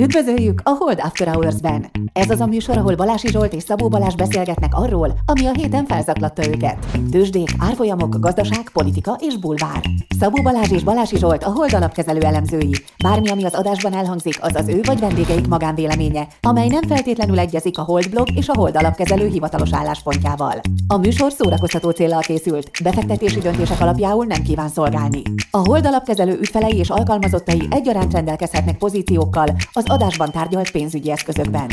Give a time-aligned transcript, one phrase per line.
[0.00, 1.90] Üdvözöljük a Hold After Hours-ben!
[2.12, 5.86] Ez az a műsor, ahol Balási Zsolt és Szabó Balázs beszélgetnek arról, ami a héten
[5.86, 6.86] felzaklatta őket.
[7.10, 9.82] Tőzsdék, árfolyamok, gazdaság, politika és bulvár.
[10.18, 12.72] Szabó Balázs és Balási Zsolt a Hold alapkezelő elemzői.
[13.02, 17.78] Bármi, ami az adásban elhangzik, az az ő vagy vendégeik magánvéleménye, amely nem feltétlenül egyezik
[17.78, 20.60] a Hold blog és a Hold alapkezelő hivatalos álláspontjával.
[20.86, 25.22] A műsor szórakoztató célral készült, befektetési döntések alapjául nem kíván szolgálni.
[25.50, 31.66] A Hold alapkezelő ügyfelei és alkalmazottai egyaránt rendelkezhetnek pozíciókkal az adásban tárgyalt pénzügyi eszközökben.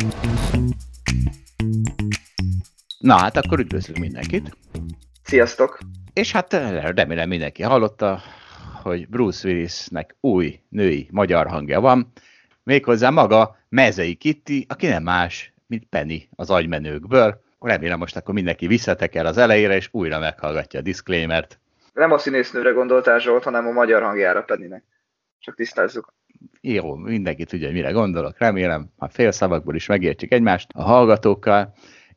[2.97, 4.57] Na hát akkor üdvözlünk mindenkit.
[5.23, 5.79] Sziasztok!
[6.13, 6.53] És hát
[6.95, 8.21] remélem mindenki hallotta,
[8.85, 12.11] hogy Bruce Willisnek új női magyar hangja van,
[12.63, 17.41] méghozzá maga Mezei Kitty, aki nem más, mint Penny az agymenőkből.
[17.59, 21.59] Remélem most akkor mindenki visszateker az elejére, és újra meghallgatja a disclaimert.
[21.93, 24.83] Nem a színésznőre gondoltál Zsolt, hanem a magyar hangjára Pennynek.
[25.39, 26.13] Csak tisztázzuk.
[26.61, 31.73] Jó, mindenki tudja, hogy mire gondolok, remélem, ha fél szavakból is megértjük egymást a hallgatókkal.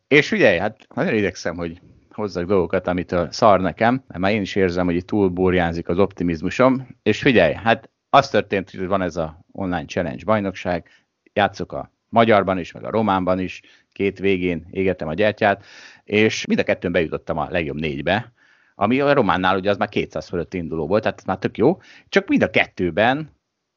[0.08, 1.80] És ugye, hát nagyon idegszem, hogy
[2.18, 5.98] hozzak dolgokat, amitől szar nekem, mert már én is érzem, hogy itt túl burjánzik az
[5.98, 6.88] optimizmusom.
[7.02, 10.88] És figyelj, hát az történt, hogy van ez a online challenge bajnokság,
[11.32, 13.60] játszok a magyarban is, meg a románban is,
[13.92, 15.64] két végén égettem a gyertyát,
[16.04, 18.32] és mind a kettőn bejutottam a legjobb négybe,
[18.74, 22.28] ami a románnál ugye az már 200 fölött induló volt, tehát már tök jó, csak
[22.28, 23.30] mind a kettőben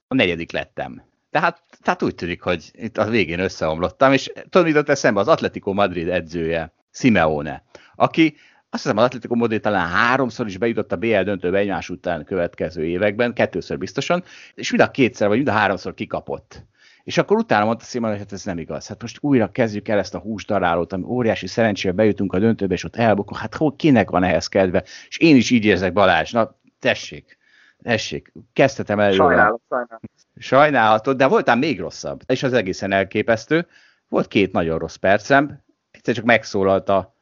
[0.07, 1.03] a negyedik lettem.
[1.29, 5.73] Tehát, tehát úgy tűnik, hogy itt a végén összeomlottam, és tudod, mit eszembe az Atletico
[5.73, 7.63] Madrid edzője, Simeone,
[7.95, 8.35] aki
[8.73, 12.85] azt hiszem az Atletico Madrid talán háromszor is bejutott a BL döntőbe egymás után következő
[12.85, 14.23] években, kettőször biztosan,
[14.55, 16.65] és mind a kétszer vagy mind a háromszor kikapott.
[17.03, 18.87] És akkor utána mondta Simon, hogy hát ez nem igaz.
[18.87, 22.83] Hát most újra kezdjük el ezt a húsdarálót, ami óriási szerencsével bejutunk a döntőbe, és
[22.83, 23.39] ott elbukunk.
[23.39, 24.83] Hát hol, kinek van ehhez kedve?
[25.07, 26.31] És én is így érzek, Balázs.
[26.31, 27.37] Na, tessék,
[27.83, 29.11] tessék, kezdhetem el.
[29.11, 29.99] Sajnálom, sajnálom.
[30.37, 32.21] Sajnálhatod, de voltál még rosszabb.
[32.25, 33.67] És az egészen elképesztő.
[34.07, 37.15] Volt két nagyon rossz percem, egyszer csak megszólalt a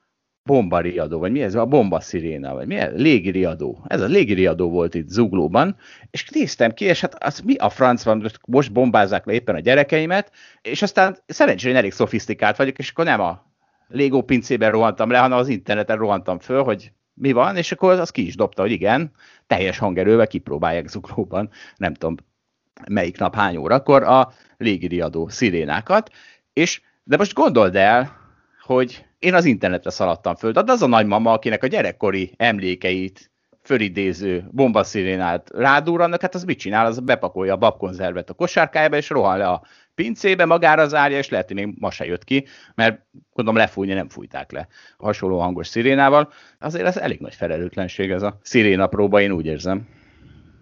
[0.44, 1.56] bomba riadó, vagy mi ez?
[1.56, 2.92] A bomba sziréna, vagy mi ez?
[2.96, 3.84] Légiriadó.
[3.88, 5.76] Ez a légiriadó volt itt Zuglóban,
[6.12, 9.60] és néztem ki, és hát az mi a franc van, most, bombázzák le éppen a
[9.60, 13.48] gyerekeimet, és aztán szerencsére elég szofisztikált vagyok, és akkor nem a
[13.88, 18.10] Lego pincében rohantam le, hanem az interneten rohantam föl, hogy mi van, és akkor az
[18.10, 19.12] ki is dobta, hogy igen,
[19.48, 22.16] teljes hangerővel kipróbálják Zuglóban, nem tudom
[22.88, 26.12] melyik nap hány órakor a légiriadó szirénákat,
[26.54, 28.18] és de most gondold el,
[28.62, 30.52] hogy én az internetre szaladtam föl.
[30.52, 33.32] De az a nagymama, akinek a gyerekkori emlékeit
[33.62, 36.86] fölidéző bombaszirénát rádúrannak, hát az mit csinál?
[36.86, 39.62] Az bepakolja a babkonzervet a kosárkájába, és rohan le a
[39.96, 43.02] pincébe, magára zárja, és lehet, hogy még ma se jött ki, mert
[43.34, 46.32] gondolom lefújni nem fújták le hasonló hangos szirénával.
[46.60, 49.88] Azért ez elég nagy felelőtlenség ez a sziréna próba, én úgy érzem.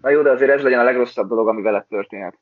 [0.00, 2.38] Na jó, de azért ez legyen a legrosszabb dolog, ami veled történhet.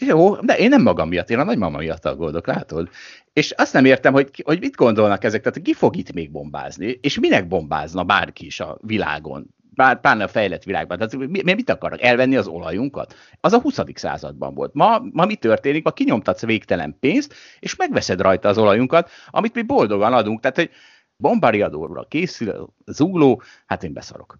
[0.00, 2.88] Jó, de én nem magam miatt, én a nagymama miatt aggódok, látod?
[3.32, 6.98] És azt nem értem, hogy, hogy mit gondolnak ezek, tehát ki fog itt még bombázni,
[7.00, 10.96] és minek bombázna bárki is a világon, bár, pláne a fejlett világban.
[10.96, 12.02] Tehát mi, mi mit akarnak?
[12.02, 13.14] Elvenni az olajunkat?
[13.40, 13.78] Az a 20.
[13.94, 14.74] században volt.
[14.74, 15.84] Ma, ma mi történik?
[15.84, 20.40] Ma kinyomtatsz végtelen pénzt, és megveszed rajta az olajunkat, amit mi boldogan adunk.
[20.40, 20.70] Tehát, hogy
[21.16, 24.38] bombariadóra készül, zugló, hát én beszarok.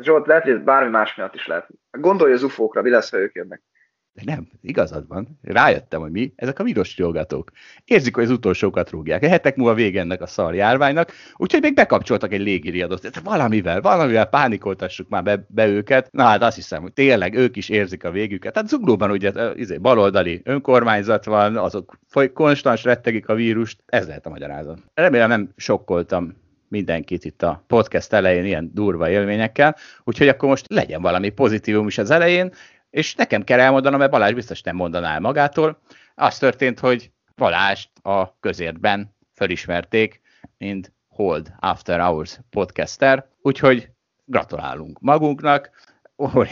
[0.00, 1.68] Zsolt, lehet, hogy ez bármi más miatt is lehet.
[1.90, 3.62] Gondolj az ufókra, mi lesz, ha ők jönnek.
[4.14, 5.38] De nem, igazad van.
[5.42, 7.50] Rájöttem, hogy mi, ezek a viros jogatók.
[7.84, 9.22] Érzik, hogy az utolsókat rúgják.
[9.22, 13.20] A hetek múlva vége ennek a szar járványnak, úgyhogy még bekapcsoltak egy légiriadót.
[13.24, 16.12] Valamivel, valamivel pánikoltassuk már be, be, őket.
[16.12, 18.52] Na hát azt hiszem, hogy tényleg ők is érzik a végüket.
[18.52, 21.98] Tehát Zuglóban ugye izé, baloldali önkormányzat van, azok
[22.32, 23.78] konstans rettegik a vírust.
[23.86, 24.78] Ez lehet a magyarázat.
[24.94, 31.02] Remélem nem sokkoltam mindenkit itt a podcast elején ilyen durva élményekkel, úgyhogy akkor most legyen
[31.02, 32.52] valami pozitívum is az elején,
[32.94, 35.78] és nekem kell elmondanom, mert Balázs biztos nem mondaná el magától.
[36.14, 40.20] Az történt, hogy Balást a közértben felismerték,
[40.58, 43.90] mint Hold After Hours podcaster, úgyhogy
[44.24, 45.70] gratulálunk magunknak,
[46.16, 46.48] Oly,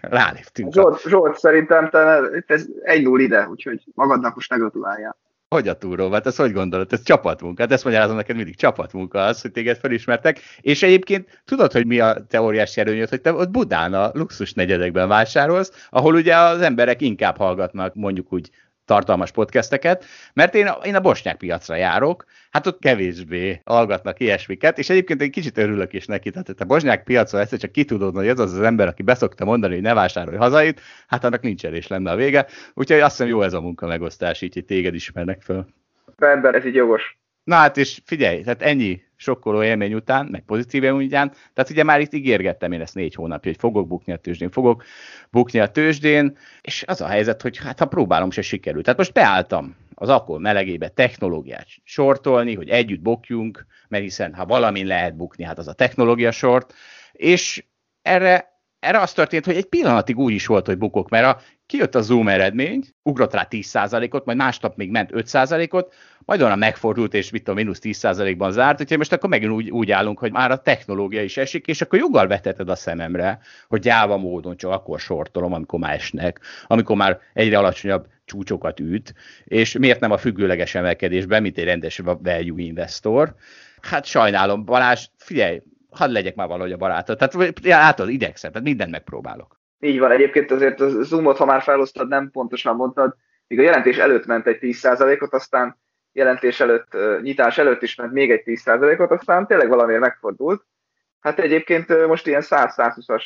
[0.00, 0.72] ráléptünk.
[0.72, 5.16] Zsolt, Zsolt szerintem te ez egy null ide, úgyhogy magadnak most ne gratuláljál.
[5.52, 6.10] Hogy a túró?
[6.10, 6.92] Hát ezt hogy gondolod?
[6.92, 7.62] Ez csapatmunka.
[7.62, 10.40] Hát ezt magyarázom neked mindig csapatmunka az, hogy téged felismertek.
[10.60, 15.08] És egyébként tudod, hogy mi a teóriás erőnyöd, hogy te ott Budán a luxus negyedekben
[15.08, 18.50] vásárolsz, ahol ugye az emberek inkább hallgatnak mondjuk úgy
[18.84, 24.90] tartalmas podcasteket, mert én, én a bosnyák piacra járok, hát ott kevésbé hallgatnak ilyesmiket, és
[24.90, 28.28] egyébként egy kicsit örülök is neki, tehát a bosnyák piacon egyszer csak ki tudod, hogy
[28.28, 31.86] az az, az ember, aki beszokta mondani, hogy ne vásárolj hazait, hát annak nincs erős
[31.86, 35.66] lenne a vége, úgyhogy azt hiszem jó ez a munka megosztás, így téged ismernek föl.
[36.18, 37.21] Ember, ez így jogos.
[37.44, 41.82] Na hát, és figyelj, tehát ennyi sokkoló élmény után, meg pozitív élmény után, tehát ugye
[41.82, 44.84] már itt ígérgettem én ezt négy hónapja, hogy fogok bukni a tőzsdén, fogok
[45.30, 48.84] bukni a tőzsdén, és az a helyzet, hogy hát ha próbálom, se sikerült.
[48.84, 54.86] Tehát most beálltam az akkor melegébe technológiát sortolni, hogy együtt bukjunk, mert hiszen ha valamin
[54.86, 56.74] lehet bukni, hát az a technológia sort,
[57.12, 57.64] és
[58.02, 58.52] erre
[58.82, 61.40] erre az történt, hogy egy pillanatig úgy is volt, hogy bukok, mert a,
[61.72, 67.14] kijött a Zoom eredmény, ugrott rá 10%-ot, majd másnap még ment 5%-ot, majd onnan megfordult,
[67.14, 70.50] és mit a mínusz 10%-ban zárt, úgyhogy most akkor megint úgy, úgy állunk, hogy már
[70.50, 73.38] a technológia is esik, és akkor joggal veteted a szememre,
[73.68, 79.14] hogy gyáva módon csak akkor sortolom, amikor már esnek, amikor már egyre alacsonyabb csúcsokat üt,
[79.44, 83.34] és miért nem a függőleges emelkedésben, mint egy rendes value investor.
[83.80, 87.18] Hát sajnálom, Balázs, figyelj, hadd legyek már valahogy a barátot.
[87.18, 89.61] Tehát által idegszem, tehát mindent megpróbálok.
[89.84, 93.14] Így van, egyébként azért a Zoomot, ha már felosztad, nem pontosan mondtad,
[93.46, 95.78] míg a jelentés előtt ment egy 10%-ot, aztán
[96.12, 100.64] jelentés előtt, nyitás előtt is ment még egy 10%-ot, aztán tényleg valamiért megfordult.
[101.20, 103.24] Hát egyébként most ilyen 100-120-as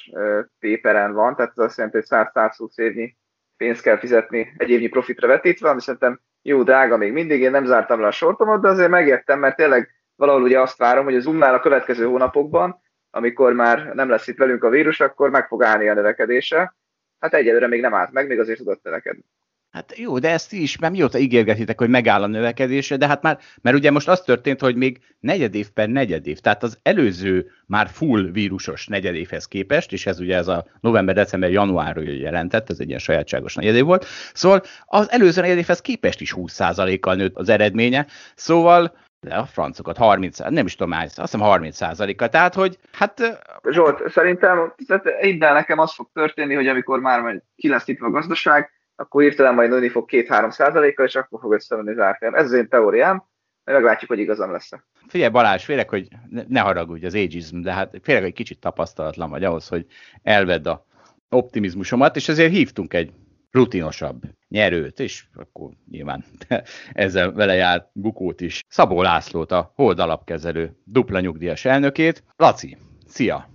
[0.59, 3.17] péperen van, tehát ez azt jelenti, hogy 100-120 évnyi
[3.57, 7.65] pénzt kell fizetni egy évnyi profitra vetítve, ami szerintem jó drága még mindig, én nem
[7.65, 11.21] zártam le a sortomat, de azért megértem, mert tényleg valahol ugye azt várom, hogy a
[11.21, 12.81] Zoomnál a következő hónapokban,
[13.11, 16.75] amikor már nem lesz itt velünk a vírus, akkor meg fog állni a növekedése.
[17.19, 19.25] Hát egyelőre még nem állt meg, még azért tudott növekedni.
[19.77, 23.39] Hát jó, de ezt is, mert mióta ígérgetitek, hogy megáll a növekedése, de hát már,
[23.63, 28.31] mert ugye most az történt, hogy még negyedév per negyedév, tehát az előző már full
[28.31, 32.99] vírusos negyedévhez képest, és ez ugye ez a november, december, január jelentett, ez egy ilyen
[32.99, 39.35] sajátságos negyedév volt, szóval az előző negyedévhez képest is 20%-kal nőtt az eredménye, szóval de
[39.35, 42.29] a francokat 30, nem is tudom, azt hiszem 30 százaléka.
[42.29, 43.41] Tehát, hogy hát...
[43.71, 44.75] Zsolt, szerintem
[45.21, 49.23] innen nekem az fog történni, hogy amikor már majd ki lesz itt a gazdaság, akkor
[49.23, 52.35] hirtelen majd nőni fog 2-3 százaléka, és akkor fog összevenni az árfolyam.
[52.35, 53.25] Ez az én teóriám,
[53.65, 54.71] majd meglátjuk, hogy igazam lesz.
[55.09, 59.31] Figyelj Balázs, félek, hogy ne, ne haragudj az ageism, de hát félek, hogy kicsit tapasztalatlan
[59.31, 59.87] vagy ahhoz, hogy
[60.23, 60.85] elvedd a
[61.29, 63.13] optimizmusomat, és ezért hívtunk egy
[63.51, 66.25] rutinosabb nyerőt, és akkor nyilván
[66.93, 68.61] ezzel vele járt Bukót is.
[68.69, 72.25] Szabó Lászlót, a Hold alapkezelő dupla nyugdíjas elnökét.
[72.37, 72.77] Laci,
[73.07, 73.49] szia!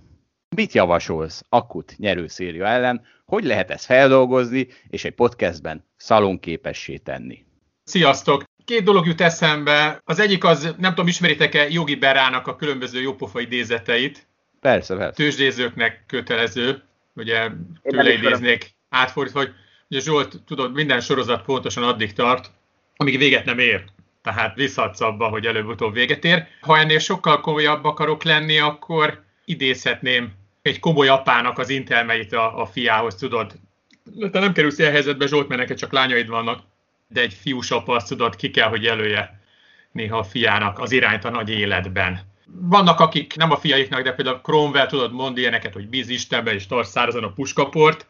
[0.56, 3.02] Mit javasolsz akut nyerőszéria ellen?
[3.24, 7.44] Hogy lehet ezt feldolgozni, és egy podcastben szalonképessé tenni?
[7.84, 8.44] Sziasztok!
[8.64, 10.00] Két dolog jut eszembe.
[10.04, 14.26] Az egyik az, nem tudom, ismeritek-e Jogi Berának a különböző jópofa idézeteit?
[14.60, 15.12] Persze, persze.
[15.22, 16.82] Tőzsdézőknek kötelező,
[17.14, 17.48] ugye
[17.82, 19.52] tőle idéznék átfordítva, hogy
[19.92, 22.50] Ugye Zsolt, tudod, minden sorozat pontosan addig tart,
[22.96, 23.84] amíg véget nem ér.
[24.22, 26.46] Tehát visszadsz abba, hogy előbb-utóbb véget ér.
[26.60, 32.66] Ha ennél sokkal komolyabb akarok lenni, akkor idézhetném egy komoly apának az intelmeit a, a
[32.66, 33.52] fiához, tudod.
[34.30, 36.60] Te nem kerülsz ilyen helyzetbe, Zsolt, mert neked csak lányaid vannak,
[37.08, 39.40] de egy fiús apa azt tudod, ki kell, hogy jelölje
[39.90, 42.20] néha a fiának az irányt a nagy életben.
[42.46, 46.66] Vannak, akik nem a fiaiknak, de például Cromwell tudod mondani ilyeneket, hogy bíz Istenbe és
[46.66, 48.06] tarts a puskaport,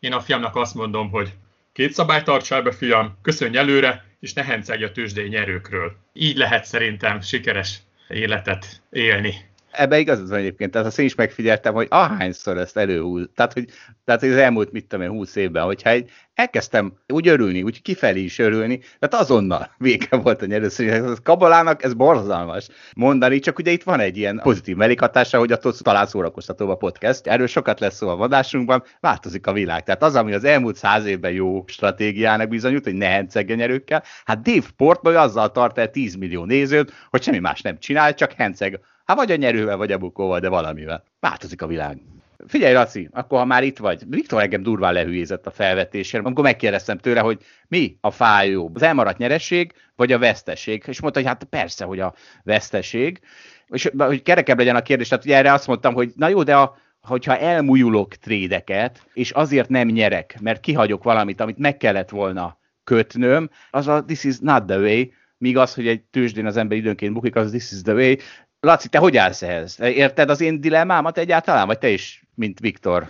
[0.00, 1.34] én a fiamnak azt mondom, hogy
[1.72, 5.96] két szabályt tartsál be, fiam, köszönj előre, és ne hencelj a tőzsdei nyerőkről.
[6.12, 7.78] Így lehet szerintem sikeres
[8.08, 13.28] életet élni ebbe igazad van egyébként, tehát azt én is megfigyeltem, hogy ahányszor ezt előhúz,
[13.34, 13.68] tehát hogy,
[14.04, 17.82] tehát hogy az elmúlt, mit tudom én, húsz évben, hogyha egy, elkezdtem úgy örülni, úgy
[17.82, 20.88] kifelé is örülni, tehát azonnal vége volt a nyerőször.
[20.88, 25.72] Ez kabalának ez borzalmas mondani, csak ugye itt van egy ilyen pozitív mellékhatása, hogy attól
[25.72, 27.26] talán szórakoztatóbb a podcast.
[27.26, 29.82] Erről sokat lesz szó a vadásunkban, változik a világ.
[29.82, 34.42] Tehát az, ami az elmúlt száz évben jó stratégiának bizonyult, hogy ne henceggen nyerőkkel, hát
[34.42, 38.80] Dave Portnoy azzal tart el 10 millió nézőt, hogy semmi más nem csinál, csak henceg
[39.06, 41.04] Hát vagy a nyerővel, vagy a bukóval, de valamivel.
[41.20, 41.98] Változik a világ.
[42.46, 46.98] Figyelj, Laci, akkor ha már itt vagy, Viktor engem durván lehülyézett a felvetésért, amikor megkérdeztem
[46.98, 51.44] tőle, hogy mi a fájó, az elmaradt nyereség, vagy a veszteség, és mondta, hogy hát
[51.44, 53.20] persze, hogy a veszteség,
[53.66, 56.56] és hogy kerekebb legyen a kérdés, tehát ugye erre azt mondtam, hogy na jó, de
[56.56, 62.58] a, hogyha elmújulok trédeket, és azért nem nyerek, mert kihagyok valamit, amit meg kellett volna
[62.84, 65.04] kötnöm, az a this is not the way,
[65.38, 68.14] míg az, hogy egy tőzsdén az ember időnként bukik, az this is the way,
[68.60, 69.80] Laci, te hogy állsz ehhez?
[69.80, 73.08] Érted az én dilemmámat egyáltalán, vagy te is, mint Viktor,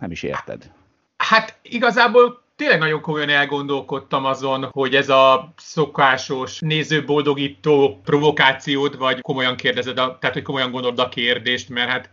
[0.00, 0.70] nem is érted?
[1.16, 9.56] Hát igazából tényleg nagyon komolyan elgondolkodtam azon, hogy ez a szokásos nézőboldogító provokációt, vagy komolyan
[9.56, 12.10] kérdezed, a, tehát hogy komolyan gondolod a kérdést, mert hát,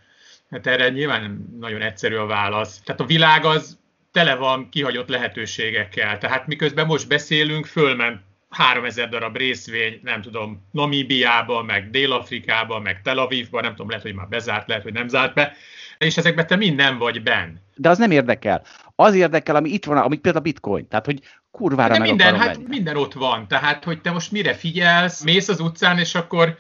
[0.51, 2.81] hát erre nyilván nagyon egyszerű a válasz.
[2.83, 3.77] Tehát a világ az
[4.11, 6.17] tele van kihagyott lehetőségekkel.
[6.17, 13.17] Tehát miközben most beszélünk, fölment 3000 darab részvény, nem tudom, Namíbiában, meg Dél-Afrikában, meg Tel
[13.17, 15.53] Avivban, nem tudom, lehet, hogy már bezárt, lehet, hogy nem zárt be.
[15.97, 17.55] és ezekben te mind nem vagy benn.
[17.75, 18.63] De az nem érdekel.
[18.95, 20.87] Az érdekel, ami itt van, ami például a bitcoin.
[20.87, 21.19] Tehát, hogy
[21.51, 22.67] kurvára De meg minden, hát venni.
[22.67, 23.47] minden ott van.
[23.47, 26.57] Tehát, hogy te most mire figyelsz, mész az utcán, és akkor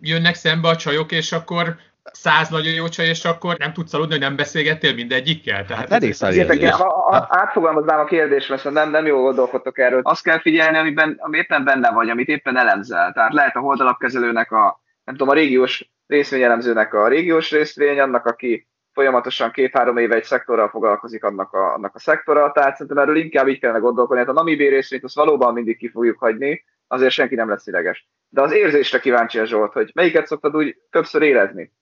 [0.00, 1.76] jönnek szembe a csajok, és akkor
[2.12, 5.64] száz nagyon jó csaj, és akkor nem tudsz aludni, hogy nem beszélgettél mindegyikkel.
[5.64, 10.00] Tehát hát ez, ez, ez, ha, átfogalmaznám a kérdést, mert nem, nem jól gondolkodtok erről.
[10.02, 13.12] Azt kell figyelni, amiben, ami éppen benne vagy, amit éppen elemzel.
[13.12, 18.68] Tehát lehet a holdalapkezelőnek a, nem tudom, a régiós részvényelemzőnek a régiós részvény, annak, aki
[18.92, 23.48] folyamatosan két-három éve egy szektorral foglalkozik annak a, annak a szektora, tehát szerintem erről inkább
[23.48, 24.22] így kellene gondolkodni.
[24.22, 28.08] Hát a Namibé részvényt azt valóban mindig ki fogjuk hagyni, azért senki nem lesz ideges.
[28.28, 31.72] De az érzésre kíváncsi a Zsolt, hogy melyiket szoktad úgy többször érezni?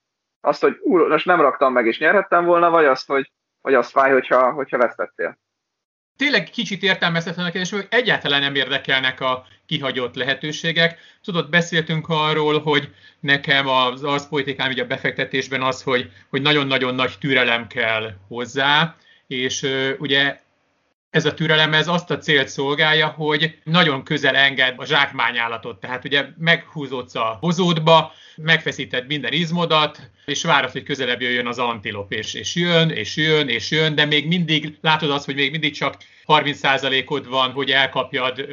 [0.40, 3.90] Azt, hogy úr, most nem raktam meg és nyerhettem volna, vagy azt, hogy, hogy azt
[3.90, 5.38] fáj, hogyha, hogyha vesztettél?
[6.16, 10.98] tényleg kicsit értelmezhetetlen a kérdés, hogy egyáltalán nem érdekelnek a kihagyott lehetőségek.
[11.24, 12.88] Tudod, beszéltünk arról, hogy
[13.20, 19.66] nekem az arszpolitikám ugye a befektetésben az, hogy, hogy nagyon-nagyon nagy türelem kell hozzá, és
[19.98, 20.40] ugye
[21.16, 25.80] ez a türelem ez azt a célt szolgálja, hogy nagyon közel enged a zsákmányállatot.
[25.80, 32.12] Tehát ugye meghúzódsz a hozódba, megfeszíted minden izmodat, és várod, hogy közelebb jöjjön az antilop,
[32.12, 35.74] és, és jön, és jön, és jön, de még mindig látod azt, hogy még mindig
[35.74, 35.96] csak
[36.26, 38.46] 30%-od van, hogy elkapjad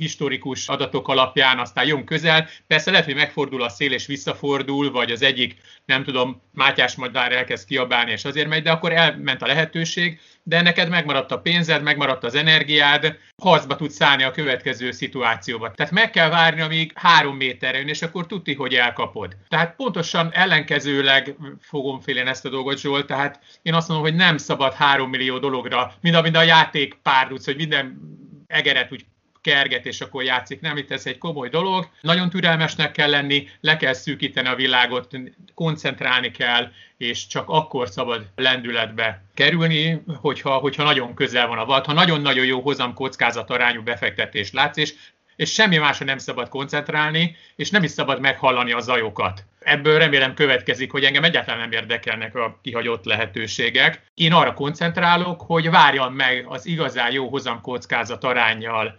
[0.00, 2.48] historikus adatok alapján, aztán jön közel.
[2.66, 7.32] Persze lehet, hogy megfordul a szél és visszafordul, vagy az egyik, nem tudom, Mátyás madár
[7.32, 11.82] elkezd kiabálni, és azért megy, de akkor elment a lehetőség, de neked megmaradt a pénzed,
[11.82, 15.70] megmaradt az energiád, harcba tudsz szállni a következő szituációba.
[15.70, 19.36] Tehát meg kell várni, amíg három méterre jön, és akkor tudti, hogy elkapod.
[19.48, 24.36] Tehát pontosan ellenkezőleg fogom félén ezt a dolgot, Zsolt, tehát én azt mondom, hogy nem
[24.36, 28.00] szabad három millió dologra, mind a, mind a játék párduc, hogy minden
[28.46, 29.04] egeret úgy
[29.40, 30.60] kerget, és akkor játszik.
[30.60, 31.88] Nem, itt ez egy komoly dolog.
[32.00, 35.16] Nagyon türelmesnek kell lenni, le kell szűkíteni a világot,
[35.54, 41.84] koncentrálni kell, és csak akkor szabad lendületbe kerülni, hogyha, hogyha nagyon közel van a vad.
[41.84, 44.94] Ha nagyon-nagyon jó hozam kockázat arányú befektetés látsz, és
[45.40, 49.44] és semmi másra nem szabad koncentrálni, és nem is szabad meghallani a zajokat.
[49.60, 54.02] Ebből remélem következik, hogy engem egyáltalán nem érdekelnek a kihagyott lehetőségek.
[54.14, 58.98] Én arra koncentrálok, hogy várjam meg az igazán jó hozamkockázat arányjal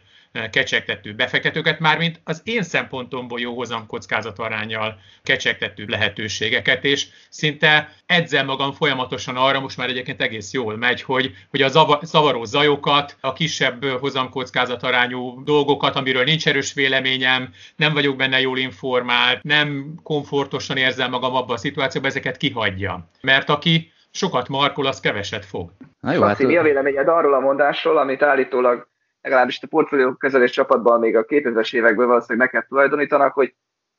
[0.52, 8.46] kecsegtető befektetőket, mármint az én szempontomból jó hozam kockázat arányjal kecsegtető lehetőségeket, és szinte edzem
[8.46, 11.68] magam folyamatosan arra, most már egyébként egész jól megy, hogy, hogy a
[12.02, 18.58] zavaró zajokat, a kisebb hozamkockázat arányú dolgokat, amiről nincs erős véleményem, nem vagyok benne jól
[18.58, 23.10] informált, nem komfortosan érzem magam abban a szituációban, ezeket kihagyja.
[23.22, 25.72] Mert aki sokat markol, az keveset fog.
[26.00, 26.40] Na jó, hát...
[26.40, 28.88] Mi a véleményed arról a mondásról, amit állítólag
[29.22, 33.56] legalábbis a portfólió kezelés csapatban még a 2000-es évekből valószínűleg neked tulajdonítanak, hogy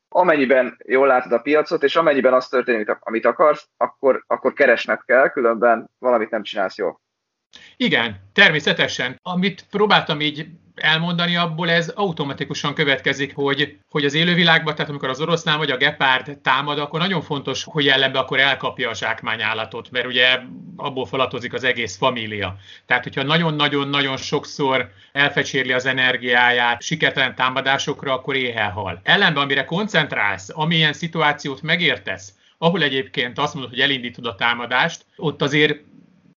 [0.09, 5.29] amennyiben jól látod a piacot, és amennyiben az történik, amit akarsz, akkor, akkor keresned kell,
[5.29, 7.00] különben valamit nem csinálsz jól.
[7.76, 9.19] Igen, természetesen.
[9.23, 15.21] Amit próbáltam így elmondani, abból ez automatikusan következik, hogy, hogy az élővilágban, tehát amikor az
[15.21, 20.07] oroszlán vagy a gepárd támad, akkor nagyon fontos, hogy ellenbe akkor elkapja a zsákmányállatot, mert
[20.07, 20.38] ugye
[20.76, 22.57] abból falatozik az egész família.
[22.87, 29.00] Tehát, hogyha nagyon-nagyon-nagyon sokszor elfecsérli az energiáját sikertelen támadásokra, akkor éhel hal.
[29.02, 35.43] Ellenben, amire koncentrálsz, amilyen szituációt megértesz, ahol egyébként azt mondod, hogy elindítod a támadást, ott
[35.43, 35.79] azért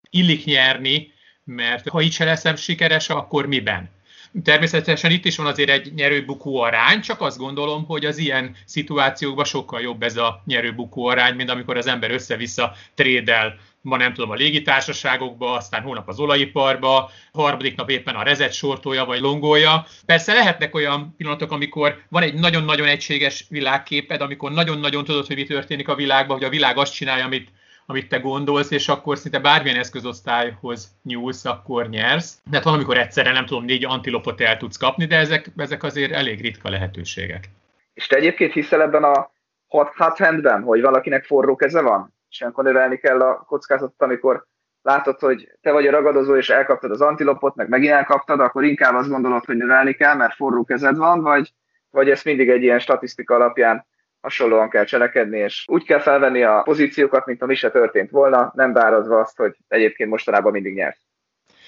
[0.10, 1.13] illik nyerni,
[1.44, 3.95] mert ha így se leszem sikeres, akkor miben?
[4.44, 9.46] Természetesen itt is van azért egy nyerő-bukó arány, csak azt gondolom, hogy az ilyen szituációkban
[9.46, 14.30] sokkal jobb ez a nyerő-bukó arány, mint amikor az ember össze-vissza trédel ma nem tudom,
[14.30, 19.86] a légitársaságokba, aztán hónap az olajiparba, harmadik nap éppen a rezet sortója vagy longolja.
[20.06, 25.44] Persze lehetnek olyan pillanatok, amikor van egy nagyon-nagyon egységes világképed, amikor nagyon-nagyon tudod, hogy mi
[25.44, 27.50] történik a világban, hogy a világ azt csinálja, amit
[27.86, 32.39] amit te gondolsz, és akkor szinte bármilyen eszközosztályhoz nyúlsz, akkor nyersz.
[32.50, 36.12] De hát valamikor egyszerre nem tudom, négy antilopot el tudsz kapni, de ezek, ezek azért
[36.12, 37.50] elég ritka lehetőségek.
[37.94, 39.32] És te egyébként hiszel ebben a
[39.68, 42.13] hot, hot handben, hogy valakinek forró keze van?
[42.30, 44.46] És akkor növelni kell a kockázatot, amikor
[44.82, 48.96] látod, hogy te vagy a ragadozó, és elkaptad az antilopot, meg megint elkaptad, akkor inkább
[48.96, 51.54] azt gondolod, hogy növelni kell, mert forró kezed van, vagy,
[51.89, 53.86] vagy ez mindig egy ilyen statisztika alapján
[54.25, 58.74] hasonlóan kell cselekedni, és úgy kell felvenni a pozíciókat, mint ami se történt volna, nem
[58.74, 61.01] bárazva azt, hogy egyébként mostanában mindig nyersz.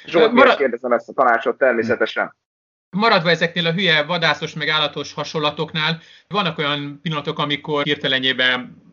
[0.06, 0.58] Zsolt, Marad...
[0.58, 2.36] kérdezem ezt a tanácsot természetesen.
[2.90, 8.86] Maradva ezeknél a hülye vadászos meg állatos hasonlatoknál, vannak olyan pillanatok, amikor hirtelenjében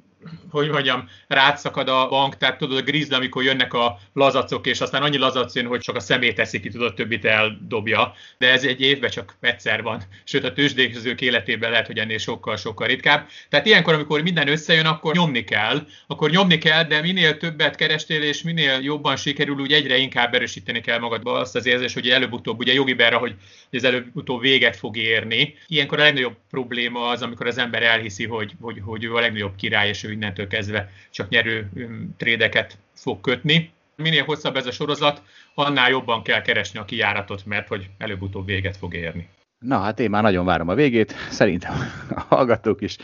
[0.51, 5.03] hogy mondjam, rátszakad a bank, tehát tudod, a grizzly, amikor jönnek a lazacok, és aztán
[5.03, 8.81] annyi lazac jön, hogy csak a szemét teszik ki, tudod, többit eldobja, de ez egy
[8.81, 13.29] évben csak egyszer van, sőt a tőzsdékezők életében lehet, hogy ennél sokkal-sokkal ritkább.
[13.49, 18.23] Tehát ilyenkor, amikor minden összejön, akkor nyomni kell, akkor nyomni kell, de minél többet kerestél,
[18.23, 22.59] és minél jobban sikerül, úgy egyre inkább erősíteni kell magadba azt az érzés, hogy előbb-utóbb,
[22.59, 23.35] ugye jogi berra, hogy
[23.71, 25.55] ez előbb-utóbb véget fog érni.
[25.67, 29.55] Ilyenkor a legnagyobb probléma az, amikor az ember elhiszi, hogy, hogy, hogy ő a legnagyobb
[29.57, 31.71] király, és ő innentől kezdve csak nyerő
[32.17, 33.73] trédeket fog kötni.
[33.97, 35.23] Minél hosszabb ez a sorozat,
[35.55, 39.29] annál jobban kell keresni a kijáratot, mert hogy előbb-utóbb véget fog érni.
[39.59, 41.75] Na hát én már nagyon várom a végét, szerintem
[42.11, 42.97] a hallgatók is.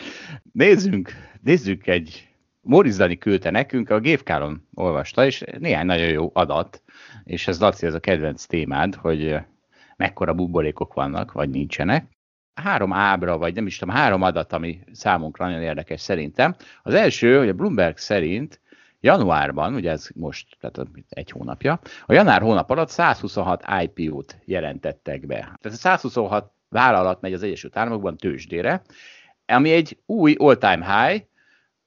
[0.52, 1.12] Nézzünk,
[1.42, 2.28] nézzük egy,
[2.60, 6.82] Moriz Dani küldte nekünk, a Gévkálon olvasta, és néhány nagyon jó adat,
[7.24, 9.36] és ez Laci, ez a kedvenc témád, hogy
[9.96, 12.19] mekkora buborékok vannak, vagy nincsenek
[12.60, 16.54] három ábra, vagy nem is tudom, három adat, ami számunkra nagyon érdekes szerintem.
[16.82, 18.60] Az első, hogy a Bloomberg szerint
[19.00, 25.58] januárban, ugye ez most, tehát egy hónapja, a január hónap alatt 126 IPO-t jelentettek be.
[25.60, 28.82] Tehát 126 vállalat megy az Egyesült Államokban tőzsdére,
[29.46, 31.24] ami egy új all-time high,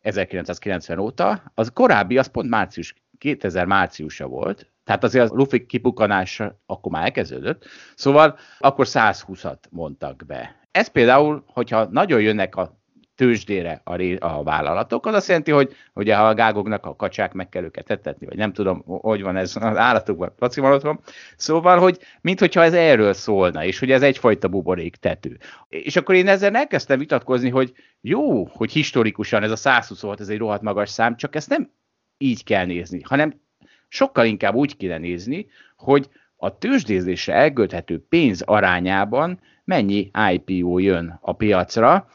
[0.02, 6.60] 1990 óta, az korábbi, az pont március, 2000 márciusa volt, tehát azért a lufi kipukkanása
[6.66, 7.66] akkor már elkezdődött,
[7.96, 10.63] szóval akkor 120-at mondtak be.
[10.74, 12.82] Ez például, hogyha nagyon jönnek a
[13.16, 17.34] tőzsdére a, ré, a vállalatok, az azt jelenti, hogy ugye ha a gágoknak a kacsák
[17.34, 21.00] meg kell őket etetni, vagy nem tudom, hogy van ez az állatokban, lacimalatban.
[21.36, 25.38] Szóval, hogy minthogyha ez erről szólna, és hogy ez egyfajta buborék tető.
[25.70, 30.30] És akkor én ezzel elkezdtem vitatkozni, hogy jó, hogy historikusan ez a 120 volt, ez
[30.30, 31.72] egy rohadt magas szám, csak ezt nem
[32.18, 33.42] így kell nézni, hanem
[33.88, 41.34] sokkal inkább úgy kéne nézni, hogy a tőzsdézésre elkölthető pénz arányában mennyi IPO jön a
[41.34, 42.08] piacra,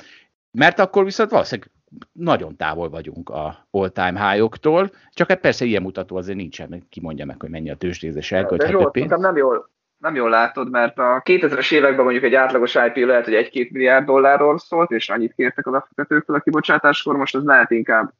[0.50, 1.70] mert akkor viszont valószínűleg
[2.12, 7.24] nagyon távol vagyunk a all-time high-októl, csak hát persze ilyen mutató azért nincsen, ki mondja
[7.24, 9.10] meg, hogy mennyi a tőzsdézés elkölthető pénz.
[9.10, 13.50] nem jól, nem jól látod, mert a 2000-es években mondjuk egy átlagos IPO lehet, hogy
[13.52, 18.12] 1-2 milliárd dollárról szólt, és annyit kértek a befektetőktől a kibocsátáskor, most az lehet inkább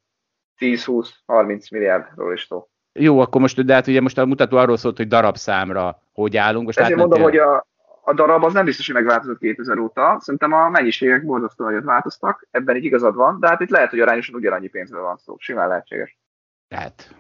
[0.59, 2.69] 10-20-30 milliárdról is szó.
[2.93, 6.67] Jó, akkor most, de hát ugye most a mutató arról szólt, hogy darabszámra hogy állunk.
[6.67, 7.67] Most Ezért mondom, hogy a,
[8.09, 10.19] a darab az nem biztos, hogy megváltozott 2000 óta.
[10.21, 14.01] Szerintem a mennyiségek borzasztóan nagyot változtak, ebben így igazad van, de hát itt lehet, hogy
[14.01, 15.37] arányosan ugyanannyi pénzről van szó.
[15.39, 16.19] Simán lehetséges.
[16.69, 17.15] Tehát.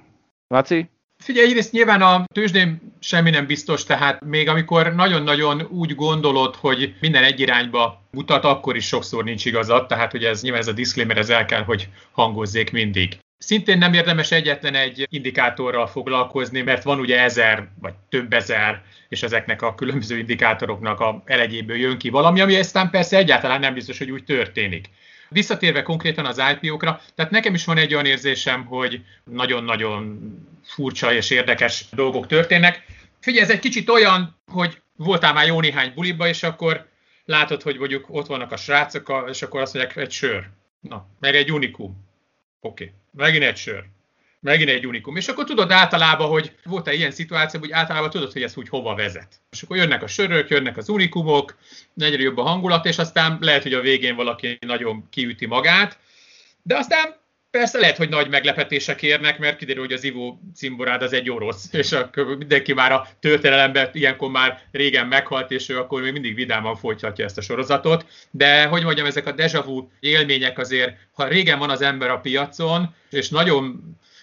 [0.46, 0.90] Laci?
[1.22, 6.94] Figyelj, egyrészt nyilván a tőzsdén semmi nem biztos, tehát még amikor nagyon-nagyon úgy gondolod, hogy
[7.00, 10.72] minden egy irányba mutat, akkor is sokszor nincs igazad, tehát hogy ez nyilván ez a
[10.72, 13.18] disclaimer, ez el kell, hogy hangozzék mindig.
[13.38, 19.22] Szintén nem érdemes egyetlen egy indikátorral foglalkozni, mert van ugye ezer vagy több ezer, és
[19.22, 23.98] ezeknek a különböző indikátoroknak a elegyéből jön ki valami, ami aztán persze egyáltalán nem biztos,
[23.98, 24.90] hogy úgy történik.
[25.28, 30.18] Visszatérve konkrétan az IPO-kra, tehát nekem is van egy olyan érzésem, hogy nagyon-nagyon
[30.64, 32.84] furcsa és érdekes dolgok történnek.
[33.20, 36.88] Figyelj, ez egy kicsit olyan, hogy voltál már jó néhány buliba, és akkor
[37.24, 40.48] látod, hogy mondjuk ott vannak a srácok, és akkor azt mondják, egy sör.
[40.80, 42.06] Na, meg egy unikum.
[42.60, 42.94] Oké, okay.
[43.18, 43.84] Megint egy sör.
[44.40, 45.16] Megint egy unikum.
[45.16, 48.94] És akkor tudod általában, hogy volt-e ilyen szituáció, hogy általában tudod, hogy ez úgy hova
[48.94, 49.40] vezet.
[49.50, 51.58] És akkor jönnek a sörök, jönnek az unikumok,
[51.96, 55.98] egyre jobb a hangulat, és aztán lehet, hogy a végén valaki nagyon kiüti magát,
[56.62, 57.16] de aztán
[57.58, 61.72] Persze lehet, hogy nagy meglepetések érnek, mert kiderül, hogy az Ivo cimborád az egy orosz,
[61.72, 66.34] és akkor mindenki már a történelemben ilyenkor már régen meghalt, és ő akkor még mindig
[66.34, 68.06] vidáman folytatja ezt a sorozatot.
[68.30, 72.20] De hogy mondjam, ezek a deja vu élmények azért, ha régen van az ember a
[72.20, 73.80] piacon, és nagyon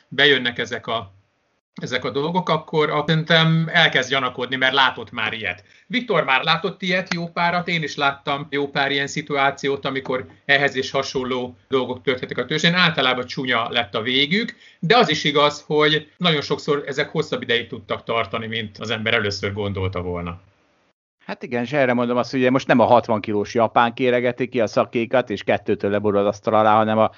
[0.08, 1.15] bejönnek ezek a
[1.82, 5.64] ezek a dolgok, akkor szerintem elkezd gyanakodni, mert látott már ilyet.
[5.88, 10.76] Viktor már látott ilyet jó párat, én is láttam jó pár ilyen szituációt, amikor ehhez
[10.76, 12.74] is hasonló dolgok történtek a tőzsdén.
[12.74, 17.68] Általában csúnya lett a végük, de az is igaz, hogy nagyon sokszor ezek hosszabb ideig
[17.68, 20.42] tudtak tartani, mint az ember először gondolta volna.
[21.26, 24.62] Hát igen, és erre mondom azt, hogy most nem a 60 kilós japán kéregeti ki
[24.62, 27.12] a szakékat, és kettőtől leborul az asztal alá, hanem a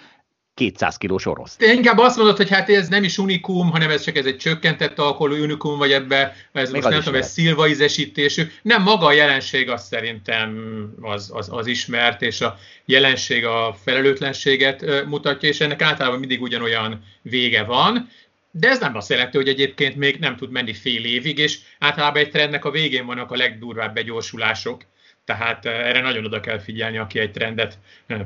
[0.57, 1.55] 200 kilós orosz.
[1.55, 4.37] Te inkább azt mondod, hogy hát ez nem is unikum, hanem ez csak ez egy
[4.37, 8.43] csökkentett alkoholú unikum, vagy ebbe ez Még most nem tudom, ez szilvaizesítésű.
[8.61, 10.69] Nem, maga a jelenség azt szerintem
[11.01, 17.03] az, az, az ismert, és a jelenség a felelőtlenséget mutatja, és ennek általában mindig ugyanolyan
[17.21, 18.09] vége van.
[18.51, 22.21] De ez nem azt jelenti, hogy egyébként még nem tud menni fél évig, és általában
[22.21, 24.81] egy trendnek a végén vannak a legdurvább begyorsulások.
[25.25, 27.77] Tehát erre nagyon oda kell figyelni, aki egy trendet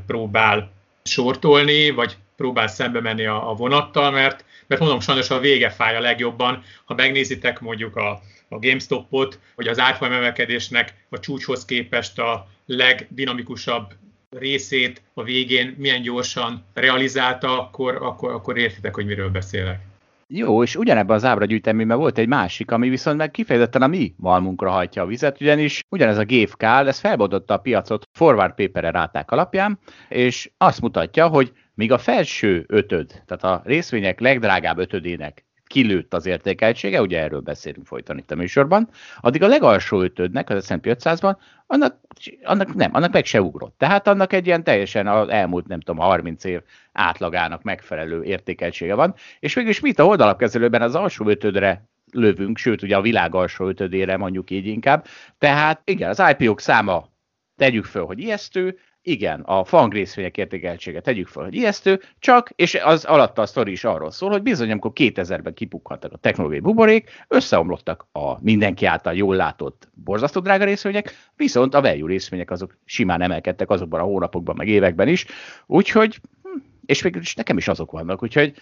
[0.07, 5.69] próbál sortolni, vagy próbál szembe menni a, a vonattal, mert, mert mondom, sajnos a vége
[5.69, 6.63] fáj a legjobban.
[6.85, 13.93] Ha megnézitek mondjuk a, a GameStop-ot, hogy az árfolyam emelkedésnek a csúcshoz képest a legdinamikusabb
[14.29, 19.90] részét a végén milyen gyorsan realizálta, akkor, akkor, akkor értitek, hogy miről beszélek.
[20.33, 24.69] Jó, és ugyanebben az ábragyűjteményben volt egy másik, ami viszont meg kifejezetten a mi malmunkra
[24.69, 29.79] hajtja a vizet, ugyanis ugyanez a GFK, ez felbontotta a piacot forward paper ráták alapján,
[30.09, 36.25] és azt mutatja, hogy míg a felső ötöd, tehát a részvények legdrágább ötödének kilőtt az
[36.25, 41.35] értékeltsége, ugye erről beszélünk folyton itt a műsorban, addig a legalsó ötödnek, az S&P 500-ban,
[41.67, 41.97] annak,
[42.43, 43.77] annak nem, annak meg se ugrott.
[43.77, 49.13] Tehát annak egy ilyen teljesen az elmúlt, nem tudom, 30 év átlagának megfelelő értékeltsége van,
[49.39, 54.17] és mégis mit a oldalapkezelőben az alsó ötödre lövünk, sőt ugye a világ alsó ötödére
[54.17, 55.05] mondjuk így inkább.
[55.37, 57.09] Tehát igen, az IPO-k száma
[57.55, 62.75] tegyük föl, hogy ijesztő, igen, a fang részvények értékeltsége tegyük fel, hogy ijesztő, csak, és
[62.75, 67.09] az alatta a sztori is arról szól, hogy bizony, amikor 2000-ben kipukkadtak a technológiai buborék,
[67.27, 73.21] összeomlottak a mindenki által jól látott borzasztó drága részvények, viszont a value részvények azok simán
[73.21, 75.25] emelkedtek azokban a hónapokban, meg években is,
[75.65, 78.53] úgyhogy, hm, és végül is nekem is azok vannak, úgyhogy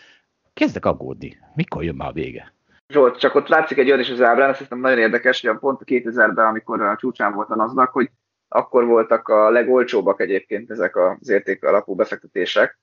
[0.53, 1.37] kezdek aggódni.
[1.55, 2.53] Mikor jön már a vége?
[2.93, 5.81] Zsolt, csak ott látszik egy olyan is az ábrán, azt hiszem nagyon érdekes, hogy pont
[5.81, 8.09] a 2000-ben, amikor a csúcsán volt a NASDAQ, hogy
[8.49, 12.79] akkor voltak a legolcsóbbak egyébként ezek az érték alapú befektetések.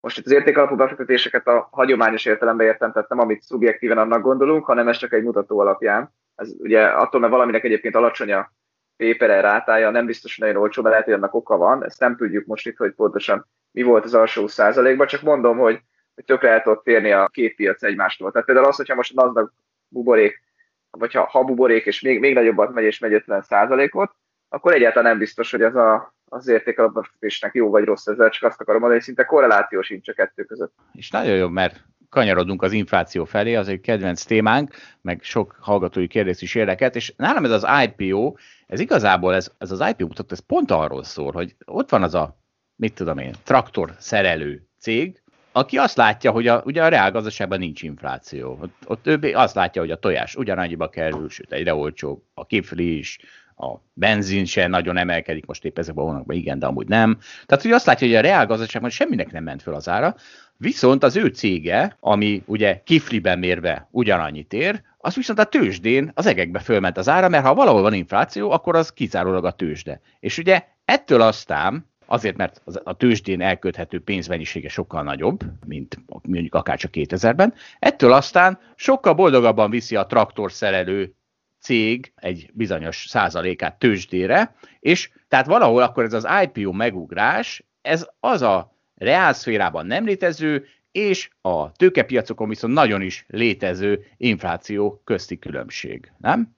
[0.00, 4.22] Most itt az érték alapú befektetéseket a hagyományos értelemben értem, tehát nem amit szubjektíven annak
[4.22, 6.14] gondolunk, hanem ez csak egy mutató alapján.
[6.34, 8.52] Ez ugye attól, mert valaminek egyébként alacsony a
[8.96, 11.84] pépere rátája, nem biztos, hogy nagyon olcsó, mert lehet, hogy annak oka van.
[11.84, 15.80] Ezt nem tudjuk most itt, hogy pontosan mi volt az alsó százalékban, csak mondom, hogy,
[16.14, 18.30] hogy tökre el tudott térni a két piac egymástól.
[18.30, 19.52] Tehát például az, hogyha most a NASDAQ
[19.88, 20.42] buborék,
[20.90, 24.12] vagy ha, ha buborék, és még, még nagyobbat megy, és megy 50 százalékot,
[24.48, 28.42] akkor egyáltalán nem biztos, hogy az a, az érték alapvetésnek jó vagy rossz ezzel, csak
[28.42, 30.72] azt akarom mondani, hogy szinte korreláció sincs a kettő között.
[30.92, 36.06] És nagyon jó, mert kanyarodunk az infláció felé, az egy kedvenc témánk, meg sok hallgatói
[36.06, 38.34] kérdés is érdekelt, és nálam ez az IPO,
[38.66, 42.14] ez igazából, ez, ez az IPO mutat, ez pont arról szól, hogy ott van az
[42.14, 42.38] a,
[42.76, 47.82] mit tudom én, traktor szerelő cég, aki azt látja, hogy a, ugye a reálgazdaságban nincs
[47.82, 48.58] infláció.
[48.60, 52.98] Ott, ott ő azt látja, hogy a tojás ugyanannyiba kerül, sőt egyre olcsóbb, a kifli
[52.98, 53.18] is,
[53.58, 57.18] a benzin se nagyon emelkedik, most épp ezekben a hónapban igen, de amúgy nem.
[57.46, 60.14] Tehát hogy azt látja, hogy a reálgazdaságban semminek nem ment föl az ára,
[60.56, 66.26] viszont az ő cége, ami ugye kifliben mérve ugyanannyit ér, az viszont a tőzsdén az
[66.26, 70.00] egekbe fölment az ára, mert ha valahol van infláció, akkor az kizárólag a tőzsde.
[70.20, 76.78] És ugye ettől aztán azért, mert a tőzsdén elköthető pénzmennyisége sokkal nagyobb, mint mondjuk akár
[76.78, 77.54] csak 2000-ben.
[77.78, 81.14] Ettől aztán sokkal boldogabban viszi a traktorszerelő
[81.60, 88.42] cég egy bizonyos százalékát tőzsdére, és tehát valahol akkor ez az IPO megugrás, ez az
[88.42, 96.56] a reálszférában nem létező, és a tőkepiacokon viszont nagyon is létező infláció közti különbség, nem?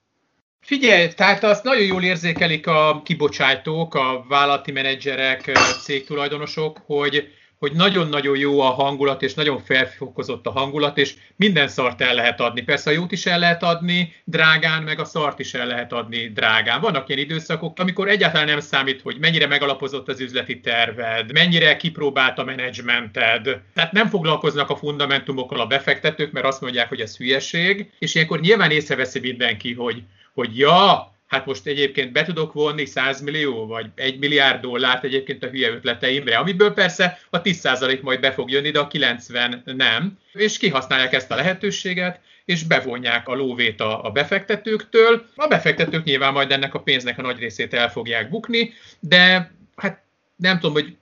[0.61, 5.51] Figyelj, tehát azt nagyon jól érzékelik a kibocsátók, a vállalati menedzserek,
[5.83, 7.29] cégtulajdonosok, hogy
[7.61, 12.41] hogy nagyon-nagyon jó a hangulat, és nagyon felfokozott a hangulat, és minden szart el lehet
[12.41, 12.63] adni.
[12.63, 16.29] Persze a jót is el lehet adni drágán, meg a szart is el lehet adni
[16.29, 16.81] drágán.
[16.81, 22.39] Vannak ilyen időszakok, amikor egyáltalán nem számít, hogy mennyire megalapozott az üzleti terved, mennyire kipróbált
[22.39, 23.61] a menedzsmented.
[23.75, 28.41] Tehát nem foglalkoznak a fundamentumokkal a befektetők, mert azt mondják, hogy ez hülyeség, és ilyenkor
[28.41, 30.03] nyilván észreveszi mindenki, hogy,
[30.35, 35.45] hogy ja, hát most egyébként be tudok vonni 100 millió vagy 1 milliárd dollárt egyébként
[35.45, 40.19] a hülye ötleteimre, amiből persze a 10% majd be fog jönni, de a 90 nem,
[40.33, 45.27] és kihasználják ezt a lehetőséget, és bevonják a lóvét a, befektetőktől.
[45.37, 50.03] A befektetők nyilván majd ennek a pénznek a nagy részét el fogják bukni, de hát
[50.37, 50.97] nem tudom, hogy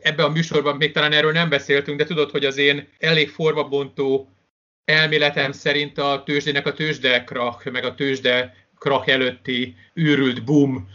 [0.00, 4.32] ebben a műsorban még talán erről nem beszéltünk, de tudod, hogy az én elég formabontó
[4.84, 10.88] elméletem szerint a tőzsdének a tőzsde krach, meg a tőzsde krach előtti űrült boom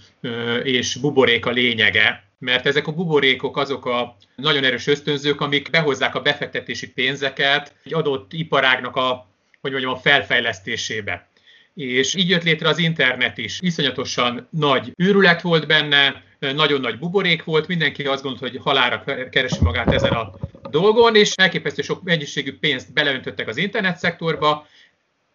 [0.63, 6.15] és buborék a lényege, mert ezek a buborékok azok a nagyon erős ösztönzők, amik behozzák
[6.15, 9.27] a befektetési pénzeket egy adott iparágnak a,
[9.61, 11.27] hogy mondjam, a felfejlesztésébe.
[11.75, 13.57] És így jött létre az internet is.
[13.61, 19.59] Iszonyatosan nagy űrület volt benne, nagyon nagy buborék volt, mindenki azt gondolta, hogy halára keresi
[19.61, 20.31] magát ezen a
[20.69, 24.67] dolgon, és elképesztő sok mennyiségű pénzt beleöntöttek az internet szektorba,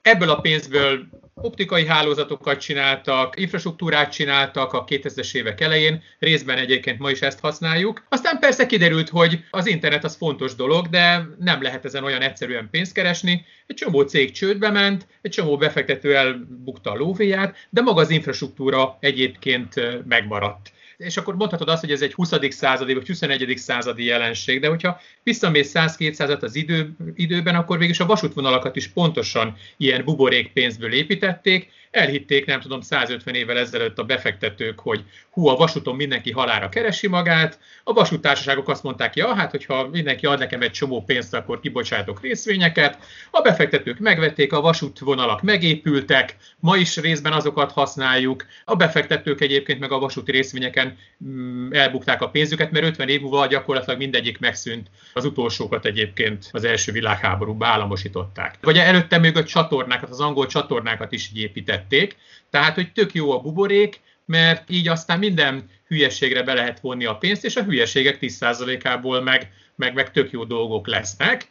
[0.08, 7.10] Ebből a pénzből optikai hálózatokat csináltak, infrastruktúrát csináltak a 2000-es évek elején, részben egyébként ma
[7.10, 8.06] is ezt használjuk.
[8.08, 12.68] Aztán persze kiderült, hogy az internet az fontos dolog, de nem lehet ezen olyan egyszerűen
[12.70, 13.44] pénzt keresni.
[13.66, 18.96] Egy csomó cég csődbe ment, egy csomó befektető elbukta a lóvéját, de maga az infrastruktúra
[19.00, 19.74] egyébként
[20.06, 22.32] megmaradt és akkor mondhatod azt, hogy ez egy 20.
[22.48, 23.56] századi vagy 21.
[23.56, 29.56] századi jelenség, de hogyha visszamész 100-200-at az idő, időben, akkor végül a vasútvonalakat is pontosan
[29.76, 35.56] ilyen buborék pénzből építették, elhitték, nem tudom, 150 évvel ezelőtt a befektetők, hogy hú, a
[35.56, 40.62] vasúton mindenki halára keresi magát, a vasútársaságok azt mondták, ja, hát hogyha mindenki ad nekem
[40.62, 42.98] egy csomó pénzt, akkor kibocsátok részvényeket,
[43.30, 49.92] a befektetők megvették, a vasútvonalak megépültek, ma is részben azokat használjuk, a befektetők egyébként meg
[49.92, 54.90] a vasúti részvényeken mm, elbukták a pénzüket, mert 50 év múlva gyakorlatilag mindegyik megszűnt.
[55.12, 58.54] Az utolsókat egyébként az első világháborúban államosították.
[58.60, 61.38] Vagy előtte még a csatornákat, az angol csatornákat is így
[61.78, 62.16] építették.
[62.50, 67.16] Tehát, hogy tök jó a buborék, mert így aztán minden hülyeségre be lehet vonni a
[67.16, 71.48] pénzt, és a hülyeségek 10%-ából meg, meg, meg tök jó dolgok lesznek.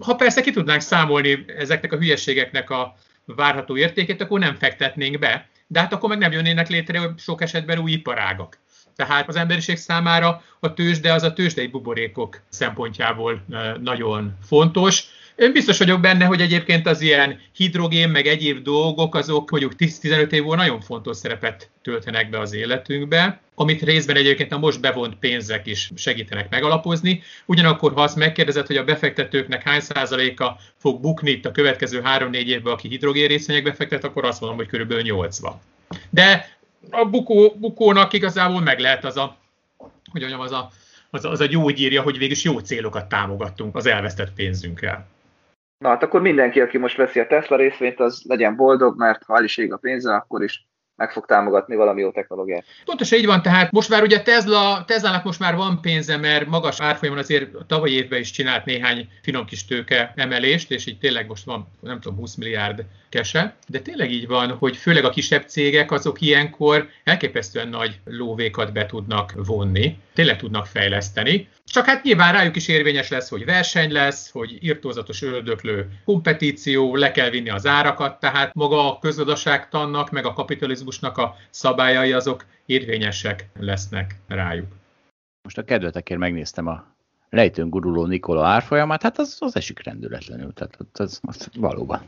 [0.00, 5.48] Ha persze ki tudnánk számolni ezeknek a hülyeségeknek a várható értékét, akkor nem fektetnénk be,
[5.66, 8.58] de hát akkor meg nem jönnének létre sok esetben új iparágak.
[8.96, 13.44] Tehát az emberiség számára a tőzsde az a tőzsdei buborékok szempontjából
[13.80, 15.04] nagyon fontos.
[15.36, 20.32] Én biztos vagyok benne, hogy egyébként az ilyen hidrogén, meg egyéb dolgok, azok mondjuk 10-15
[20.32, 25.14] év múlva nagyon fontos szerepet töltenek be az életünkbe, amit részben egyébként a most bevont
[25.14, 27.22] pénzek is segítenek megalapozni.
[27.46, 32.32] Ugyanakkor, ha azt megkérdezed, hogy a befektetőknek hány százaléka fog bukni itt a következő 3-4
[32.32, 35.52] évben, aki hidrogén részvényekbe fektet, akkor azt mondom, hogy körülbelül 80.
[36.10, 36.56] De
[36.90, 39.36] a bukó, bukónak igazából meg lehet az a,
[40.10, 40.70] hogy mondjam, az a,
[41.10, 45.14] az, a, az a gyógyírja, hogy végül jó célokat támogattunk az elvesztett pénzünkkel.
[45.78, 49.42] Na hát akkor mindenki, aki most veszi a Tesla részvényt, az legyen boldog, mert ha
[49.42, 52.64] is ég a pénze, akkor is meg fog támogatni valami jó technológiát.
[52.84, 56.80] Pontosan így van, tehát most már ugye Tesla, Tesla-nak most már van pénze, mert magas
[56.80, 61.26] árfolyamon azért a tavalyi évben is csinált néhány finom kis tőke emelést, és így tényleg
[61.26, 62.84] most van, nem tudom, 20 milliárd
[63.16, 68.72] kese, de tényleg így van, hogy főleg a kisebb cégek azok ilyenkor elképesztően nagy lóvékat
[68.72, 71.48] be tudnak vonni, tényleg tudnak fejleszteni.
[71.64, 77.10] Csak hát nyilván rájuk is érvényes lesz, hogy verseny lesz, hogy irtózatos öldöklő kompetíció, le
[77.12, 83.48] kell vinni az árakat, tehát maga a közgazdaságtannak, meg a kapitalizmusnak a szabályai azok érvényesek
[83.58, 84.66] lesznek rájuk.
[85.42, 86.94] Most a kedvetekért megnéztem a
[87.30, 92.02] lejtőn guruló Nikola árfolyamát, hát az, az esik rendületlenül, tehát az, az valóban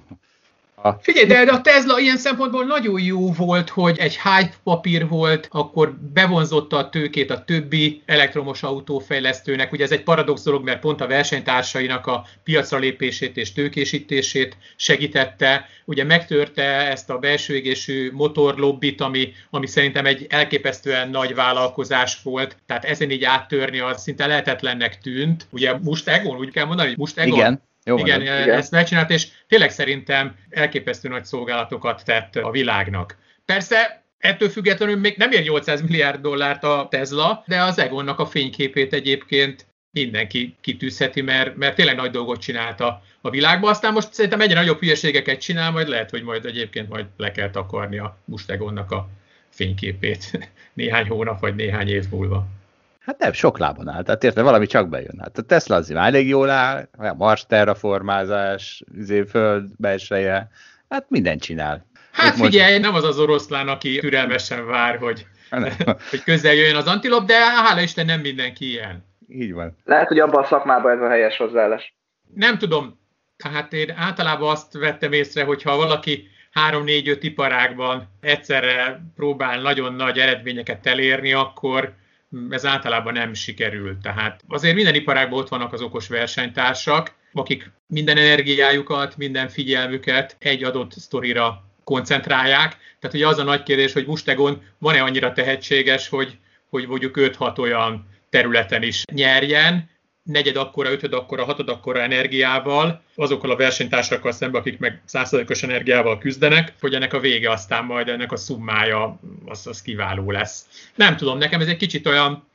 [0.82, 0.92] a...
[1.00, 5.94] Figyelj, de a Tesla ilyen szempontból nagyon jó volt, hogy egy hype papír volt, akkor
[6.12, 9.72] bevonzotta a tőkét a többi elektromos autófejlesztőnek.
[9.72, 15.68] Ugye ez egy paradox dolog, mert pont a versenytársainak a piacra lépését és tőkésítését segítette.
[15.84, 22.56] Ugye megtörte ezt a belső égésű motorlobbit, ami, ami szerintem egy elképesztően nagy vállalkozás volt.
[22.66, 25.46] Tehát ezen így áttörni az szinte lehetetlennek tűnt.
[25.50, 27.38] Ugye Mustegon, úgy kell mondani, hogy Mustegon.
[27.38, 27.67] Igen.
[27.88, 33.16] Jó, igen, igen, ezt megcsinált, és tényleg szerintem elképesztő nagy szolgálatokat tett a világnak.
[33.44, 38.26] Persze Ettől függetlenül még nem ér 800 milliárd dollárt a Tesla, de az Egonnak a
[38.26, 43.70] fényképét egyébként mindenki kitűzheti, mert, mert tényleg nagy dolgot csinálta a világban.
[43.70, 47.50] Aztán most szerintem egyre nagyobb hülyeségeket csinál, majd lehet, hogy majd egyébként majd le kell
[47.50, 49.08] takarni a Mustegonnak a
[49.48, 52.46] fényképét néhány hónap vagy néhány év múlva.
[53.08, 54.02] Hát nem, sok lábon áll.
[54.02, 55.18] Tehát érted, valami csak bejön.
[55.20, 60.50] Hát a Tesla az elég jól áll, a Mars terraformázás, izé, föld belseje,
[60.88, 61.86] hát mindent csinál.
[62.12, 62.84] Hát Itt figyelj, most...
[62.84, 65.26] nem az az oroszlán, aki türelmesen vár, hogy,
[66.10, 69.04] hogy közel jöjjön az antilop, de hála Isten nem mindenki ilyen.
[69.28, 69.76] Így van.
[69.84, 71.94] Lehet, hogy abban a szakmában ez a helyes hozzáállás.
[72.34, 73.00] Nem tudom.
[73.36, 76.28] Tehát én általában azt vettem észre, hogy ha valaki
[76.70, 81.92] 3-4-5 iparágban egyszerre próbál nagyon nagy eredményeket elérni, akkor
[82.50, 83.98] ez általában nem sikerül.
[84.02, 90.64] Tehát azért minden iparágban ott vannak az okos versenytársak, akik minden energiájukat, minden figyelmüket egy
[90.64, 92.76] adott sztorira koncentrálják.
[93.00, 96.38] Tehát ugye az a nagy kérdés, hogy Mustegon van-e annyira tehetséges, hogy,
[96.70, 99.90] hogy mondjuk 5-6 olyan területen is nyerjen,
[100.28, 106.18] negyed akkora, ötöd akkora, hatod akkora energiával, azokkal a versenytársakkal szemben, akik meg százszerzalékos energiával
[106.18, 110.66] küzdenek, hogy ennek a vége aztán majd ennek a szummája az, az kiváló lesz.
[110.94, 112.48] Nem tudom, nekem ez egy kicsit olyan,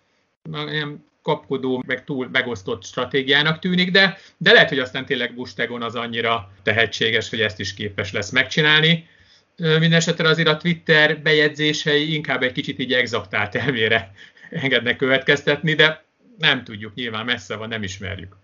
[0.54, 5.96] olyan kapkodó, meg túl megosztott stratégiának tűnik, de, de lehet, hogy aztán tényleg Bustegon az
[5.96, 9.08] annyira tehetséges, hogy ezt is képes lesz megcsinálni.
[9.56, 14.12] Mindenesetre azért a Twitter bejegyzései inkább egy kicsit így exaktált elmére
[14.50, 16.04] engednek következtetni, de
[16.38, 18.36] nem tudjuk, nyilván messze van, nem ismerjük.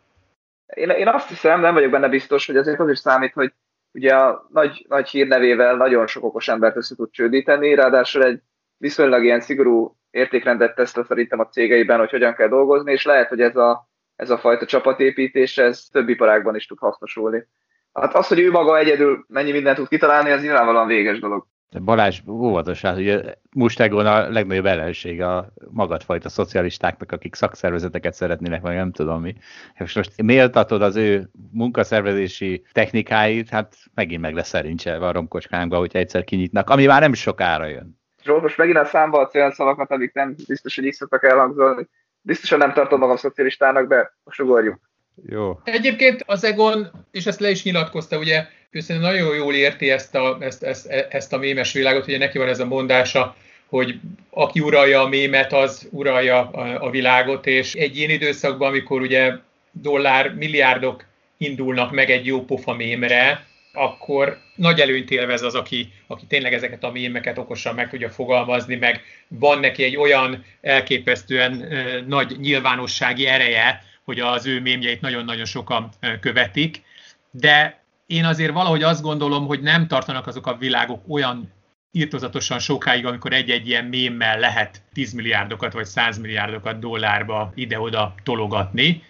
[0.65, 3.53] Én, én azt hiszem, nem vagyok benne biztos, hogy azért az is számít, hogy
[3.91, 8.41] ugye a nagy, nagy hírnevével nagyon sok okos embert össze tud csődíteni, ráadásul egy
[8.77, 13.41] viszonylag ilyen szigorú értékrendet tesz szerintem a cégeiben, hogy hogyan kell dolgozni, és lehet, hogy
[13.41, 17.47] ez a, ez a fajta csapatépítés, ez több iparágban is tud hasznosulni.
[17.93, 21.47] Hát az, hogy ő maga egyedül mennyi mindent tud kitalálni, az nyilvánvalóan véges dolog.
[21.77, 28.91] Balázs, óvatosan, hogy Mustegon a legnagyobb ellenség a magadfajta szocialistáknak, akik szakszervezeteket szeretnének, vagy nem
[28.91, 29.35] tudom mi.
[29.73, 35.99] És most méltatod az ő munkaszervezési technikáit, hát megint meg lesz szerincsel a romkocskánkba, hogyha
[35.99, 37.99] egyszer kinyitnak, ami már nem sokára jön.
[38.23, 41.87] Zsolt, most megint a számba a olyan szavakat, amik nem biztos, hogy így szoktak elhangzani.
[42.21, 44.88] Biztosan nem tartom magam szocialistának, de most ugorjuk.
[45.29, 45.59] Jó.
[45.63, 50.37] Egyébként az Egon, és ezt le is nyilatkozta, ugye szerintem nagyon jól érti ezt a,
[50.39, 55.01] ezt, ezt, ezt a mémes világot, ugye neki van ez a mondása, hogy aki uralja
[55.01, 59.33] a mémet, az uralja a, a világot, és egy ilyen időszakban, amikor ugye
[59.71, 61.05] dollár milliárdok
[61.37, 66.83] indulnak meg egy jó pofa mémre, akkor nagy előnyt élvez az, aki, aki tényleg ezeket
[66.83, 71.67] a mémeket okosan meg tudja fogalmazni, meg van neki egy olyan elképesztően
[72.07, 76.83] nagy nyilvánossági ereje, hogy az ő mémjeit nagyon-nagyon sokan követik,
[77.31, 81.51] de én azért valahogy azt gondolom, hogy nem tartanak azok a világok olyan
[81.91, 89.03] írtozatosan sokáig, amikor egy-egy ilyen mémmel lehet 10 milliárdokat vagy 100 milliárdokat dollárba ide-oda tologatni.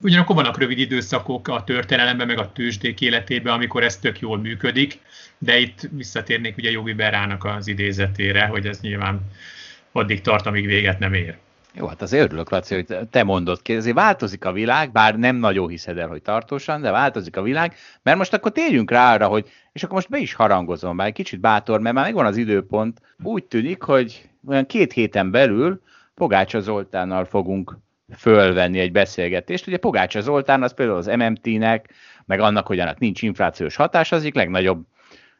[0.00, 4.98] Ugyanakkor vannak rövid időszakok a történelemben, meg a tőzsdék életében, amikor ez tök jól működik,
[5.38, 9.20] de itt visszatérnék ugye Jogi Berának az idézetére, hogy ez nyilván
[9.92, 11.36] addig tart, amíg véget nem ér.
[11.74, 13.74] Jó, hát azért örülök, Laci, hogy te mondod ki.
[13.76, 17.74] Azért változik a világ, bár nem nagyon hiszed el, hogy tartósan, de változik a világ,
[18.02, 21.40] mert most akkor térjünk rá arra, hogy, és akkor most be is harangozom, egy kicsit
[21.40, 23.00] bátor, mert már megvan az időpont.
[23.22, 25.82] Úgy tűnik, hogy olyan két héten belül
[26.14, 27.78] Pogácsa Zoltánnal fogunk
[28.16, 29.66] fölvenni egy beszélgetést.
[29.66, 34.20] Ugye Pogácsa Zoltán az például az MMT-nek, meg annak, hogy annak nincs inflációs hatás, az
[34.20, 34.86] egyik legnagyobb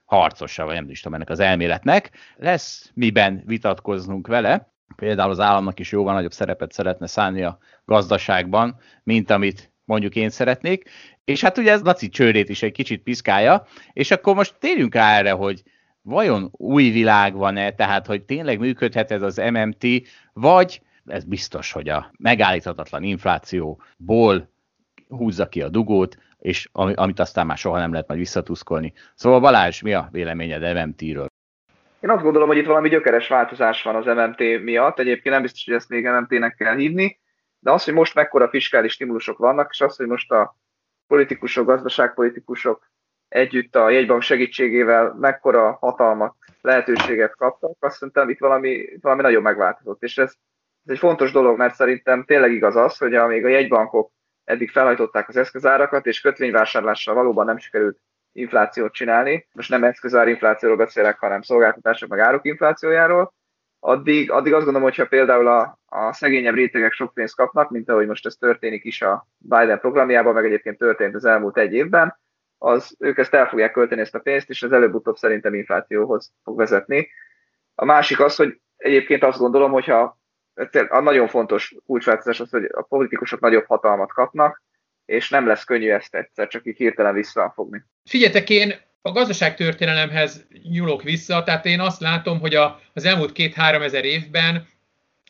[0.04, 2.10] harcosa, vagy nem is tudom ennek az elméletnek.
[2.36, 8.78] Lesz miben vitatkoznunk vele, például az államnak is jóval nagyobb szerepet szeretne szállni a gazdaságban,
[9.02, 10.90] mint amit mondjuk én szeretnék.
[11.24, 15.16] És hát ugye ez Laci csőrét is egy kicsit piszkálja, és akkor most térjünk rá
[15.16, 15.62] erre, hogy
[16.02, 19.86] vajon új világ van-e, tehát hogy tényleg működhet ez az MMT,
[20.32, 24.50] vagy ez biztos, hogy a megállíthatatlan inflációból
[25.08, 28.92] húzza ki a dugót, és amit aztán már soha nem lehet majd visszatuszkolni.
[29.14, 31.31] Szóval Balázs, mi a véleményed MMT-ről?
[32.02, 34.98] Én azt gondolom, hogy itt valami gyökeres változás van az MMT miatt.
[34.98, 37.20] Egyébként nem biztos, hogy ezt még MMT-nek kell hívni,
[37.58, 40.56] de az, hogy most mekkora fiskális stimulusok vannak, és az, hogy most a
[41.06, 42.90] politikusok, gazdaságpolitikusok
[43.28, 50.02] együtt a jegybank segítségével mekkora hatalmat, lehetőséget kaptak, azt szerintem itt valami, valami nagyon megváltozott.
[50.02, 50.34] És ez,
[50.84, 54.12] ez egy fontos dolog, mert szerintem tényleg igaz az, hogy amíg a jegybankok
[54.44, 57.98] eddig felhajtották az eszközárakat, és kötvényvásárlással valóban nem sikerült
[58.32, 63.34] inflációt csinálni, most nem eszközár inflációról beszélek, hanem szolgáltatások meg áruk inflációjáról,
[63.80, 68.06] addig, addig azt gondolom, hogyha például a, a szegényebb rétegek sok pénzt kapnak, mint ahogy
[68.06, 72.20] most ez történik is a Biden programjában, meg egyébként történt az elmúlt egy évben,
[72.58, 76.56] az ők ezt el fogják költeni ezt a pénzt, és az előbb-utóbb szerintem inflációhoz fog
[76.56, 77.08] vezetni.
[77.74, 80.18] A másik az, hogy egyébként azt gondolom, hogyha
[80.88, 84.62] a nagyon fontos kulcsváltozás az, hogy a politikusok nagyobb hatalmat kapnak,
[85.06, 87.84] és nem lesz könnyű ezt egyszer csak így hirtelen visszafogni.
[88.04, 93.82] Figyeljetek, én a gazdaságtörténelemhez nyúlok vissza, tehát én azt látom, hogy a, az elmúlt két-három
[93.82, 94.66] ezer évben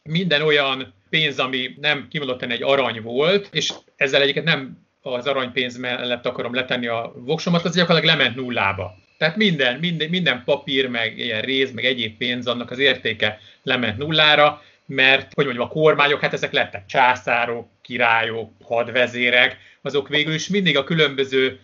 [0.03, 5.77] minden olyan pénz, ami nem kimondottan egy arany volt, és ezzel egyiket nem az aranypénz
[5.77, 8.95] mellett akarom letenni a voksomat, az gyakorlatilag lement nullába.
[9.19, 13.99] Tehát minden, minden, minden papír, meg ilyen réz, meg egyéb pénz, annak az értéke lement
[13.99, 14.63] nullára,
[14.95, 20.77] mert, hogy mondjam, a kormányok, hát ezek lettek császárok, királyok, hadvezérek, azok végül is mindig
[20.77, 21.61] a különböző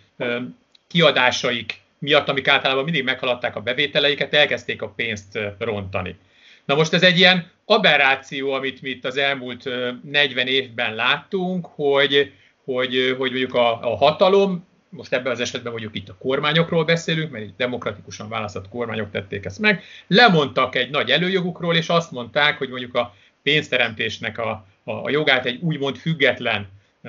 [0.86, 6.16] kiadásaik miatt, amik általában mindig meghaladták a bevételeiket, elkezdték a pénzt rontani.
[6.64, 9.68] Na most ez egy ilyen aberráció, amit mi itt az elmúlt
[10.02, 12.32] 40 évben láttunk, hogy,
[12.64, 17.30] hogy, hogy mondjuk a, a hatalom, most ebben az esetben mondjuk itt a kormányokról beszélünk,
[17.30, 22.58] mert itt demokratikusan választott kormányok tették ezt meg, lemondtak egy nagy előjogukról, és azt mondták,
[22.58, 26.68] hogy mondjuk a pénzteremtésnek a, a, jogát egy úgymond független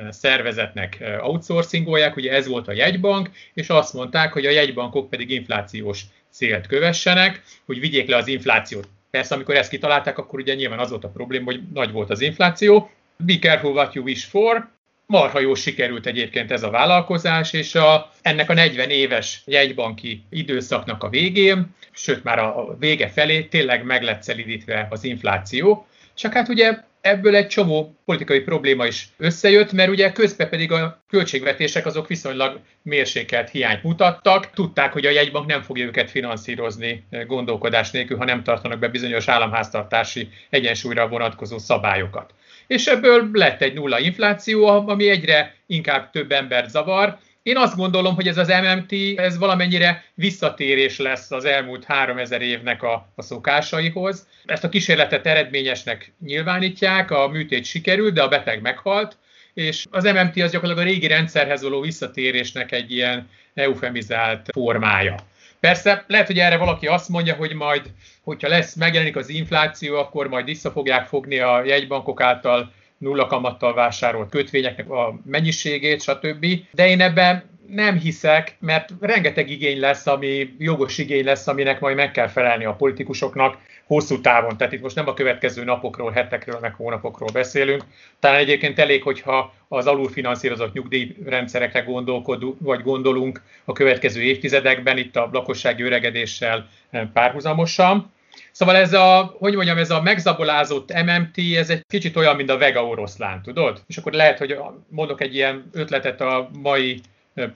[0.10, 6.04] szervezetnek outsourcingolják, ugye ez volt a jegybank, és azt mondták, hogy a jegybankok pedig inflációs
[6.30, 8.88] célt kövessenek, hogy vigyék le az inflációt.
[9.12, 12.22] Persze, amikor ezt kitalálták, akkor ugye nyilván az volt a probléma, hogy nagy volt az
[12.22, 12.92] infláció.
[13.18, 14.70] Be careful what you wish for.
[15.12, 21.04] Marha jól sikerült egyébként ez a vállalkozás, és a, ennek a 40 éves jegybanki időszaknak
[21.04, 26.50] a végén, sőt már a vége felé tényleg meg lett szelidítve az infláció, csak hát
[26.50, 32.08] ugye ebből egy csomó politikai probléma is összejött, mert ugye közben pedig a költségvetések azok
[32.08, 34.50] viszonylag mérsékelt hiányt mutattak.
[34.50, 39.28] Tudták, hogy a jegybank nem fogja őket finanszírozni gondolkodás nélkül, ha nem tartanak be bizonyos
[39.28, 42.34] államháztartási egyensúlyra vonatkozó szabályokat.
[42.70, 48.16] És ebből lett egy nulla infláció, ami egyre inkább több embert zavar, Én azt gondolom,
[48.16, 54.28] hogy ez az MMT, ez valamennyire visszatérés lesz az elmúlt 3000 évnek a, a szokásaihoz.
[54.46, 59.18] Ezt a kísérletet eredményesnek nyilvánítják, a műtét sikerült, de a beteg meghalt,
[59.54, 65.16] és az MMT az gyakorlatilag a régi rendszerhez való visszatérésnek egy ilyen eufemizált formája.
[65.60, 67.82] Persze lehet, hogy erre valaki azt mondja, hogy majd,
[68.24, 73.74] hogyha lesz, megjelenik az infláció, akkor majd vissza fogják fogni a jegybankok által nulla kamattal
[73.74, 76.46] vásárolt kötvényeknek a mennyiségét, stb.
[76.72, 81.96] De én ebben nem hiszek, mert rengeteg igény lesz, ami jogos igény lesz, aminek majd
[81.96, 83.58] meg kell felelni a politikusoknak
[83.90, 84.58] hosszú távon.
[84.58, 87.84] Tehát itt most nem a következő napokról, hetekről, meg hónapokról beszélünk.
[88.20, 95.30] Talán egyébként elég, hogyha az alulfinanszírozott nyugdíjrendszerekre gondolkodunk, vagy gondolunk a következő évtizedekben, itt a
[95.32, 96.70] lakossági öregedéssel
[97.14, 98.12] párhuzamosan.
[98.52, 102.58] Szóval ez a, hogy mondjam, ez a megzabolázott MMT, ez egy kicsit olyan, mint a
[102.58, 103.84] vega oroszlán, tudod?
[103.88, 104.58] És akkor lehet, hogy
[104.90, 107.00] mondok egy ilyen ötletet a mai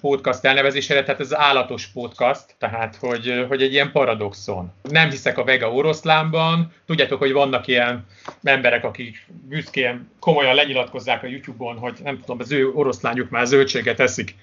[0.02, 4.72] podcast elnevezésére, tehát ez állatos podcast, tehát hogy, hogy egy ilyen paradoxon.
[4.82, 8.06] Nem hiszek a vega oroszlánban, tudjátok, hogy vannak ilyen
[8.44, 14.00] emberek, akik büszkén komolyan lenyilatkozzák a YouTube-on, hogy nem tudom, az ő oroszlányuk már zöldséget
[14.00, 14.36] eszik,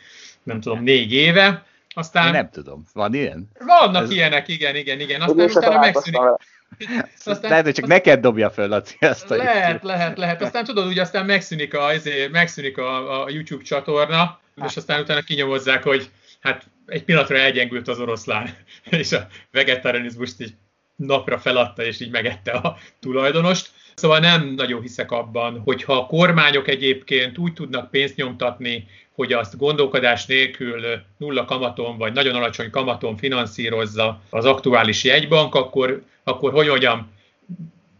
[0.42, 1.64] nem tudom, négy éve,
[1.94, 2.26] aztán...
[2.26, 3.48] Én nem tudom, van ilyen?
[3.58, 4.10] Vannak Ez...
[4.10, 5.20] ilyenek, igen, igen, igen.
[5.20, 6.20] Aztán utána megszűnik.
[7.24, 9.92] Aztán, lehet, hogy csak neked dobja föl, Laci, azt a Lehet, YouTube.
[9.92, 10.42] lehet, lehet.
[10.42, 15.20] Aztán tudod, hogy aztán megszűnik a, ezért, megszűnik a, a YouTube csatorna, és aztán utána
[15.20, 18.56] kinyomozzák, hogy hát egy pillanatra elgyengült az oroszlán,
[18.90, 20.54] és a vegetarianizmust így
[20.96, 23.70] napra feladta, és így megette a tulajdonost.
[23.94, 29.56] Szóval nem nagyon hiszek abban, hogyha a kormányok egyébként úgy tudnak pénzt nyomtatni, hogy azt
[29.56, 30.82] gondolkodás nélkül
[31.16, 37.10] nulla kamaton vagy nagyon alacsony kamaton finanszírozza az aktuális jegybank, akkor, akkor hogy mondjam,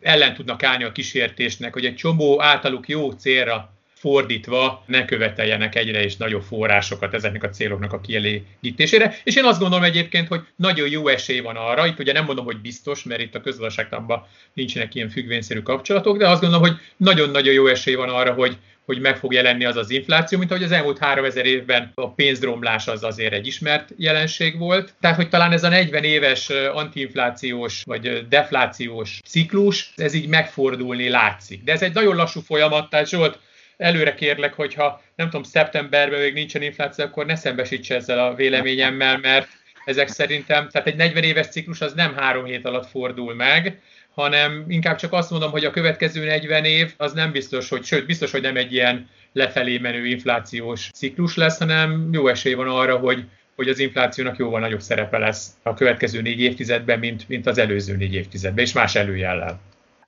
[0.01, 6.05] ellen tudnak állni a kísértésnek, hogy egy csomó általuk jó célra fordítva ne követeljenek egyre
[6.05, 9.16] is nagyobb forrásokat ezeknek a céloknak a kielégítésére.
[9.24, 12.44] És én azt gondolom egyébként, hogy nagyon jó esély van arra, itt ugye nem mondom,
[12.44, 17.53] hogy biztos, mert itt a közgazdaságtanban nincsenek ilyen függvényszerű kapcsolatok, de azt gondolom, hogy nagyon-nagyon
[17.53, 20.72] jó esély van arra, hogy, hogy meg fog jelenni az az infláció, mint ahogy az
[20.72, 24.94] elmúlt 3000 évben a pénzromlás az azért egy ismert jelenség volt.
[25.01, 31.64] Tehát, hogy talán ez a 40 éves antiinflációs vagy deflációs ciklus, ez így megfordulni látszik.
[31.64, 33.38] De ez egy nagyon lassú folyamat, tehát Zsolt,
[33.81, 39.18] előre kérlek, hogyha nem tudom, szeptemberben még nincsen infláció, akkor ne szembesíts ezzel a véleményemmel,
[39.18, 39.49] mert
[39.85, 43.81] ezek szerintem, tehát egy 40 éves ciklus az nem három hét alatt fordul meg,
[44.14, 48.07] hanem inkább csak azt mondom, hogy a következő 40 év az nem biztos, hogy, sőt,
[48.07, 52.97] biztos, hogy nem egy ilyen lefelé menő inflációs ciklus lesz, hanem jó esély van arra,
[52.97, 53.24] hogy,
[53.57, 57.97] hogy az inflációnak jóval nagyobb szerepe lesz a következő négy évtizedben, mint, mint az előző
[57.97, 59.61] négy évtizedben, és más előjellel.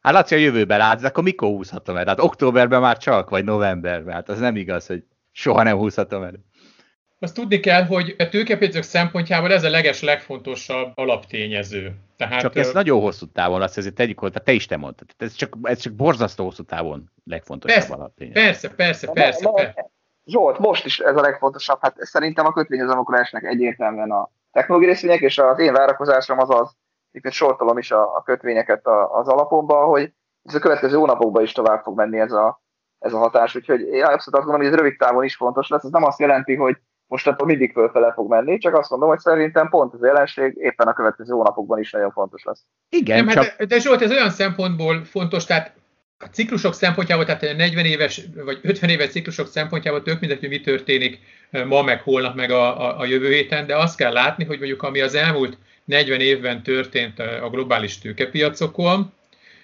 [0.03, 2.07] Hát Laci a jövőben látsz, akkor mikor húzhatom el?
[2.07, 4.15] Hát októberben már csak, vagy novemberben.
[4.15, 6.33] Hát az nem igaz, hogy soha nem húzhatom el.
[7.19, 11.95] Azt tudni kell, hogy a tőkepénzők szempontjából ez a leges legfontosabb alaptényező.
[12.17, 12.73] Tehát, csak ez ö...
[12.73, 15.09] nagyon hosszú távon lesz, ezért tegyük hozzá, te is te mondtad.
[15.19, 18.41] Ez csak, ez csak borzasztó hosszú távon legfontosabb persze, alaptényező.
[18.41, 19.49] Persze, persze, persze.
[19.49, 19.91] Ma, persze.
[20.27, 21.79] Zsolt, most is ez a legfontosabb.
[21.81, 26.77] Hát szerintem a kötvényezamokulásnak egyértelműen a technológiai részvények, és az én várakozásom az az,
[27.13, 31.53] egyébként sortolom is a, a kötvényeket a, az alapomba, hogy ez a következő hónapokban is
[31.53, 32.63] tovább fog menni ez a,
[32.99, 33.55] ez a hatás.
[33.55, 35.85] Úgyhogy én abszolút azt gondolom, hogy ez rövid távon is fontos lesz.
[35.85, 39.19] Ez nem azt jelenti, hogy most attól mindig fölfele fog menni, csak azt mondom, hogy
[39.19, 42.65] szerintem pont ez a jelenség éppen a következő hónapokban is nagyon fontos lesz.
[42.89, 43.45] Igen, Nem, csak...
[43.45, 45.75] hát, de Zsolt, ez olyan szempontból fontos, tehát
[46.19, 50.49] a ciklusok szempontjából, tehát a 40 éves vagy 50 éves ciklusok szempontjából tök mindegy, hogy
[50.49, 51.19] mi történik
[51.67, 54.83] ma, meg holnap, meg a, a, a jövő héten, de azt kell látni, hogy mondjuk
[54.83, 55.59] ami az elmúlt
[55.93, 59.13] 40 évben történt a globális tőkepiacokon,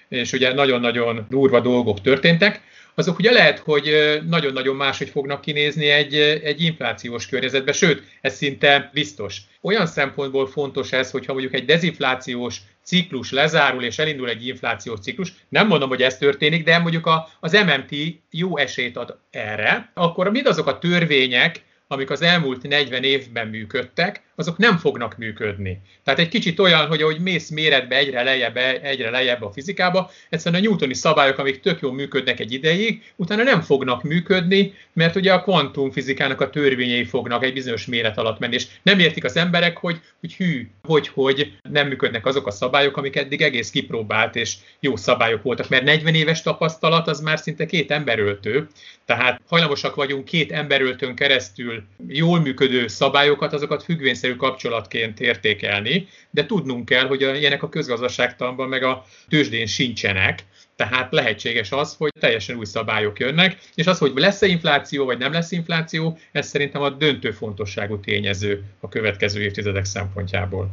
[0.08, 2.60] és ugye nagyon-nagyon durva dolgok történtek,
[2.94, 6.14] azok ugye lehet, hogy nagyon-nagyon máshogy fognak kinézni egy,
[6.44, 9.40] egy inflációs környezetben, sőt, ez szinte biztos.
[9.60, 15.32] Olyan szempontból fontos ez, hogyha mondjuk egy dezinflációs ciklus lezárul és elindul egy inflációs ciklus,
[15.48, 17.96] nem mondom, hogy ez történik, de mondjuk a, az MMT
[18.30, 24.56] jó esélyt ad erre, akkor mindazok a törvények, amik az elmúlt 40 évben működtek, azok
[24.56, 25.80] nem fognak működni.
[26.04, 30.62] Tehát egy kicsit olyan, hogy ahogy mész méretbe egyre lejjebb, egyre lejjebb a fizikába, egyszerűen
[30.62, 35.32] a newtoni szabályok, amik tök jól működnek egy ideig, utána nem fognak működni, mert ugye
[35.32, 39.76] a kvantumfizikának a törvényei fognak egy bizonyos méret alatt menni, és nem értik az emberek,
[39.76, 44.54] hogy, hogy hű, hogy, hogy nem működnek azok a szabályok, amik eddig egész kipróbált és
[44.80, 48.68] jó szabályok voltak, mert 40 éves tapasztalat az már szinte két emberöltő,
[49.04, 53.82] tehát hajlamosak vagyunk két emberöltön keresztül jól működő szabályokat, azokat
[54.28, 60.44] függvényszerű kapcsolatként értékelni, de tudnunk kell, hogy ilyenek a közgazdaságtanban meg a tőzsdén sincsenek,
[60.76, 65.32] Tehát lehetséges az, hogy teljesen új szabályok jönnek, és az, hogy lesz-e infláció, vagy nem
[65.32, 70.70] lesz infláció, ez szerintem a döntő fontosságú tényező a következő évtizedek szempontjából.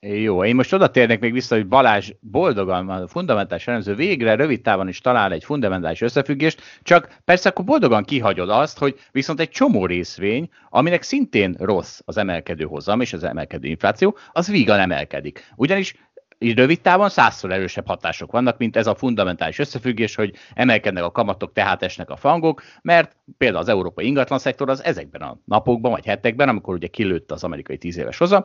[0.00, 4.60] Jó, én most oda térnek még vissza, hogy Balázs boldogan, a fundamentális elemző végre rövid
[4.60, 9.50] távon is talál egy fundamentális összefüggést, csak persze akkor boldogan kihagyod azt, hogy viszont egy
[9.50, 15.52] csomó részvény, aminek szintén rossz az emelkedő hozam és az emelkedő infláció, az vígan emelkedik.
[15.56, 15.94] Ugyanis
[16.38, 21.10] így rövid távon százszor erősebb hatások vannak, mint ez a fundamentális összefüggés, hogy emelkednek a
[21.10, 25.90] kamatok, tehát esnek a fangok, mert például az európai ingatlan szektor az ezekben a napokban
[25.90, 28.44] vagy hetekben, amikor ugye kilőtt az amerikai tíz éves hozam,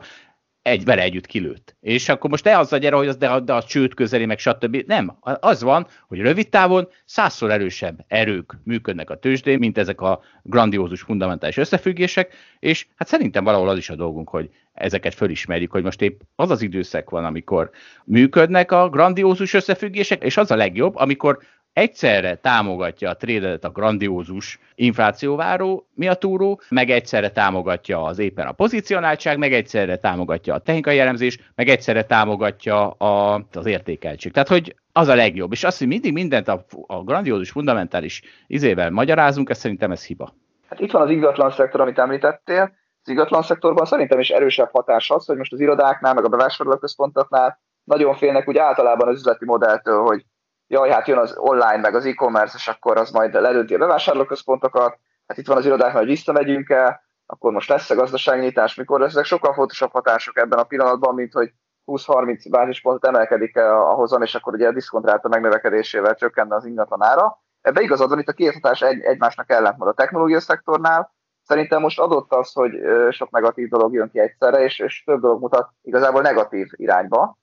[0.62, 1.76] egy, vele együtt kilőtt.
[1.80, 4.38] És akkor most ne azzal gyere, hogy az, de, a, de a csőd közeli, meg
[4.38, 4.76] stb.
[4.86, 10.20] Nem, az van, hogy rövid távon százszor erősebb erők működnek a tőzsdén, mint ezek a
[10.42, 15.82] grandiózus fundamentális összefüggések, és hát szerintem valahol az is a dolgunk, hogy ezeket fölismerjük, hogy
[15.82, 17.70] most épp az az időszak van, amikor
[18.04, 21.38] működnek a grandiózus összefüggések, és az a legjobb, amikor
[21.72, 29.38] egyszerre támogatja a trédedet a grandiózus inflációváró miatúró, meg egyszerre támogatja az éppen a pozicionáltság,
[29.38, 34.32] meg egyszerre támogatja a technikai jellemzés, meg egyszerre támogatja a, az értékeltség.
[34.32, 35.52] Tehát, hogy az a legjobb.
[35.52, 40.34] És azt, hogy mindig mindent a, a grandiózus, fundamentális izével magyarázunk, ez szerintem ez hiba.
[40.68, 42.62] Hát itt van az ingatlan szektor, amit említettél.
[43.02, 47.60] Az ingatlan szektorban szerintem is erősebb hatás az, hogy most az irodáknál, meg a bevásárlóközpontoknál
[47.84, 50.24] nagyon félnek úgy általában az üzleti modelltől, hogy
[50.72, 54.98] jaj, hát jön az online, meg az e-commerce, és akkor az majd ledönti a bevásárlóközpontokat,
[55.26, 59.24] hát itt van az irodák, hogy visszamegyünk el, akkor most lesz a gazdaságnyitás, mikor lesz,
[59.24, 61.52] sokkal fontosabb hatások ebben a pillanatban, mint hogy
[61.86, 67.42] 20-30 bázispontot emelkedik a hozam, és akkor ugye a diszkontráta megnövekedésével csökkenne az ingatlan ára.
[67.60, 71.14] Ebbe igazad van, itt a két hatás egy, egymásnak ellentmond a technológia szektornál.
[71.42, 72.72] Szerintem most adott az, hogy
[73.10, 77.40] sok negatív dolog jön ki egyszerre, és, és több dolog mutat igazából negatív irányba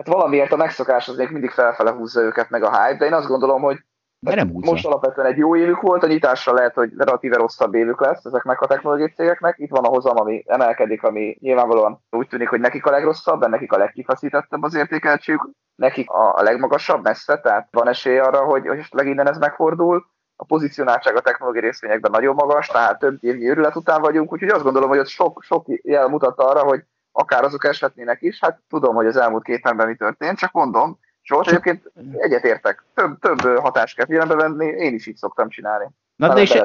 [0.00, 3.12] hát valamiért a megszokás az még mindig felfele húzza őket meg a hype, de én
[3.12, 3.78] azt gondolom, hogy
[4.18, 8.24] nem most alapvetően egy jó évük volt, a nyitásra lehet, hogy relatíve rosszabb évük lesz
[8.24, 9.58] ezeknek a technológiai cégeknek.
[9.58, 13.46] Itt van a hozam, ami emelkedik, ami nyilvánvalóan úgy tűnik, hogy nekik a legrosszabb, de
[13.46, 18.86] nekik a legkifaszítettebb az értékeltségük, nekik a, legmagasabb messze, tehát van esély arra, hogy, hogy
[18.90, 20.06] legint ez megfordul.
[20.36, 24.62] A pozicionáltság a technológiai részvényekben nagyon magas, tehát több évnyi őrület után vagyunk, úgyhogy azt
[24.62, 26.84] gondolom, hogy ott sok, sok jel mutat arra, hogy
[27.20, 30.98] akár azok esetnének is, hát tudom, hogy az elmúlt két évben mi történt, csak mondom,
[31.22, 32.84] Zsolt, egyébként egyetértek.
[32.94, 35.90] Több, több hatást kell figyelembe venni, én is így szoktam csinálni.
[36.16, 36.62] Na de és,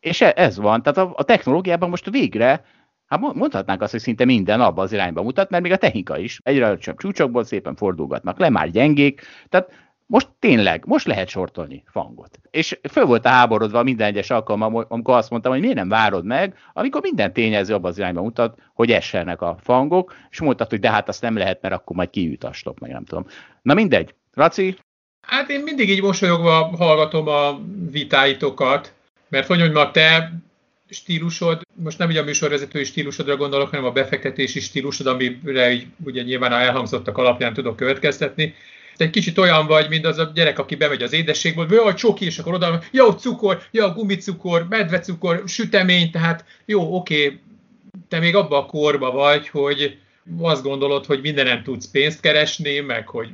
[0.00, 2.64] és e- ez van, tehát a, a technológiában most végre,
[3.06, 6.40] hát mondhatnánk azt, hogy szinte minden abba az irányba mutat, mert még a technika is.
[6.42, 9.70] Egyre csak csúcsokból szépen fordulgatnak le, már gyengék, tehát
[10.06, 12.38] most tényleg, most lehet sortolni fangot.
[12.50, 16.24] És föl volt a háborodva minden egyes alkalommal, amikor azt mondtam, hogy miért nem várod
[16.24, 20.80] meg, amikor minden tényező abban az irányba mutat, hogy essenek a fangok, és mondtad, hogy
[20.80, 23.26] de hát azt nem lehet, mert akkor majd kiüt a stop, meg nem tudom.
[23.62, 24.14] Na mindegy.
[24.32, 24.76] Raci?
[25.26, 28.94] Hát én mindig így mosolyogva hallgatom a vitáitokat,
[29.28, 30.32] mert hogy a te
[30.88, 36.22] stílusod, most nem ugye a műsorvezetői stílusodra gondolok, hanem a befektetési stílusod, amire így, ugye
[36.22, 38.54] nyilván a elhangzottak alapján tudok következtetni,
[38.96, 41.94] te egy kicsit olyan vagy, mint az a gyerek, aki bemegy az édességből, jó, a
[41.94, 47.40] csoki, és akkor oda, jó, cukor, jó, gumicukor, medvecukor, sütemény, tehát jó, oké,
[48.08, 49.98] te még abban a korba vagy, hogy
[50.40, 53.28] azt gondolod, hogy mindenem tudsz pénzt keresni, meg hogy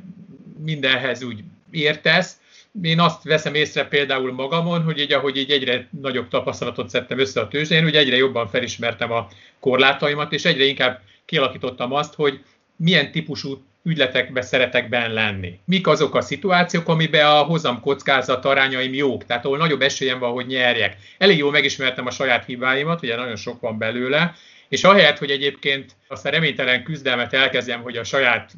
[0.63, 2.39] mindenhez úgy értesz.
[2.81, 7.41] Én azt veszem észre például magamon, hogy így, ahogy így egyre nagyobb tapasztalatot szedtem össze
[7.41, 9.27] a tőzsdén, úgy egyre jobban felismertem a
[9.59, 12.43] korlátaimat, és egyre inkább kialakítottam azt, hogy
[12.75, 15.59] milyen típusú ügyletekbe szeretek benn lenni.
[15.65, 20.31] Mik azok a szituációk, amiben a hozam kockázat arányaim jók, tehát ahol nagyobb esélyem van,
[20.31, 20.97] hogy nyerjek.
[21.17, 24.35] Elég jól megismertem a saját hibáimat, ugye nagyon sok van belőle,
[24.69, 28.51] és ahelyett, hogy egyébként azt a reménytelen küzdelmet elkezdjem, hogy a saját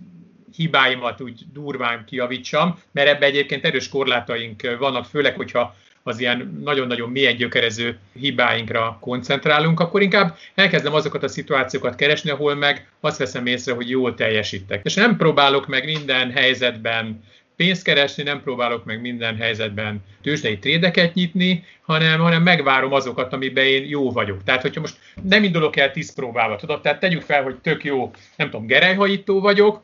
[0.56, 7.10] hibáimat úgy durván kiavítsam, mert ebbe egyébként erős korlátaink vannak, főleg, hogyha az ilyen nagyon-nagyon
[7.10, 13.46] mélyen gyökerező hibáinkra koncentrálunk, akkor inkább elkezdem azokat a szituációkat keresni, ahol meg azt veszem
[13.46, 14.86] észre, hogy jól teljesítek.
[14.86, 17.24] És nem próbálok meg minden helyzetben
[17.56, 23.66] pénzt keresni, nem próbálok meg minden helyzetben tőzsdei trédeket nyitni, hanem, hanem megvárom azokat, amiben
[23.66, 24.44] én jó vagyok.
[24.44, 28.12] Tehát, hogyha most nem indulok el tíz próbával, tudod, tehát tegyük fel, hogy tök jó,
[28.36, 29.84] nem tudom, gerelyhajító vagyok,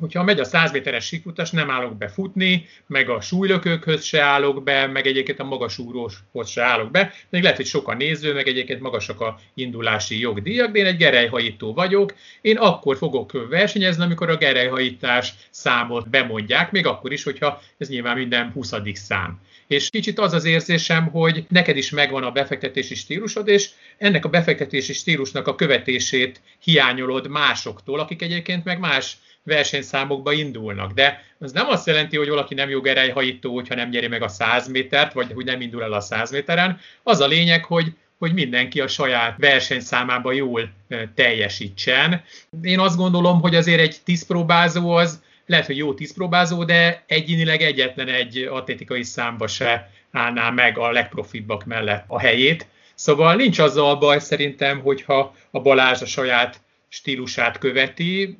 [0.00, 4.62] hogyha megy a 100 méteres síkfutás, nem állok be futni, meg a súlylökőkhöz se állok
[4.62, 7.12] be, meg egyébként a magas úróshoz se állok be.
[7.28, 10.96] Még lehet, hogy sok a néző, meg egyébként magasak a indulási jogdíjak, de én egy
[10.96, 12.14] gerelyhajító vagyok.
[12.40, 18.16] Én akkor fogok versenyezni, amikor a gerelyhajítás számot bemondják, még akkor is, hogyha ez nyilván
[18.16, 18.72] minden 20.
[18.92, 19.40] szám.
[19.66, 24.28] És kicsit az az érzésem, hogy neked is megvan a befektetési stílusod, és ennek a
[24.28, 29.16] befektetési stílusnak a követését hiányolod másoktól, akik egyébként meg más
[29.50, 30.92] versenyszámokba indulnak.
[30.92, 34.68] De az nem azt jelenti, hogy valaki nem jogerejhajító, hogyha nem nyeri meg a 100
[34.68, 36.80] métert, vagy hogy nem indul el a 100 méteren.
[37.02, 40.70] Az a lényeg, hogy hogy mindenki a saját versenyszámában jól
[41.14, 42.22] teljesítsen.
[42.62, 48.08] Én azt gondolom, hogy azért egy tízpróbázó az lehet, hogy jó tízpróbázó, de egyénileg egyetlen
[48.08, 52.66] egy atlétikai számba se állná meg a legprofibbak mellett a helyét.
[52.94, 58.38] Szóval nincs azzal baj szerintem, hogyha a Balázs a saját stílusát követi,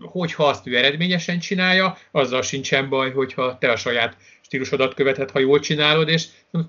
[0.00, 5.38] hogyha azt ő eredményesen csinálja, azzal sincsen baj, hogyha te a saját stílusodat követed, ha
[5.38, 6.26] jól csinálod, és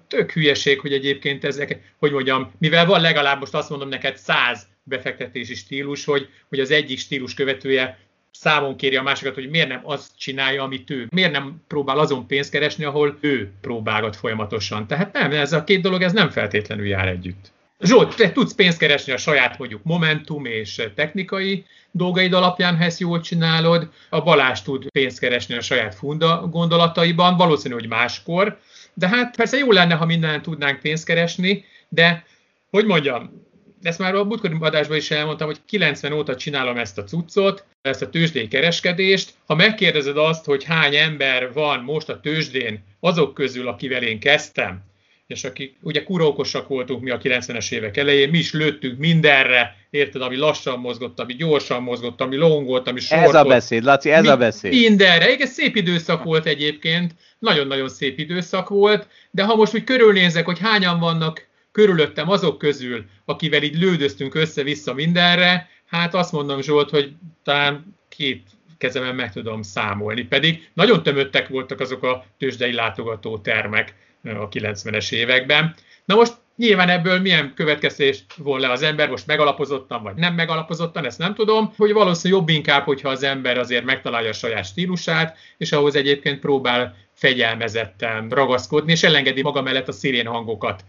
[0.08, 4.68] tök hülyeség, hogy egyébként ezek, hogy mondjam, mivel van legalább most azt mondom neked száz
[4.84, 8.00] befektetési stílus, hogy, hogy az egyik stílus követője
[8.32, 11.08] számon kéri a másikat, hogy miért nem azt csinálja, amit ő.
[11.10, 14.88] Miért nem próbál azon pénzt keresni, ahol ő próbálgat folyamatosan.
[14.88, 17.52] Tehát nem, ez a két dolog ez nem feltétlenül jár együtt.
[17.84, 23.00] Zsolt, te tudsz pénzt keresni a saját mondjuk momentum és technikai dolgaid alapján, ha ezt
[23.00, 23.90] jól csinálod.
[24.10, 28.60] A Balázs tud pénzt keresni a saját funda gondolataiban, valószínű, hogy máskor.
[28.94, 32.26] De hát persze jó lenne, ha minden tudnánk pénzt keresni, de
[32.70, 33.50] hogy mondjam,
[33.82, 38.02] ezt már a múltkori adásban is elmondtam, hogy 90 óta csinálom ezt a cuccot, ezt
[38.02, 39.34] a tőzsdei kereskedést.
[39.46, 44.91] Ha megkérdezed azt, hogy hány ember van most a tőzsdén azok közül, akivel én kezdtem,
[45.32, 50.22] és akik ugye kurókosak voltunk mi a 90-es évek elején, mi is lőttünk mindenre, érted,
[50.22, 53.36] ami lassan mozgott, ami gyorsan mozgott, ami longolt, ami sorkolt.
[53.36, 54.72] Ez a beszéd, Laci, ez mi, a beszéd.
[54.72, 60.46] Mindenre, igen, szép időszak volt egyébként, nagyon-nagyon szép időszak volt, de ha most úgy körülnézek,
[60.46, 66.90] hogy hányan vannak körülöttem azok közül, akivel így lődöztünk össze-vissza mindenre, hát azt mondom Zsolt,
[66.90, 67.12] hogy
[67.44, 68.44] talán két
[68.82, 70.24] kezemen meg tudom számolni.
[70.24, 75.76] Pedig nagyon tömöttek voltak azok a tőzsdei látogató termek a 90-es években.
[76.06, 81.06] Na most Nyilván ebből milyen következtés von le az ember, most megalapozottan vagy nem megalapozottan,
[81.06, 85.38] ezt nem tudom, hogy valószínűleg jobb inkább, hogyha az ember azért megtalálja a saját stílusát,
[85.58, 90.84] és ahhoz egyébként próbál fegyelmezetten ragaszkodni, és elengedi maga mellett a szirén hangokat.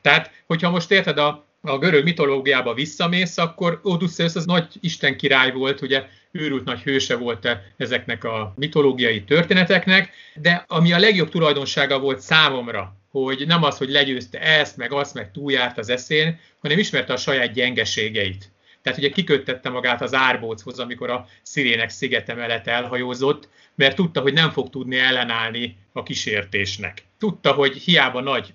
[0.00, 5.52] Tehát, hogyha most érted a, a görög mitológiába visszamész, akkor Odysseus az nagy isten király
[5.52, 11.98] volt, ugye őrült nagy hőse volt ezeknek a mitológiai történeteknek, de ami a legjobb tulajdonsága
[11.98, 16.78] volt számomra, hogy nem az, hogy legyőzte ezt, meg azt, meg túljárt az eszén, hanem
[16.78, 18.52] ismerte a saját gyengeségeit.
[18.82, 24.32] Tehát ugye kiköttette magát az árbóchoz, amikor a szirének szigete mellett elhajózott, mert tudta, hogy
[24.32, 27.02] nem fog tudni ellenállni a kísértésnek.
[27.18, 28.54] Tudta, hogy hiába nagy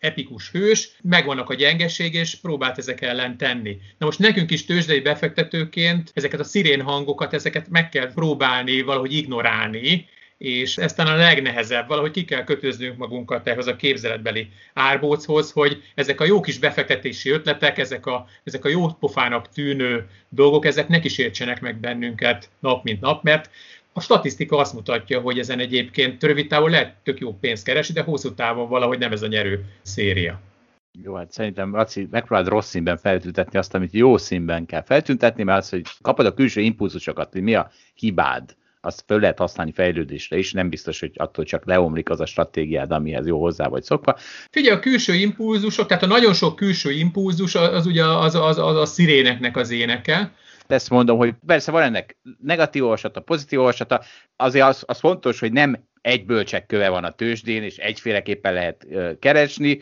[0.00, 3.76] epikus hős, megvannak a gyengeség, és próbált ezek ellen tenni.
[3.98, 9.12] Na most nekünk is tőzsdei befektetőként ezeket a szirén hangokat, ezeket meg kell próbálni valahogy
[9.12, 10.08] ignorálni,
[10.40, 15.82] és ez talán a legnehezebb, valahogy ki kell kötöznünk magunkat ehhez a képzeletbeli árbóchoz, hogy
[15.94, 20.88] ezek a jó kis befektetési ötletek, ezek a, ezek a jó pofának tűnő dolgok, ezek
[20.88, 23.50] ne kísértsenek meg bennünket nap mint nap, mert
[23.92, 28.02] a statisztika azt mutatja, hogy ezen egyébként rövid távon lehet tök jó pénzt keresni, de
[28.02, 30.40] hosszú távon valahogy nem ez a nyerő széria.
[31.02, 35.58] Jó, hát szerintem Laci, megpróbáld rossz színben feltüntetni azt, amit jó színben kell feltüntetni, mert
[35.58, 40.38] az, hogy kapod a külső impulzusokat, hogy mi a hibád, azt föl lehet használni fejlődésre
[40.38, 44.16] is, nem biztos, hogy attól csak leomlik az a stratégiád, amihez jó hozzá vagy szokva.
[44.50, 48.76] Figyelj, a külső impulzusok, tehát a nagyon sok külső impulzus, az ugye az, az, az
[48.76, 50.32] a sziréneknek az éneke,
[50.72, 54.02] ezt mondom, hogy persze van ennek negatív olvasata, pozitív olvasata,
[54.36, 58.86] azért az, az fontos, hogy nem egy bölcsekköve van a tőzsdén, és egyféleképpen lehet
[59.18, 59.80] keresni,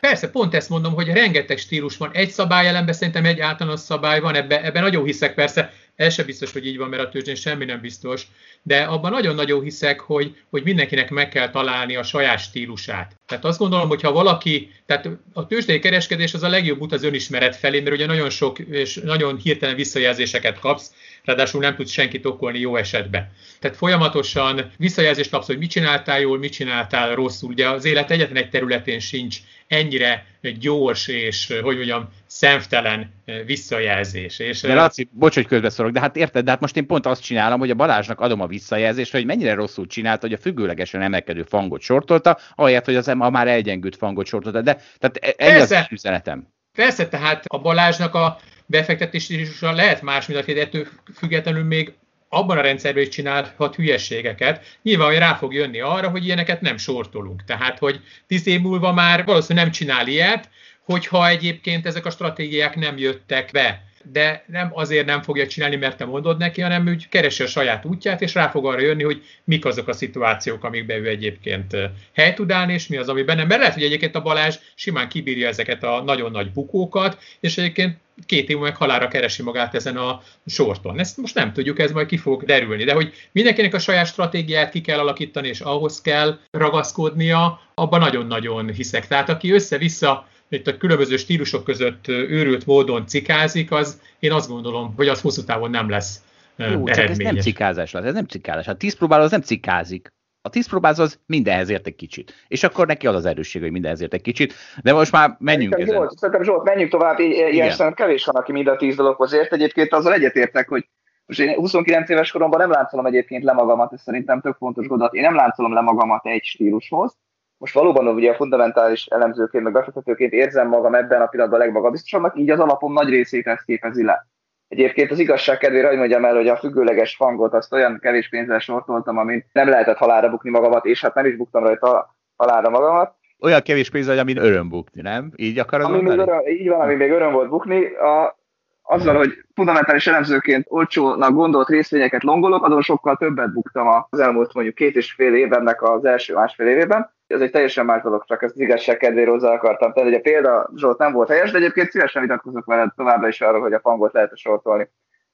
[0.00, 2.10] Persze, pont ezt mondom, hogy rengeteg stílus van.
[2.12, 6.26] Egy szabály ellenben szerintem egy általános szabály van, ebben, ebben nagyon hiszek persze, ez sem
[6.26, 8.26] biztos, hogy így van, mert a tőzsdén semmi nem biztos,
[8.62, 13.16] de abban nagyon-nagyon hiszek, hogy, hogy mindenkinek meg kell találni a saját stílusát.
[13.26, 17.02] Tehát azt gondolom, hogy ha valaki, tehát a tőzsdei kereskedés az a legjobb út az
[17.02, 20.92] önismeret felé, mert ugye nagyon sok és nagyon hirtelen visszajelzéseket kapsz,
[21.24, 23.32] ráadásul nem tudsz senkit okolni jó esetben.
[23.58, 27.50] Tehát folyamatosan visszajelzést kapsz, hogy mit csináltál jól, mit csináltál rosszul.
[27.50, 29.36] Ugye az élet egyetlen egy területén sincs
[29.68, 33.12] ennyire gyors és, hogy mondjam, szemtelen
[33.46, 34.38] visszajelzés.
[34.38, 37.22] És, de Laci, bocs, hogy közbeszorok, de hát érted, de hát most én pont azt
[37.22, 41.42] csinálom, hogy a Balázsnak adom a visszajelzést, hogy mennyire rosszul csinálta, hogy a függőlegesen emelkedő
[41.42, 44.60] fangot sortolta, ahelyett, hogy az a már elgyengült fangot sortolta.
[44.60, 45.78] De tehát e- ennyi Persze.
[45.78, 46.48] az üzenetem.
[46.72, 51.92] Persze, tehát a Balázsnak a befektetési lehet más, mint ettől függetlenül még
[52.32, 56.76] abban a rendszerben is csinálhat hülyeségeket, nyilván hogy rá fog jönni arra, hogy ilyeneket nem
[56.76, 57.44] sortolunk.
[57.44, 60.48] Tehát, hogy tíz év múlva már valószínűleg nem csinál ilyet,
[60.84, 63.89] hogyha egyébként ezek a stratégiák nem jöttek be.
[64.04, 67.84] De nem azért nem fogja csinálni, mert te mondod neki, hanem úgy keresi a saját
[67.84, 71.76] útját, és rá fog arra jönni, hogy mik azok a szituációk, amikben ő egyébként
[72.14, 73.46] hely tud állni, és mi az, amiben nem.
[73.46, 77.96] Mert lehet, hogy egyébként a Balázs simán kibírja ezeket a nagyon nagy bukókat, és egyébként
[78.26, 80.98] két év meg halára keresi magát ezen a sorton.
[80.98, 84.70] Ezt most nem tudjuk, ez majd ki fog derülni, de hogy mindenkinek a saját stratégiát
[84.70, 89.06] ki kell alakítani, és ahhoz kell ragaszkodnia, abban nagyon-nagyon hiszek.
[89.06, 94.92] Tehát aki össze-vissza itt a különböző stílusok között őrült módon cikázik, az én azt gondolom,
[94.96, 96.22] hogy az hosszú távon nem lesz
[96.56, 98.68] Jó, csak ez nem cikázás lesz, ez nem cikázás.
[98.68, 100.12] A tíz próbáló az nem cikázik.
[100.42, 102.34] A tíz próbáló az mindenhez ért egy kicsit.
[102.48, 104.54] És akkor neki az az erősség, hogy mindenhez ért egy kicsit.
[104.82, 105.94] De most már menjünk ezen.
[105.94, 107.18] Zsolt, szerintem Zsolt, menjünk tovább.
[107.18, 109.52] Ilyen szerintem kevés van, aki mind a tíz dologhoz ért.
[109.52, 110.88] Egyébként azzal egyetértek, hogy
[111.26, 115.14] most én 29 éves koromban nem láncolom egyébként le magamat, ez szerintem tök fontos gondot.
[115.14, 117.16] Én nem láncolom le magamat egy stílushoz,
[117.60, 122.50] most valóban ugye a fundamentális elemzőként, meg befektetőként érzem magam ebben a pillanatban legmagabiztosabbnak, így
[122.50, 124.26] az alapom nagy részét ezt képezi le.
[124.68, 128.58] Egyébként az igazság kedvére, hogy mondjam el, hogy a függőleges fangot azt olyan kevés pénzzel
[128.58, 133.14] sortoltam, amin nem lehetett halára bukni magamat, és hát nem is buktam rajta halára magamat.
[133.40, 135.32] Olyan kevés pénz, amin öröm bukni, nem?
[135.36, 137.94] Így akarod ami még öröm, Így van, ami még öröm volt bukni.
[137.94, 138.38] A,
[138.82, 144.74] azzal, hogy fundamentális elemzőként olcsónak gondolt részvényeket longolok, azon sokkal többet buktam az elmúlt mondjuk
[144.74, 148.54] két és fél évennek az első másfél évében ez egy teljesen más dolog, csak ezt
[148.54, 150.14] az igazság kedvéért hozzá akartam tenni.
[150.14, 153.72] a példa Zsolt nem volt helyes, de egyébként szívesen vitatkozok veled továbbra is arról, hogy
[153.72, 154.88] a fangot lehet sortolni.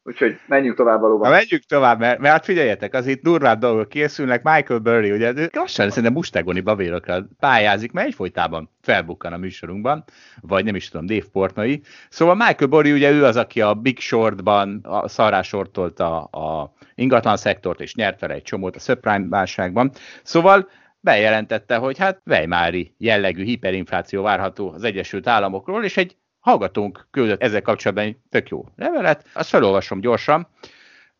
[0.06, 1.28] Úgyhogy menjünk tovább valóban.
[1.28, 4.42] Ha menjünk tovább, mert, mert hát figyeljetek, az itt durvább dolgok készülnek.
[4.42, 10.04] Michael Burry, ugye lassan szerintem mustágoni babérokra pályázik, mert egyfolytában felbukkan a műsorunkban,
[10.40, 11.80] vagy nem is tudom, Dave Portnoi.
[12.08, 17.36] Szóval Michael Burry, ugye ő az, aki a Big Shortban a szarás sortolta a ingatlan
[17.36, 19.90] szektort, és nyert vele egy csomót a subprime válságban.
[20.22, 20.68] Szóval
[21.06, 27.62] bejelentette, hogy hát Weimári jellegű hiperinfláció várható az Egyesült Államokról, és egy hallgatónk küldött ezzel
[27.62, 30.48] kapcsolatban egy tök jó levelet, azt felolvasom gyorsan,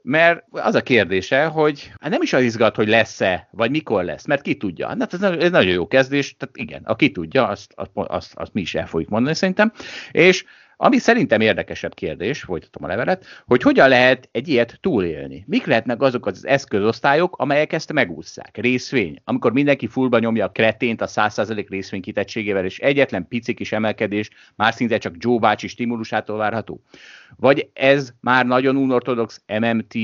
[0.02, 4.26] mert az a kérdése, hogy hát nem is az izgat, hogy lesz-e, vagy mikor lesz,
[4.26, 4.88] mert ki tudja.
[4.88, 8.60] Hát ez, ez nagyon jó kezdés, tehát igen, aki tudja, azt, azt, azt, azt mi
[8.60, 9.72] is el fogjuk mondani szerintem.
[10.10, 10.44] És
[10.76, 15.44] ami szerintem érdekesebb kérdés, folytatom a levelet, hogy hogyan lehet egy ilyet túlélni.
[15.46, 18.56] Mik lehetnek azok az eszközosztályok, amelyek ezt megúszszák?
[18.56, 23.72] Részvény, amikor mindenki fullba nyomja a kretént a 100% részvény kitettségével, és egyetlen pici kis
[23.72, 26.82] emelkedés már szinte csak Joe bácsi stimulusától várható.
[27.36, 29.94] Vagy ez már nagyon unortodox MMT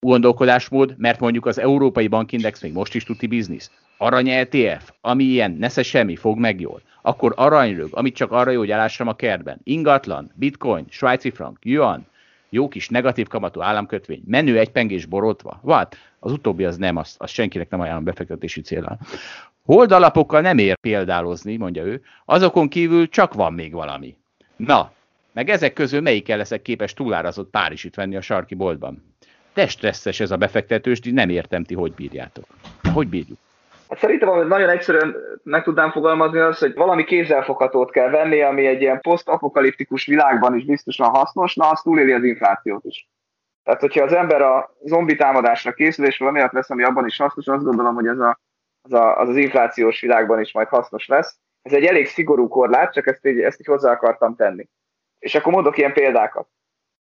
[0.00, 3.70] gondolkodásmód, mert mondjuk az Európai Bankindex még most is tuti biznisz.
[4.04, 6.82] Arany ETF, ami ilyen, nesze semmi, fog meg jól.
[7.02, 9.60] Akkor aranyrög, amit csak arra jó, hogy elássam a kertben.
[9.62, 12.06] Ingatlan, bitcoin, svájci frank, yuan,
[12.48, 15.58] jó kis negatív kamatú államkötvény, menő egy pengés borotva.
[15.62, 15.88] Vad?
[16.18, 18.98] Az utóbbi az nem, azt, azt senkinek nem ajánlom befektetési célra.
[19.64, 24.16] Holdalapokkal nem ér példálozni, mondja ő, azokon kívül csak van még valami.
[24.56, 24.92] Na,
[25.32, 29.14] meg ezek közül melyikkel leszek képes túlárazott Párizsit venni a sarki boltban?
[29.54, 29.68] De
[30.18, 32.44] ez a befektetős, nem értem ti, hogy bírjátok.
[32.92, 33.38] Hogy bírjuk?
[33.88, 38.66] Hát szerintem, amit nagyon egyszerűen meg tudnám fogalmazni, az, hogy valami kézzelfoghatót kell venni, ami
[38.66, 43.08] egy ilyen posztapokaliptikus világban is biztosan hasznos, na az túléli az inflációt is.
[43.64, 47.46] Tehát, hogyha az ember a zombi támadásra készül, és valami vesz, ami abban is hasznos,
[47.46, 48.40] azt gondolom, hogy ez a,
[48.82, 51.38] az, a, az, az inflációs világban is majd hasznos lesz.
[51.62, 54.68] Ez egy elég szigorú korlát, csak ezt így, ezt így hozzá akartam tenni.
[55.18, 56.48] És akkor mondok ilyen példákat.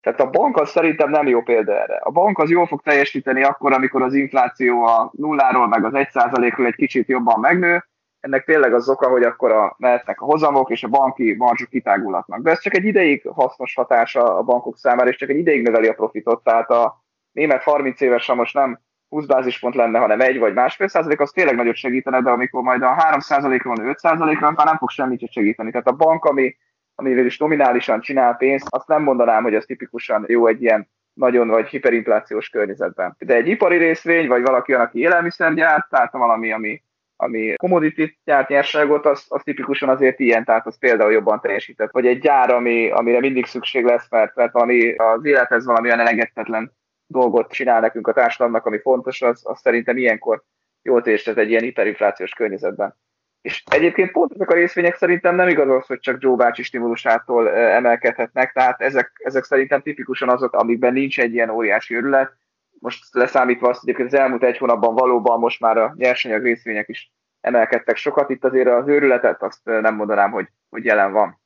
[0.02, 1.96] Tehát a bank az szerintem nem jó példa erre.
[1.96, 6.66] A bank az jól fog teljesíteni akkor, amikor az infláció a nulláról meg az 1%-ról
[6.66, 7.84] egy kicsit jobban megnő.
[8.20, 12.42] Ennek tényleg az oka, hogy akkor a, mehetnek a hozamok és a banki marzsok kitágulatnak.
[12.42, 15.88] De ez csak egy ideig hasznos hatása a bankok számára, és csak egy ideig növeli
[15.88, 16.42] a profitot.
[16.42, 20.88] Tehát a német 30 éves, ha most nem 20 bázispont lenne, hanem egy vagy másfél
[20.88, 24.76] százalék, az tényleg nagyot segítene, de amikor majd a 3 százalékról 5 százalékra, már nem
[24.76, 25.70] fog semmit segíteni.
[25.70, 26.56] Tehát a bank, ami
[27.02, 31.48] amivel is nominálisan csinál pénzt, azt nem mondanám, hogy az tipikusan jó egy ilyen nagyon
[31.48, 33.16] vagy hiperinflációs környezetben.
[33.18, 36.82] De egy ipari részvény, vagy valaki, aki élelmiszer gyárt, tehát valami, ami,
[37.16, 41.90] ami commodity gyárt nyerságot, az, az tipikusan azért ilyen, tehát az például jobban teljesített.
[41.90, 46.00] Vagy egy gyár, ami, amire mindig szükség lesz, mert, mert valami, az élethez valami olyan
[46.00, 46.72] elengedhetetlen
[47.06, 50.42] dolgot csinál nekünk a társadalomnak, ami fontos, az, az szerintem ilyenkor
[50.82, 52.96] jól teljesített egy ilyen hiperinflációs környezetben.
[53.42, 57.50] És egyébként pont ezek a részvények szerintem nem igaz az, hogy csak Joe bácsi stimulusától
[57.50, 62.32] emelkedhetnek, tehát ezek, ezek szerintem tipikusan azok, amikben nincs egy ilyen óriási örület.
[62.78, 67.12] Most leszámítva azt, hogy az elmúlt egy hónapban valóban most már a nyersanyag részvények is
[67.40, 71.40] emelkedtek sokat, itt azért az őrületet azt nem mondanám, hogy, hogy jelen van.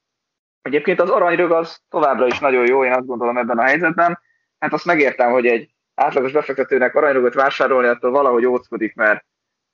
[0.63, 4.19] Egyébként az aranyrög az továbbra is nagyon jó, én azt gondolom ebben a helyzetben.
[4.59, 9.25] Hát azt megértem, hogy egy átlagos befektetőnek aranyrögöt vásárolni, attól valahogy óckodik, mert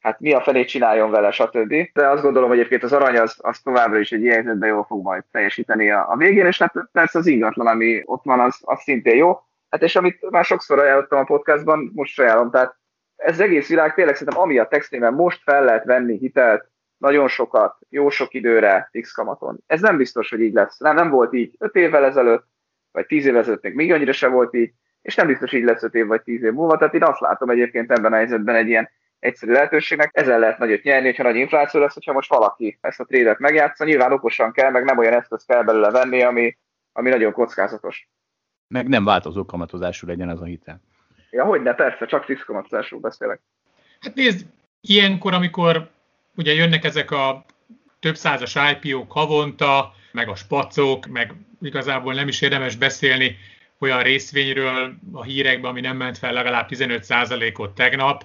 [0.03, 1.75] hát mi a felé csináljon vele, stb.
[1.93, 4.85] De azt gondolom, hogy egyébként az arany az, az továbbra is egy ilyen helyzetben jól
[4.85, 8.59] fog majd teljesíteni a, a végén, és hát persze az ingatlan, ami ott van, az,
[8.61, 9.41] az szintén jó.
[9.71, 12.77] Hát és amit már sokszor ajánlottam a podcastban, most ajánlom, tehát
[13.17, 17.77] ez egész világ tényleg szerintem ami a textében most fel lehet venni hitelt nagyon sokat,
[17.89, 19.59] jó sok időre, fix kamaton.
[19.67, 20.79] Ez nem biztos, hogy így lesz.
[20.79, 22.47] Nem, nem volt így 5 évvel ezelőtt,
[22.93, 24.73] vagy 10 évvel ezelőtt még, még annyira se volt így,
[25.03, 26.77] és nem biztos így lesz 5 év vagy 10 év múlva.
[26.77, 28.91] Tehát én azt látom egyébként ebben a helyzetben egy ilyen
[29.23, 30.11] egyszerű lehetőségnek.
[30.13, 33.85] Ezzel lehet nagyot nyerni, hogyha nagy infláció lesz, hogyha most valaki ezt a trédet megjátsza.
[33.85, 36.57] Nyilván okosan kell, meg nem olyan eszköz kell belőle venni, ami,
[36.93, 38.09] ami nagyon kockázatos.
[38.69, 40.81] Meg nem változó kamatozású legyen ez a hitel.
[41.31, 43.41] Ja, hogy ne, persze, csak fix kamatozásról beszélek.
[44.01, 44.47] Hát nézd,
[44.81, 45.91] ilyenkor, amikor
[46.37, 47.45] ugye jönnek ezek a
[48.01, 53.37] több százas IPO-k havonta, meg a spacok, meg igazából nem is érdemes beszélni
[53.79, 58.25] olyan részvényről a hírekben, ami nem ment fel legalább 15%-ot tegnap,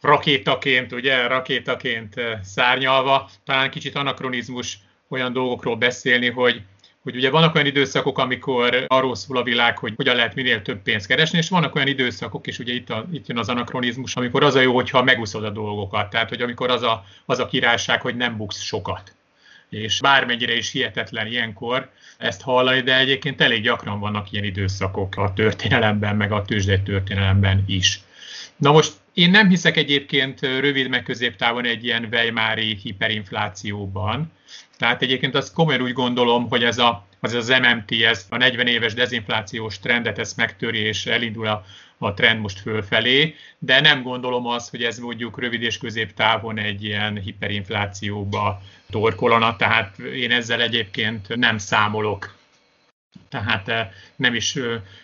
[0.00, 4.78] rakétaként, ugye, rakétaként eh, szárnyalva, talán kicsit anakronizmus
[5.08, 6.62] olyan dolgokról beszélni, hogy
[7.06, 10.82] hogy ugye vannak olyan időszakok, amikor arról szól a világ, hogy hogyan lehet minél több
[10.82, 14.44] pénzt keresni, és vannak olyan időszakok, és ugye itt, a, itt jön az anakronizmus, amikor
[14.44, 18.00] az a jó, hogyha megúszod a dolgokat, tehát hogy amikor az a, az a királyság,
[18.00, 19.14] hogy nem buksz sokat.
[19.68, 25.32] És bármennyire is hihetetlen ilyenkor ezt hallani, de egyébként elég gyakran vannak ilyen időszakok a
[25.32, 28.00] történelemben, meg a tőzsdei történelemben is.
[28.56, 34.32] Na most én nem hiszek egyébként rövid meg középtávon egy ilyen Weimári hiperinflációban,
[34.78, 38.66] tehát egyébként azt komolyan úgy gondolom, hogy ez a, az, az MMT, ez a 40
[38.66, 41.64] éves dezinflációs trendet ezt megtöri, és elindul a,
[41.98, 46.84] a trend most fölfelé, de nem gondolom azt, hogy ez mondjuk rövid és középtávon egy
[46.84, 52.34] ilyen hiperinflációba torkolana, tehát én ezzel egyébként nem számolok
[53.28, 54.58] tehát eh, nem is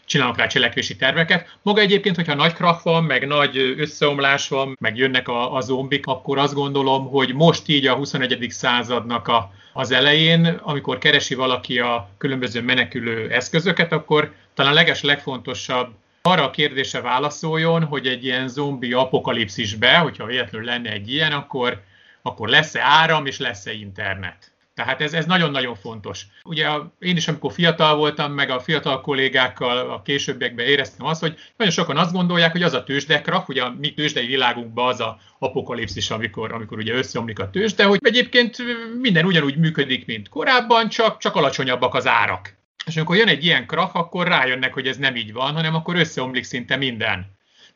[0.05, 1.57] csinálok rá cselekvési terveket.
[1.63, 6.07] Maga egyébként, hogyha nagy krach van, meg nagy összeomlás van, meg jönnek a, a zombik,
[6.07, 8.47] akkor azt gondolom, hogy most így a 21.
[8.51, 15.95] századnak a, az elején, amikor keresi valaki a különböző menekülő eszközöket, akkor talán leges legfontosabb
[16.23, 21.83] arra a kérdése válaszoljon, hogy egy ilyen zombi apokalipszisbe, hogyha véletlenül lenne egy ilyen, akkor,
[22.23, 24.52] akkor lesz-e áram és lesz-e internet.
[24.75, 26.27] Tehát ez, ez nagyon-nagyon fontos.
[26.45, 26.69] Ugye
[26.99, 31.73] én is, amikor fiatal voltam, meg a fiatal kollégákkal a későbbiekben éreztem azt, hogy nagyon
[31.73, 36.11] sokan azt gondolják, hogy az a tőzsdekrak, ugye a mi tőzsdei világunkban az a apokalipszis,
[36.11, 38.57] amikor, amikor ugye összeomlik a tőzsde, hogy egyébként
[39.01, 42.55] minden ugyanúgy működik, mint korábban, csak, csak alacsonyabbak az árak.
[42.87, 45.97] És amikor jön egy ilyen krach, akkor rájönnek, hogy ez nem így van, hanem akkor
[45.97, 47.27] összeomlik szinte minden.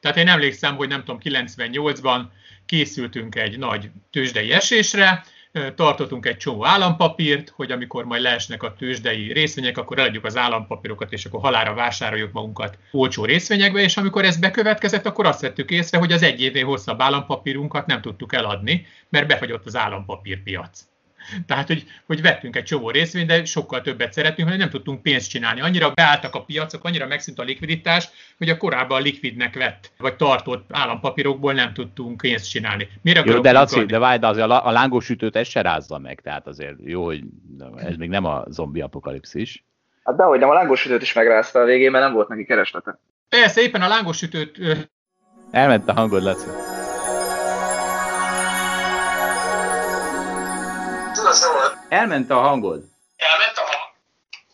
[0.01, 2.21] Tehát én emlékszem, hogy nem tudom, 98-ban
[2.67, 5.25] készültünk egy nagy tőzsdei esésre,
[5.75, 11.13] tartottunk egy csomó állampapírt, hogy amikor majd leesnek a tőzsdei részvények, akkor eladjuk az állampapírokat,
[11.13, 15.99] és akkor halára vásároljuk magunkat olcsó részvényekbe, és amikor ez bekövetkezett, akkor azt vettük észre,
[15.99, 20.87] hogy az egy évnél hosszabb állampapírunkat nem tudtuk eladni, mert befagyott az állampapírpiac.
[21.47, 25.31] Tehát, hogy, hogy vettünk egy csomó részvényt, de sokkal többet szeretünk, hogy nem tudtunk pénzt
[25.31, 25.61] csinálni.
[25.61, 28.09] Annyira beálltak a piacok, annyira megszűnt a likviditás,
[28.39, 32.89] hogy a korábban likvidnek vett, vagy tartott állampapírokból nem tudtunk pénzt csinálni.
[33.03, 36.21] Mire jó, de Laci, de várj, de azért a, a lángosütőt ez se rázza meg,
[36.21, 37.23] tehát azért jó, hogy
[37.77, 39.65] ez még nem a zombi apokalipszis.
[40.05, 42.99] Hát dehogy nem, a lángosütőt is megrázta a végén, mert nem volt neki kereslete.
[43.29, 44.59] Persze, éppen a lángosütőt...
[45.51, 46.47] Elment a hangod, Laci.
[51.89, 52.83] Elment a hangod.
[53.17, 53.95] Elment a hang?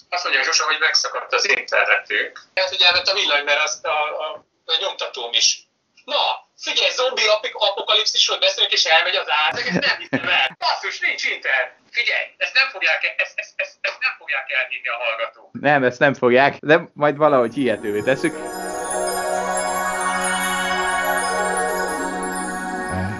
[0.08, 2.42] Azt mondja Zsusa, hogy megszakadt az internetünk.
[2.54, 5.66] Hát, hogy elment a villany, mert azt a, a, a nyomtatóm is.
[6.04, 10.56] Na, figyelj, zombi apokalipszisről beszélünk, és elmegy az ár, ezt nem hiszem el.
[10.58, 11.76] Basszus, nincs internet.
[11.90, 15.48] Figyelj, ezt nem fogják, ezt, ezt, ezt, ezt nem fogják elhinni a hallgatók.
[15.52, 18.34] Nem, ezt nem fogják, de majd valahogy hihetővé tesszük.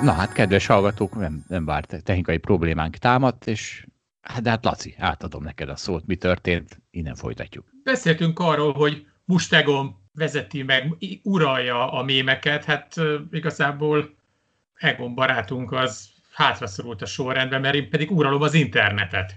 [0.02, 3.86] Na hát, kedves hallgatók, nem, nem várt technikai problémánk támadt, és
[4.20, 7.66] hát, de hát Laci, átadom neked a szót, mi történt, innen folytatjuk.
[7.84, 12.94] Beszéltünk arról, hogy Mustegon vezeti meg, uralja a mémeket, hát
[13.30, 14.14] igazából
[14.74, 19.34] Egon barátunk az hátraszorult a sorrendben, mert én pedig uralom az internetet.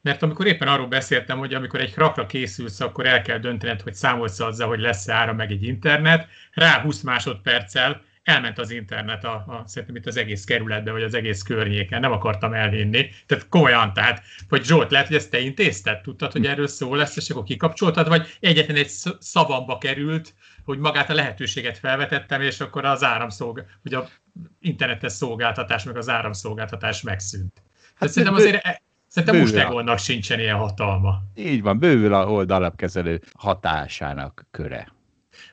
[0.00, 3.94] Mert amikor éppen arról beszéltem, hogy amikor egy krakra készülsz, akkor el kell döntened, hogy
[3.94, 9.34] számolsz azzal, hogy lesz-e ára meg egy internet, rá 20 másodperccel elment az internet a,
[9.34, 13.08] a, szerintem itt az egész kerületben, vagy az egész környéken, nem akartam elhinni.
[13.26, 17.16] Tehát komolyan, tehát, hogy Zsolt, lehet, hogy ezt te intézted, tudtad, hogy erről szó lesz,
[17.16, 22.84] és akkor kikapcsoltad, vagy egyetlen egy szavamba került, hogy magát a lehetőséget felvetettem, és akkor
[22.84, 24.08] az áramszolg, hogy a
[24.60, 27.62] internetes szolgáltatás, meg az áramszolgáltatás megszűnt.
[27.94, 31.22] Hát szerintem azért e- Szerintem most Egonnak sincsen ilyen hatalma.
[31.34, 34.92] Így van, bővül a oldalapkezelő hatásának köre.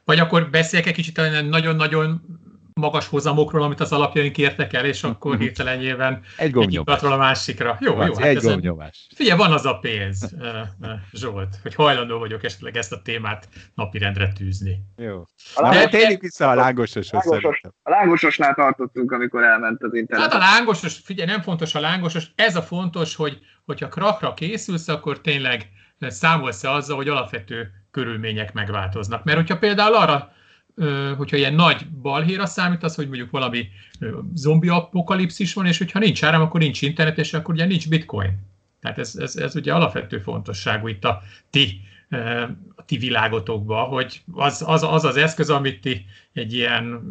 [0.05, 2.21] Vagy akkor beszéljek egy kicsit nagyon-nagyon
[2.73, 5.41] magas hozamokról, amit az alapjaink értek el, és akkor mhm.
[5.41, 7.01] hirtelenjében egy gomnyomás.
[7.01, 7.77] a másikra.
[7.79, 8.15] Jó, Laci, jó.
[8.15, 9.07] Hát egy gomnyomás.
[9.15, 10.35] Figyelj, van az a pénz,
[11.11, 14.77] Zsolt, hogy hajlandó vagyok esetleg ezt a témát napirendre tűzni.
[14.97, 15.23] Jó.
[15.55, 20.31] De tényleg vissza a lángososhoz lángos, A lángososnál tartottunk, amikor elment az internet.
[20.31, 24.87] Hát a lángosos, figyelj, nem fontos a lángosos, ez a fontos, hogy hogyha krakra készülsz,
[24.87, 25.69] akkor tényleg
[25.99, 29.23] számolsz-e azzal, hogy alapvető körülmények megváltoznak.
[29.23, 30.31] Mert hogyha például arra
[31.17, 33.67] hogyha ilyen nagy balhéra számít, az, hogy mondjuk valami
[34.33, 38.31] zombi apokalipszis van, és hogyha nincs áram, akkor nincs internet, és akkor ugye nincs bitcoin.
[38.81, 41.81] Tehát ez, ez, ez ugye alapvető fontosságú itt a ti,
[42.75, 47.01] a ti világotokban, hogy az, az, az az eszköz, amit ti egy ilyen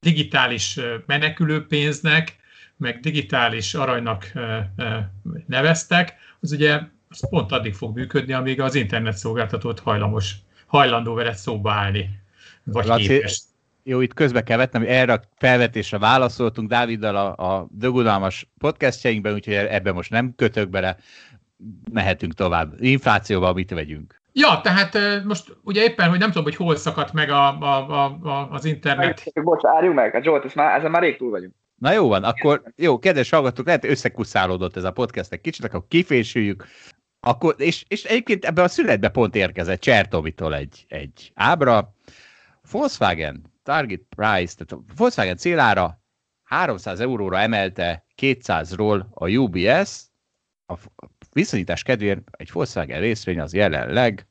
[0.00, 2.36] digitális menekülőpénznek,
[2.76, 4.32] meg digitális aranynak
[5.46, 10.34] neveztek, az ugye az pont addig fog működni, amíg az internet szolgáltatót hajlamos,
[10.66, 12.22] hajlandó veled szóba állni.
[12.64, 13.42] Vagy Laci, képes.
[13.82, 19.54] Jó, itt közbe kell vetnem, erre a felvetésre válaszoltunk Dáviddal a, a dögudalmas podcastjeinkben, úgyhogy
[19.54, 20.96] ebbe most nem kötök bele,
[21.92, 22.82] mehetünk tovább.
[22.82, 24.22] Inflációval mit vegyünk?
[24.32, 28.18] Ja, tehát most ugye éppen, hogy nem tudom, hogy hol szakadt meg a, a, a,
[28.22, 29.22] a, az internet.
[29.42, 31.54] Bocs, árjuk meg, hát Zsolt, ez már, ezen már rég túl vagyunk.
[31.74, 35.84] Na jó van, akkor jó, kedves hallgatók, lehet összekuszálódott ez a podcast egy kicsit, akkor
[35.88, 36.66] kifésüljük.
[37.20, 41.93] Akkor, és, és egyébként ebben a születbe pont érkezett Csertovitól egy, egy ábra,
[42.70, 46.00] Volkswagen target price, tehát a Volkswagen célára
[46.42, 50.02] 300 euróra emelte 200-ról a UBS,
[50.66, 50.74] a
[51.32, 54.26] viszonyítás kedvéért egy Volkswagen részvény az jelenleg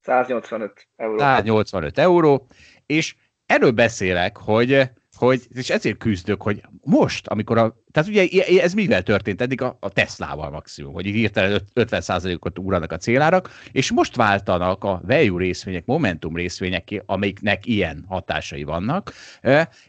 [0.00, 1.18] 185 euró.
[1.18, 2.46] 185 euró,
[2.86, 4.90] és erről beszélek, hogy
[5.20, 8.28] hogy, és ezért küzdök, hogy most, amikor a, tehát ugye
[8.62, 9.40] ez mivel történt?
[9.40, 15.00] Eddig a, a Teslával maximum, hogy hirtelen 50%-ot ugranak a célárak, és most váltanak a
[15.04, 19.12] value részvények, momentum részvények, amiknek ilyen hatásai vannak,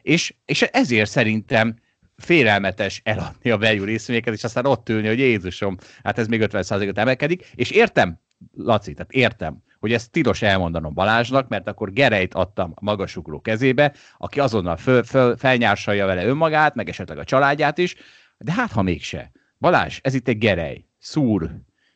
[0.01, 1.75] és, és ezért szerintem
[2.17, 6.97] félelmetes eladni a value részvényeket, és aztán ott ülni, hogy Jézusom, hát ez még 50%-ot
[6.97, 8.19] emelkedik, és értem,
[8.53, 14.39] Laci, tehát értem, hogy ezt tilos elmondanom Balázsnak, mert akkor Gereit adtam magasugró kezébe, aki
[14.39, 17.95] azonnal föl, föl, felnyársalja vele önmagát, meg esetleg a családját is,
[18.37, 19.31] de hát ha mégse.
[19.59, 21.49] Balázs, ez itt egy Gerej, szúr,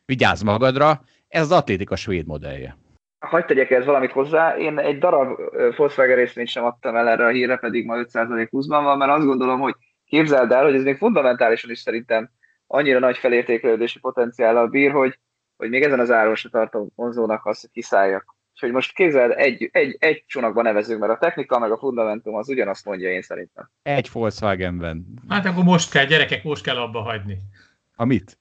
[0.06, 2.78] vigyázz magadra, ez az atlétika svéd modellje.
[3.20, 5.40] Hagy tegyek ez valamit hozzá, én egy darab
[5.78, 9.26] Volkswagen részvényt sem adtam el erre a hírre, pedig ma 5% 20 van, mert azt
[9.26, 9.76] gondolom, hogy
[10.06, 12.30] képzeld el, hogy ez még fundamentálisan is szerintem
[12.68, 15.20] annyira nagy felértékelődési potenciállal bír, hogy
[15.58, 18.36] hogy még ezen az áron se tartom vonzónak azt, hogy kiszálljak.
[18.60, 22.50] hogy most képzeld, egy, egy, egy csónakban nevezünk, mert a technika meg a fundamentum az
[22.50, 23.70] ugyanazt mondja én szerintem.
[23.84, 25.06] Egy Volkswagenben.
[25.30, 27.38] Hát akkor most kell, gyerekek, most kell abba hagyni.
[27.96, 28.38] A mit?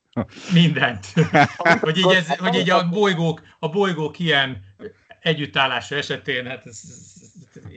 [0.53, 1.07] Mindent.
[1.81, 4.65] hogy, így ez, hogy így a bolygók, a bolygók ilyen
[5.21, 6.81] együttállása esetén, hát ez,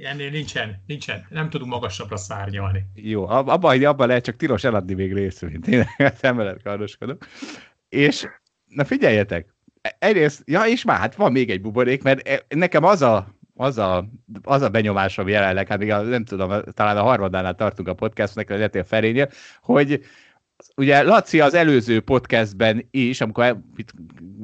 [0.04, 2.86] ennél nincsen, nincsen, nem tudunk magasabbra szárnyalni.
[2.96, 5.86] Jó, abban abba lehet csak tilos eladni még részvényt, én
[6.22, 7.28] emellett kardoskodok.
[7.90, 8.28] És
[8.68, 9.56] na figyeljetek,
[10.00, 13.78] egyrészt, ja és már hát van még egy buborék, mert e, nekem az a, az
[13.78, 14.10] a,
[14.44, 18.50] az a benyomásom jelenleg, hát még a, nem tudom, talán a harmadánál tartunk a podcastnek,
[18.50, 19.30] lehet a Ferénye,
[19.62, 20.06] hogy
[20.76, 23.94] ugye Laci az előző podcastben is, amikor mit,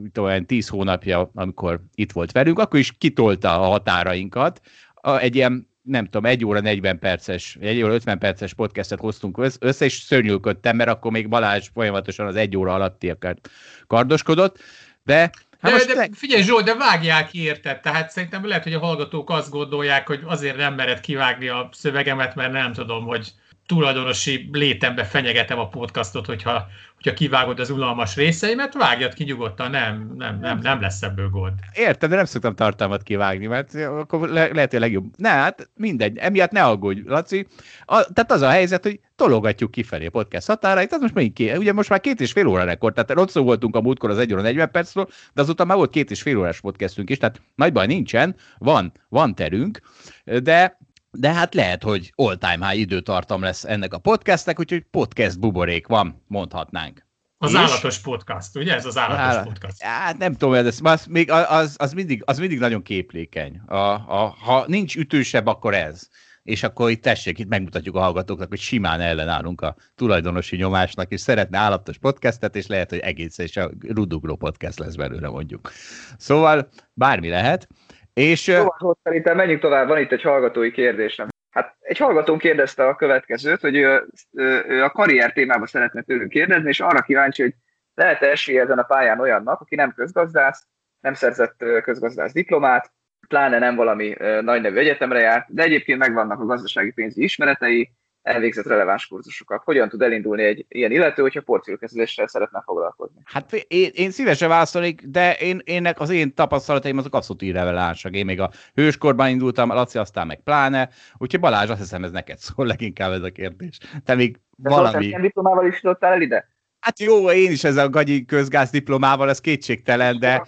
[0.02, 4.62] mit olyan tíz hónapja, amikor itt volt velünk, akkor is kitolta a határainkat,
[4.94, 9.38] a, egy ilyen nem tudom, egy óra 40 perces, egy óra 50 perces podcastet hoztunk
[9.60, 13.50] össze, és szörnyűködtem, mert akkor még Balázs folyamatosan az egy óra alattiakat
[13.88, 14.60] kardoskodott,
[15.04, 15.32] de
[15.62, 19.30] Hát de, de figyelj Zsolt, de vágják ki érted, tehát szerintem lehet, hogy a hallgatók
[19.30, 23.34] azt gondolják, hogy azért nem mered kivágni a szövegemet, mert nem tudom, hogy
[23.66, 30.14] tulajdonosi létembe fenyegetem a podcastot, hogyha, hogyha kivágod az unalmas részeimet, vágjad ki nyugodtan, nem,
[30.18, 31.54] nem, nem, nem lesz ebből gond.
[31.74, 35.06] Értem, de nem szoktam tartalmat kivágni, mert akkor le, lehet, hogy legjobb.
[35.18, 37.48] Ne, hát mindegy, emiatt ne aggódj, Laci.
[37.86, 41.58] A, tehát az a helyzet, hogy tologatjuk kifelé a podcast határait, az most még két,
[41.58, 44.34] ugye most már két és fél óra rekord, tehát ott voltunk a múltkor az egy
[44.34, 47.74] óra 40 percről, de azóta már volt két és fél órás podcastünk is, tehát nagy
[47.74, 49.82] baj nincsen, van, van terünk,
[50.24, 50.78] de
[51.18, 56.24] de hát lehet, hogy all-time high időtartam lesz ennek a podcastnek, úgyhogy podcast buborék van,
[56.28, 57.06] mondhatnánk.
[57.38, 57.58] Az és?
[57.58, 58.76] állatos podcast, ugye?
[58.76, 59.44] Ez az állatos Áll...
[59.44, 59.82] podcast.
[59.82, 63.62] Hát nem tudom, ez, az, még, az, az, mindig, az mindig nagyon képlékeny.
[63.66, 66.08] A, a, ha nincs ütősebb, akkor ez.
[66.44, 71.22] És akkor itt tessék, itt megmutatjuk a hallgatóknak, hogy simán ellenállunk a tulajdonosi nyomásnak, és
[71.22, 75.72] szeretne állatos podcastet, és lehet, hogy egész és a rudugró podcast lesz belőle mondjuk.
[76.18, 77.68] Szóval bármi lehet.
[78.14, 81.28] És, Szóval szerintem menjünk tovább, van itt egy hallgatói kérdésem.
[81.50, 86.70] Hát egy hallgatón kérdezte a következőt, hogy ő, ő, a karrier témába szeretne tőlünk kérdezni,
[86.70, 87.54] és arra kíváncsi, hogy
[87.94, 90.68] lehet-e esélye ezen a pályán olyannak, aki nem közgazdász,
[91.00, 92.92] nem szerzett közgazdász diplomát,
[93.28, 97.92] pláne nem valami nagy nevű egyetemre járt, de egyébként megvannak a gazdasági pénzügyi ismeretei,
[98.24, 99.64] elvégzett releváns kurzusokat.
[99.64, 103.22] Hogyan tud elindulni egy ilyen illető, hogyha portfóliókezeléssel szeretne foglalkozni?
[103.24, 108.16] Hát én, én szívesen válaszolnék, de én, énnek az én tapasztalataim azok abszolút irrelevánsak.
[108.16, 112.38] Én még a hőskorban indultam, Laci aztán meg pláne, úgyhogy Balázs azt hiszem ez neked
[112.38, 113.78] szól leginkább ez a kérdés.
[114.06, 115.10] Te még de valami...
[115.10, 116.52] De diplomával is jutottál el ide?
[116.80, 120.44] Hát jó, én is ezzel a gagyi közgáz diplomával, ez kétségtelen, de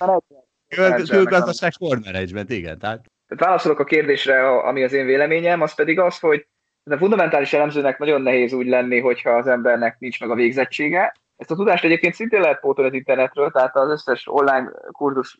[1.09, 2.79] külgazdaság sport management, igen.
[2.79, 3.11] Tehát...
[3.27, 6.47] tehát válaszolok a kérdésre, ami az én véleményem, az pedig az, hogy
[6.91, 11.15] a fundamentális elemzőnek nagyon nehéz úgy lenni, hogyha az embernek nincs meg a végzettsége.
[11.37, 15.39] Ezt a tudást egyébként szintén lehet pótolni az internetről, tehát az összes online kurzus,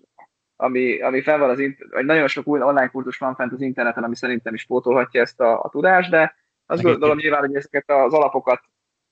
[0.55, 4.03] ami, ami fenn van az vagy nagyon sok új online kurzus van fent az interneten,
[4.03, 6.35] ami szerintem is pótolhatja ezt a, a tudást, de
[6.65, 8.61] azt gondolom nyilván, hogy ezeket az alapokat,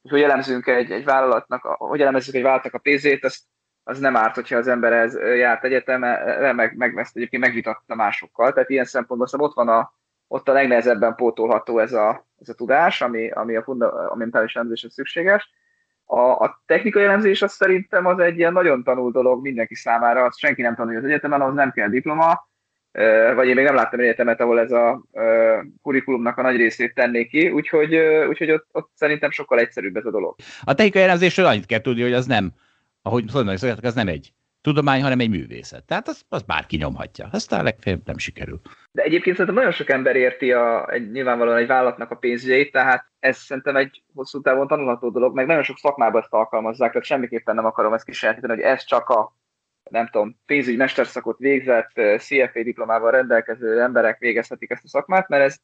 [0.10, 3.44] hogy elemzünk egy, egy vállalatnak, hogy elemezzük egy vállalatnak a pénzét, az,
[3.84, 8.54] az nem árt, hogyha az ember ez járt egyetemre, meg, meg ezt egyébként megvitatta másokkal.
[8.54, 9.94] Tehát ilyen szempontból szóval ott van a,
[10.34, 14.56] ott a legnehezebben pótolható ez a, ez a tudás, ami, ami a, funda, a mentális
[14.56, 15.50] elemzéshez szükséges.
[16.06, 20.38] A, a technikai elemzés az szerintem az egy ilyen nagyon tanult dolog mindenki számára, azt
[20.38, 22.48] senki nem tanulja az egyetemen, ahhoz nem kell diploma,
[23.36, 25.04] vagy én még nem láttam egyetemet, ahol ez a
[25.82, 27.96] kurikulumnak a nagy részét tennék ki, úgyhogy,
[28.28, 30.36] úgyhogy ott, ott szerintem sokkal egyszerűbb ez a dolog.
[30.64, 32.52] A technikai elemzésről annyit kell tudni, hogy az nem,
[33.02, 34.34] ahogy szoktak, az nem egy
[34.64, 35.84] tudomány, hanem egy művészet.
[35.84, 37.28] Tehát az, az bárki nyomhatja.
[37.32, 38.62] Aztán legfeljebb nem sikerül.
[38.92, 43.06] De egyébként szerintem nagyon sok ember érti a, egy, nyilvánvalóan egy vállalatnak a pénzügyeit, tehát
[43.20, 47.56] ez szerintem egy hosszú távon tanulható dolog, meg nagyon sok szakmában ezt alkalmazzák, tehát semmiképpen
[47.56, 49.36] nem akarom ezt kisajátítani, hogy ez csak a
[49.90, 55.58] nem tudom, pénzügyi mesterszakot végzett, CFA diplomával rendelkező emberek végezhetik ezt a szakmát, mert ez,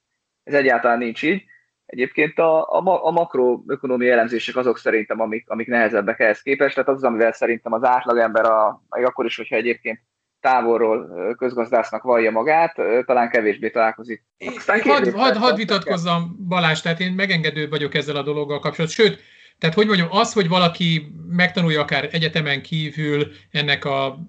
[0.43, 1.43] ez egyáltalán nincs így.
[1.89, 7.03] Egyébként a, a, a makroökonomiai elemzések azok szerintem, amik, amik nehezebbek ehhez képest, tehát az,
[7.03, 10.01] amivel szerintem az átlagember, a, meg akkor is, hogyha egyébként
[10.39, 12.75] távolról közgazdásznak vallja magát,
[13.05, 14.25] talán kevésbé találkozik.
[14.57, 19.19] Aztán hadd had, had vitatkozzam, Balázs, tehát én megengedő vagyok ezzel a dologgal kapcsolatban, sőt,
[19.57, 24.19] tehát hogy mondjam, az, hogy valaki megtanulja akár egyetemen kívül ennek a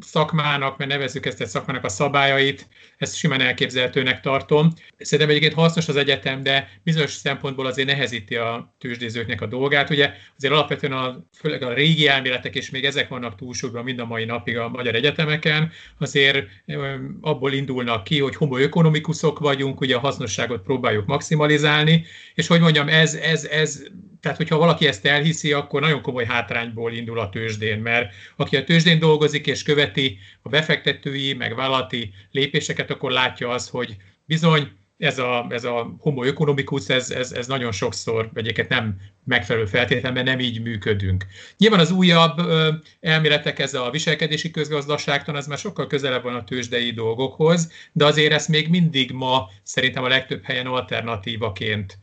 [0.00, 4.72] szakmának, mert nevezzük ezt egy szakmának a szabályait, ezt simán elképzelhetőnek tartom.
[4.98, 9.90] Szerintem egyébként hasznos az egyetem, de bizonyos szempontból azért nehezíti a tőzsdézőknek a dolgát.
[9.90, 14.04] Ugye azért alapvetően a, főleg a régi elméletek, és még ezek vannak túlsúlyban mind a
[14.04, 16.46] mai napig a magyar egyetemeken, azért
[17.20, 23.14] abból indulnak ki, hogy homoökonomikusok vagyunk, ugye a hasznosságot próbáljuk maximalizálni, és hogy mondjam, ez,
[23.14, 23.82] ez, ez
[24.20, 28.64] tehát hogyha valaki ezt elhiszi, akkor nagyon komoly hátrányból indul a tőzsdén, mert aki a
[28.64, 35.18] tőzsdén dolgozik és követi a befektetői, meg vállalati lépéseket, akkor látja az, hogy bizony ez
[35.18, 40.40] a, ez a homo economicus, ez, ez, ez nagyon sokszor egyébként nem megfelelő feltétlenben nem
[40.40, 41.26] így működünk.
[41.58, 42.40] Nyilván az újabb
[43.00, 48.32] elméletek, ez a viselkedési közgazdaságtan, ez már sokkal közelebb van a tőzsdei dolgokhoz, de azért
[48.32, 51.98] ezt még mindig ma szerintem a legtöbb helyen alternatívaként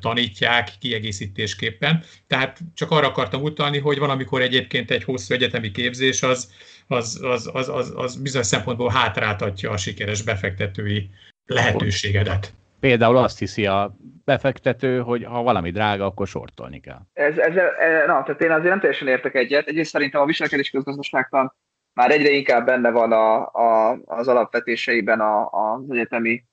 [0.00, 2.02] tanítják kiegészítésképpen.
[2.26, 6.52] Tehát csak arra akartam utalni, hogy van, amikor egyébként egy hosszú egyetemi képzés az,
[6.86, 11.10] az, az, az, az, az bizonyos szempontból hátráltatja a sikeres befektetői
[11.46, 12.52] lehetőségedet.
[12.80, 17.00] Például azt hiszi a befektető, hogy ha valami drága, akkor sortolni kell.
[17.12, 19.66] Ez, ez, ez, na, tehát én azért nem teljesen értek egyet.
[19.66, 21.54] Egyrészt szerintem a viselkedés közgazdaságtan
[21.92, 26.44] már egyre inkább benne van a, a, az alapvetéseiben a, az egyetemi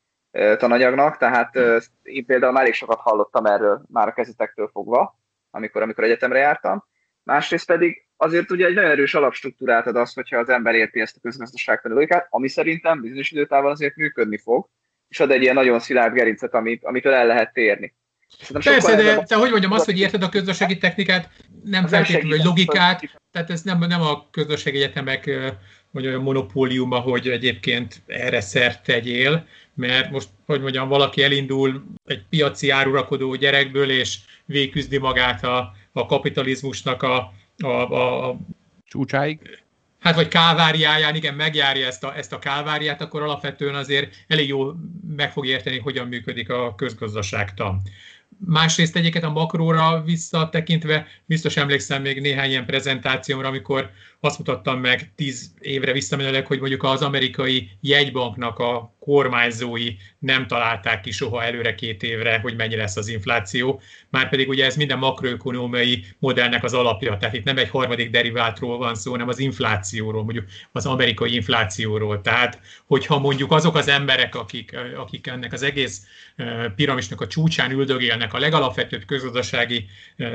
[0.58, 1.60] tananyagnak, tehát
[2.04, 5.20] én például már elég sokat hallottam erről már a kezdetektől fogva,
[5.52, 6.86] amikor, amikor egyetemre jártam.
[7.24, 11.16] Másrészt pedig azért ugye egy nagyon erős alapstruktúrát ad az, hogyha az ember érti ezt
[11.16, 14.70] a közgazdaságtani logikát, ami szerintem bizonyos időtávon azért működni fog,
[15.08, 17.96] és ad egy ilyen nagyon szilárd gerincet, amit, amitől el lehet térni.
[18.40, 21.30] Szerintem Persze, de te hogy mondjam, azt, hogy érted a közösségi technikát,
[21.64, 25.30] nem feltétlenül logikát, tehát ez nem, nem a közösségi egyetemek
[25.96, 32.24] vagy olyan monopóliuma, hogy egyébként erre szert tegyél, mert most, hogy mondjam, valaki elindul egy
[32.30, 38.38] piaci árurakodó gyerekből, és végküzdi magát a, a kapitalizmusnak a, a, a, a
[38.88, 39.40] csúcsáig.
[40.00, 44.76] Hát vagy káváriáján, igen, megjárja ezt a, ezt a káváriát, akkor alapvetően azért elég jól
[45.16, 47.82] meg fog érteni, hogyan működik a közgazdaságtan.
[48.46, 55.12] Másrészt egyébként a makróra visszatekintve, biztos emlékszem még néhány ilyen prezentációmra, amikor azt mutattam meg
[55.16, 61.76] tíz évre visszamenőleg, hogy mondjuk az amerikai jegybanknak a kormányzói nem találták ki soha előre
[61.76, 67.18] két évre, hogy mennyi lesz az infláció, márpedig ugye ez minden makroökonómiai modellnek az alapja,
[67.18, 72.22] tehát itt nem egy harmadik derivátról van szó, hanem az inflációról, mondjuk az amerikai inflációról.
[72.22, 76.06] Tehát, hogyha mondjuk azok az emberek, akik, akik ennek az egész
[76.76, 79.86] piramisnak a csúcsán üldögélnek, a legalapvetőbb közgazdasági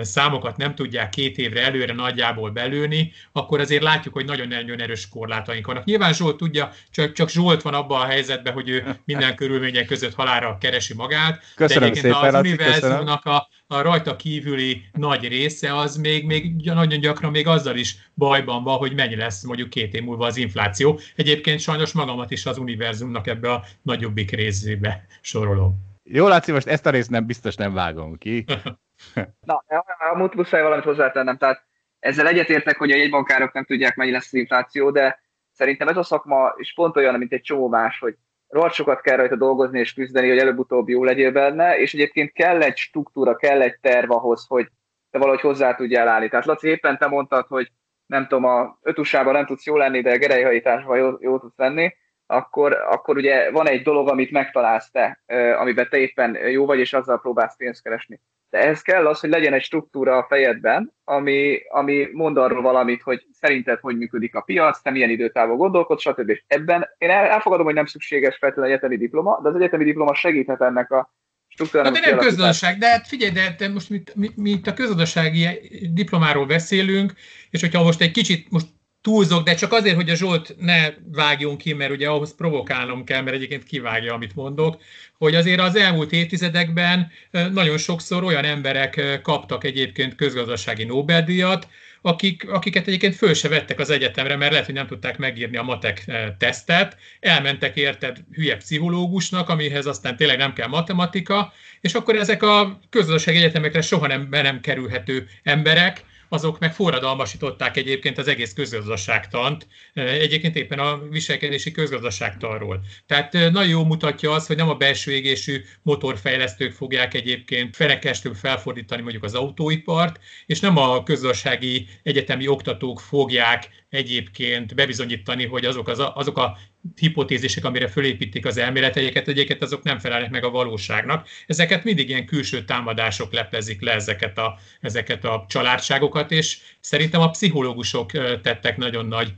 [0.01, 5.66] számokat nem tudják két évre előre nagyjából belőni, akkor azért látjuk, hogy nagyon-nagyon erős korlátaink
[5.66, 5.85] vannak.
[5.85, 10.14] Nyilván Zsolt tudja, csak, csak Zsolt van abban a helyzetben, hogy ő minden körülmények között
[10.14, 11.43] halára keresi magát.
[11.55, 16.55] Köszönöm de egyébként szépen, az univerzumnak a, a rajta kívüli nagy része az még, még
[16.55, 20.37] nagyon gyakran még azzal is bajban van, hogy mennyi lesz mondjuk két év múlva az
[20.37, 21.01] infláció.
[21.17, 25.88] Egyébként sajnos magamat is az univerzumnak ebbe a nagyobbik részébe sorolom.
[26.03, 28.45] Jó, Laci, most ezt a részt nem biztos nem vágom ki.
[29.47, 29.64] Na,
[30.13, 31.68] amúgy muszáj valamit hozzátennem, tehát
[32.01, 35.21] ezzel egyetértek, hogy a jegybankárok nem tudják, mennyi lesz az infláció, de
[35.53, 38.17] szerintem ez a szakma is pont olyan, mint egy csomó más, hogy
[38.49, 42.63] rohadt sokat kell rajta dolgozni és küzdeni, hogy előbb-utóbb jó legyél benne, és egyébként kell
[42.63, 44.68] egy struktúra, kell egy terv ahhoz, hogy
[45.11, 46.29] te valahogy hozzá tudjál állni.
[46.29, 47.71] Tehát Laci, éppen te mondtad, hogy
[48.07, 51.95] nem tudom, a ötusában nem tudsz jó lenni, de gerejhajításban jó, jó tudsz lenni,
[52.27, 55.22] akkor, akkor ugye van egy dolog, amit megtalálsz te,
[55.59, 58.21] amiben te éppen jó vagy, és azzal próbálsz pénzt keresni.
[58.51, 63.03] De ehhez kell az, hogy legyen egy struktúra a fejedben, ami, ami mond arról valamit,
[63.03, 66.29] hogy szerinted hogy működik a piac, te milyen időtávon gondolkodsz, stb.
[66.29, 70.61] És ebben én elfogadom, hogy nem szükséges feltétlenül egyetemi diploma, de az egyetemi diploma segíthet
[70.61, 71.14] ennek a
[71.49, 71.93] struktúrának.
[71.93, 74.75] Na, de nem közgazdaság, de hát figyelj, de te most mi, mi, mi itt a
[74.75, 75.47] közgazdasági
[75.93, 77.13] diplomáról beszélünk,
[77.51, 78.67] és hogyha most egy kicsit most
[79.03, 83.22] túlzok, de csak azért, hogy a Zsolt ne vágjon ki, mert ugye ahhoz provokálnom kell,
[83.22, 84.81] mert egyébként kivágja, amit mondok,
[85.18, 91.68] hogy azért az elmúlt évtizedekben nagyon sokszor olyan emberek kaptak egyébként közgazdasági Nobel-díjat,
[92.03, 95.63] akik, akiket egyébként föl se vettek az egyetemre, mert lehet, hogy nem tudták megírni a
[95.63, 96.05] matek
[96.39, 102.81] tesztet, elmentek érted hülye pszichológusnak, amihez aztán tényleg nem kell matematika, és akkor ezek a
[102.91, 110.57] közgazdasági egyetemekre soha nem, nem kerülhető emberek, azok meg forradalmasították egyébként az egész közgazdaságtant, egyébként
[110.57, 112.80] éppen a viselkedési közgazdaságtanról.
[113.07, 119.02] Tehát nagyon jó mutatja az, hogy nem a belső égésű motorfejlesztők fogják egyébként fenekestől felfordítani
[119.02, 126.02] mondjuk az autóipart, és nem a közgazdasági egyetemi oktatók fogják egyébként bebizonyítani, hogy azok, az,
[126.14, 126.58] azok a
[126.96, 131.28] hipotézisek, amire fölépítik az elméleteiket, egyébként azok nem felelnek meg a valóságnak.
[131.46, 137.30] Ezeket mindig ilyen külső támadások leplezik le ezeket a, ezeket a családságokat, és szerintem a
[137.30, 138.11] pszichológusok
[138.42, 139.34] tettek nagyon nagy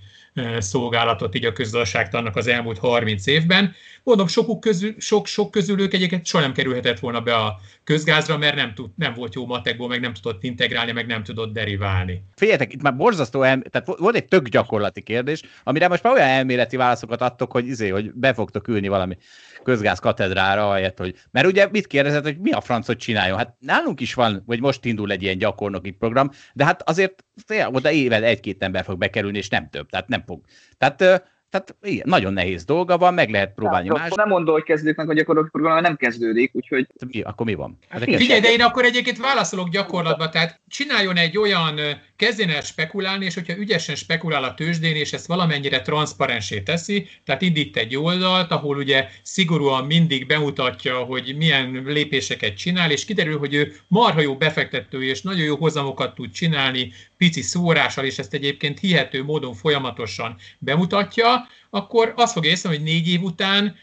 [0.58, 3.74] szolgálatot így a közgazdaságtannak az elmúlt 30 évben.
[4.04, 8.54] Mondom, sokuk közül, sok, sok közülük egyébként soha nem kerülhetett volna be a közgázra, mert
[8.54, 12.22] nem, tud, nem volt jó matekból, meg nem tudott integrálni, meg nem tudott deriválni.
[12.36, 16.28] Figyeljetek, itt már borzasztó, el, tehát volt egy tök gyakorlati kérdés, amire most már olyan
[16.28, 19.16] elméleti válaszokat adtok, hogy izé, hogy be fogtok ülni valami
[19.62, 21.14] közgáz katedrára, ahelyett, hogy...
[21.30, 23.36] Mert ugye mit kérdezett, hogy mi a francot csináljon?
[23.38, 27.24] Hát nálunk is van, vagy most indul egy ilyen gyakornoki program, de hát azért
[27.66, 30.40] oda éven egy-két ember fog bekerülni, és nem több, tehát nem fog.
[30.78, 34.10] Tehát tehát igen, nagyon nehéz dolga van, meg lehet próbálni ja, más.
[34.14, 36.86] Nem mondom, hogy kezdődik meg a gyakorlati program, nem kezdődik, úgyhogy...
[37.06, 37.78] Mi, akkor mi van?
[37.88, 41.80] Hát figyelj, de én akkor egyébként válaszolok gyakorlatban, tehát csináljon egy olyan,
[42.16, 47.42] kezdjen el spekulálni, és hogyha ügyesen spekulál a tőzsdén, és ezt valamennyire transzparensé teszi, tehát
[47.42, 53.54] indít egy oldalt, ahol ugye szigorúan mindig bemutatja, hogy milyen lépéseket csinál, és kiderül, hogy
[53.54, 58.78] ő marha jó befektető, és nagyon jó hozamokat tud csinálni, pici szórással, és ezt egyébként
[58.78, 63.76] hihető módon folyamatosan bemutatja, akkor azt fog észre, hogy négy év után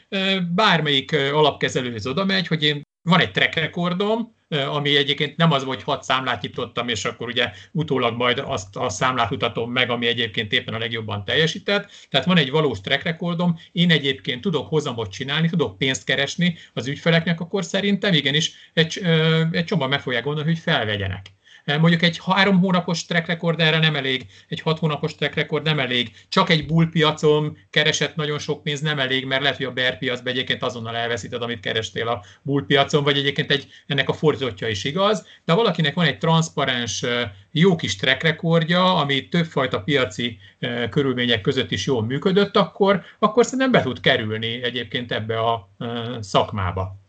[0.56, 5.84] bármelyik alapkezelőhöz oda megy, hogy én van egy track rekordom, ami egyébként nem az, hogy
[5.84, 10.53] hat számlát nyitottam, és akkor ugye utólag majd azt a számlát mutatom meg, ami egyébként
[10.53, 11.90] éppen a legjobban teljesített.
[12.10, 16.88] Tehát van egy valós track rekordom, én egyébként tudok hozamot csinálni, tudok pénzt keresni az
[16.88, 19.02] ügyfeleknek, akkor szerintem igenis egy,
[19.52, 21.26] egy csomag meg fogják gondolni, hogy felvegyenek.
[21.65, 25.80] Mondjuk egy három hónapos track record erre nem elég, egy hat hónapos track record nem
[25.80, 29.72] elég, csak egy bull piacon keresett nagyon sok pénz nem elég, mert lehet, hogy a
[29.72, 34.14] bear piacban egyébként azonnal elveszíted, amit kerestél a bull piacon, vagy egyébként egy, ennek a
[34.14, 37.06] fordítottja is igaz, de valakinek van egy transzparens,
[37.52, 40.40] jó kis track rekordja, ami többfajta piaci
[40.90, 45.69] körülmények között is jól működött, akkor, akkor szerintem be tud kerülni egyébként ebbe a
[46.19, 47.07] szakmába.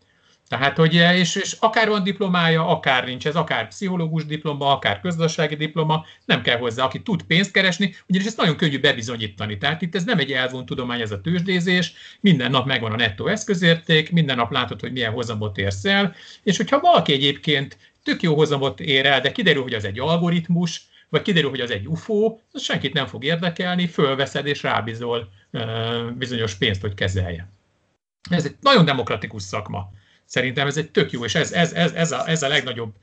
[0.51, 5.55] Tehát, hogy és, és akár van diplomája, akár nincs ez, akár pszichológus diploma, akár közgazdasági
[5.55, 9.57] diploma, nem kell hozzá, aki tud pénzt keresni, ugyanis ezt nagyon könnyű bebizonyítani.
[9.57, 13.27] Tehát itt ez nem egy elvont tudomány, ez a tőzsdézés, minden nap megvan a nettó
[13.27, 18.35] eszközérték, minden nap látod, hogy milyen hozamot érsz el, és hogyha valaki egyébként tök jó
[18.35, 22.37] hozamot ér el, de kiderül, hogy az egy algoritmus, vagy kiderül, hogy az egy UFO,
[22.51, 25.29] az senkit nem fog érdekelni, fölveszed és rábizol
[26.17, 27.51] bizonyos pénzt, hogy kezelje.
[28.29, 29.99] Ez egy nagyon demokratikus szakma.
[30.31, 32.93] Szerintem ez egy tök jó, és ez, ez, ez, ez, a, ez a legnagyobb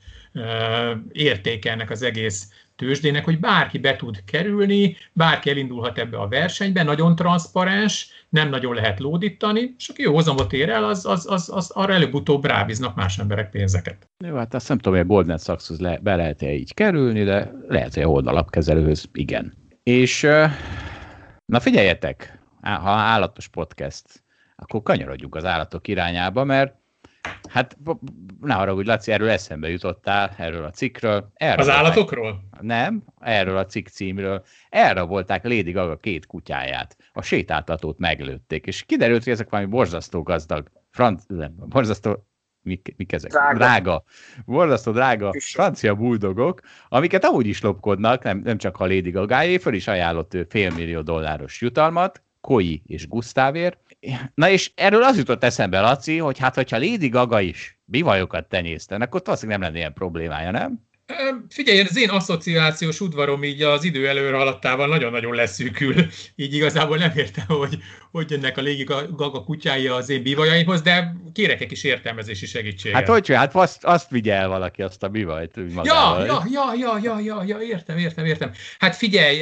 [1.11, 6.83] értéke ennek az egész tőzsdének, hogy bárki be tud kerülni, bárki elindulhat ebbe a versenybe,
[6.83, 11.49] nagyon transzparens, nem nagyon lehet lódítani, és aki jó hozamot ér el, az, az, az,
[11.53, 14.07] az arra előbb-utóbb rábíznak más emberek pénzeket.
[14.25, 17.51] Jó, hát azt nem tudom, hogy a Goldman Sachshoz le, be lehet-e így kerülni, de
[17.67, 19.53] lehet, hogy a oldalapkezelőhöz igen.
[19.83, 20.21] És
[21.45, 24.05] na figyeljetek, ha állatos podcast,
[24.55, 26.77] akkor kanyarodjunk az állatok irányába, mert
[27.49, 27.77] Hát
[28.41, 31.31] ne haragudj, Laci, erről eszembe jutottál, erről a cikkről.
[31.33, 32.43] Erről az állatokról?
[32.61, 34.43] Nem, erről a cikk címről.
[34.69, 36.97] Erre volták Lady Gaga két kutyáját.
[37.13, 42.27] A sétáltatót meglőtték, és kiderült, hogy ezek valami borzasztó gazdag, franc, nem, borzasztó,
[42.61, 43.31] mik, mik ezek?
[43.31, 43.57] Drága.
[43.57, 44.03] drága.
[44.45, 49.73] Borzasztó drága francia buldogok, amiket amúgy is lopkodnak, nem, nem csak a Lady Gagáé, föl
[49.73, 53.77] is ajánlott félmillió dolláros jutalmat, Koi és Gusztávér.
[54.33, 59.01] Na és erről az jutott eszembe, Laci, hogy hát, hogyha Lady Gaga is bivajokat tenyészten,
[59.01, 60.87] akkor valószínűleg nem lenne ilyen problémája, nem?
[61.49, 65.95] Figyelj, az én asszociációs udvarom így az idő előre haladtával nagyon-nagyon leszűkül.
[66.35, 67.77] Így igazából nem értem, hogy
[68.11, 72.97] hogy jönnek a légi gaga kutyái az én bivajaimhoz, de kérek egy kis értelmezési segítséget.
[72.97, 76.25] Hát hogy, hát azt, azt vigye el valaki azt a bivajt magával.
[76.25, 78.51] Ja, ja, ja, ja, ja, ja, értem, értem, értem.
[78.79, 79.37] Hát figyelj,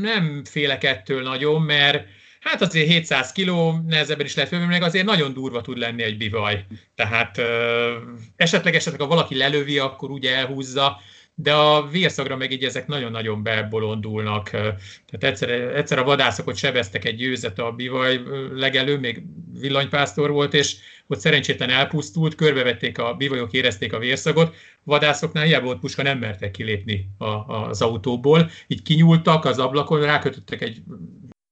[0.00, 2.04] nem félek ettől nagyon, mert
[2.40, 6.16] Hát azért 700 kiló, nehezebben is lehet fölvenni, meg azért nagyon durva tud lenni egy
[6.16, 6.64] bivaj.
[6.94, 7.96] Tehát ö,
[8.36, 11.00] esetleg, esetleg, ha valaki lelövi, akkor ugye elhúzza,
[11.40, 14.50] de a vérszagra meg így ezek nagyon-nagyon bebolondulnak.
[14.50, 18.20] Tehát egyszer, egyszer a vadászok ott sebeztek egy győzet a bivaj
[18.54, 19.22] legelő, még
[19.60, 25.78] villanypásztor volt, és ott szerencsétlen elpusztult, körbevették a bivajok, érezték a vérszagot, vadászoknál hiába volt
[25.78, 30.82] puska, nem mertek kilépni a, az autóból, így kinyúltak az ablakon, rákötöttek egy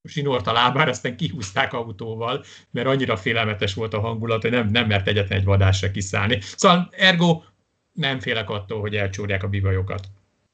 [0.07, 4.87] zsinort a lábára, aztán kihúzták autóval, mert annyira félelmetes volt a hangulat, hogy nem, nem
[4.87, 6.39] mert egyetlen egy vadásra kiszállni.
[6.41, 7.43] Szóval ergo
[7.93, 10.07] nem félek attól, hogy elcsórják a bivajokat.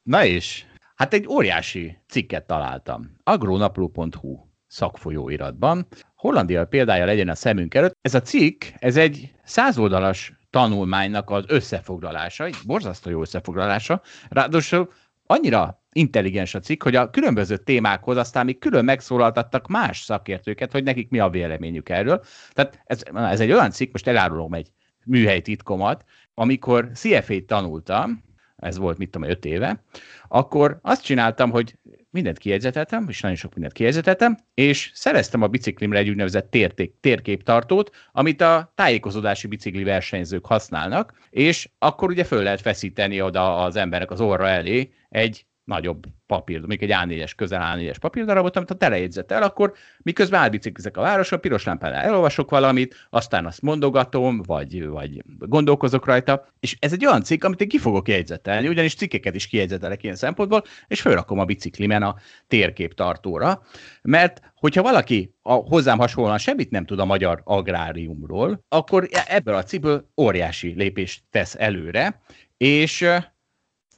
[0.03, 0.65] Na és,
[0.95, 3.15] hát egy óriási cikket találtam.
[3.23, 5.87] agronapló.hu szakfolyóiratban.
[6.15, 7.97] Hollandia példája legyen a szemünk előtt.
[8.01, 14.01] Ez a cikk, ez egy százoldalas tanulmánynak az összefoglalása, egy borzasztó jó összefoglalása.
[14.29, 14.91] Ráadásul
[15.25, 20.83] annyira intelligens a cikk, hogy a különböző témákhoz aztán még külön megszólaltattak más szakértőket, hogy
[20.83, 22.23] nekik mi a véleményük erről.
[22.51, 24.71] Tehát ez, ez egy olyan cikk, most elárulom egy
[25.05, 28.23] műhely titkomat, amikor CFA-t tanultam,
[28.55, 29.83] ez volt, mit tudom, öt éve,
[30.27, 31.77] akkor azt csináltam, hogy
[32.09, 37.89] mindent kiegyzeteltem, és nagyon sok mindent kiegyzeteltem, és szereztem a biciklimre egy úgynevezett térték, térképtartót,
[38.11, 44.11] amit a tájékozódási bicikli versenyzők használnak, és akkor ugye föl lehet feszíteni oda az emberek
[44.11, 49.43] az orra elé egy nagyobb papír, még egy A4-es, közel A4-es papírdarabot, amit ha telejegyzetel,
[49.43, 56.05] akkor miközben átbiciklizek a városra, piros lámpánál elolvasok valamit, aztán azt mondogatom, vagy, vagy gondolkozok
[56.05, 60.03] rajta, és ez egy olyan cikk, amit én ki fogok jegyzetelni, ugyanis cikkeket is kijegyzetelek
[60.03, 62.15] ilyen szempontból, és felrakom a biciklimen a
[62.47, 63.61] térképtartóra,
[64.01, 69.63] mert hogyha valaki a, hozzám hasonlóan semmit nem tud a magyar agráriumról, akkor ebből a
[69.63, 72.21] cikkből óriási lépést tesz előre,
[72.57, 73.07] és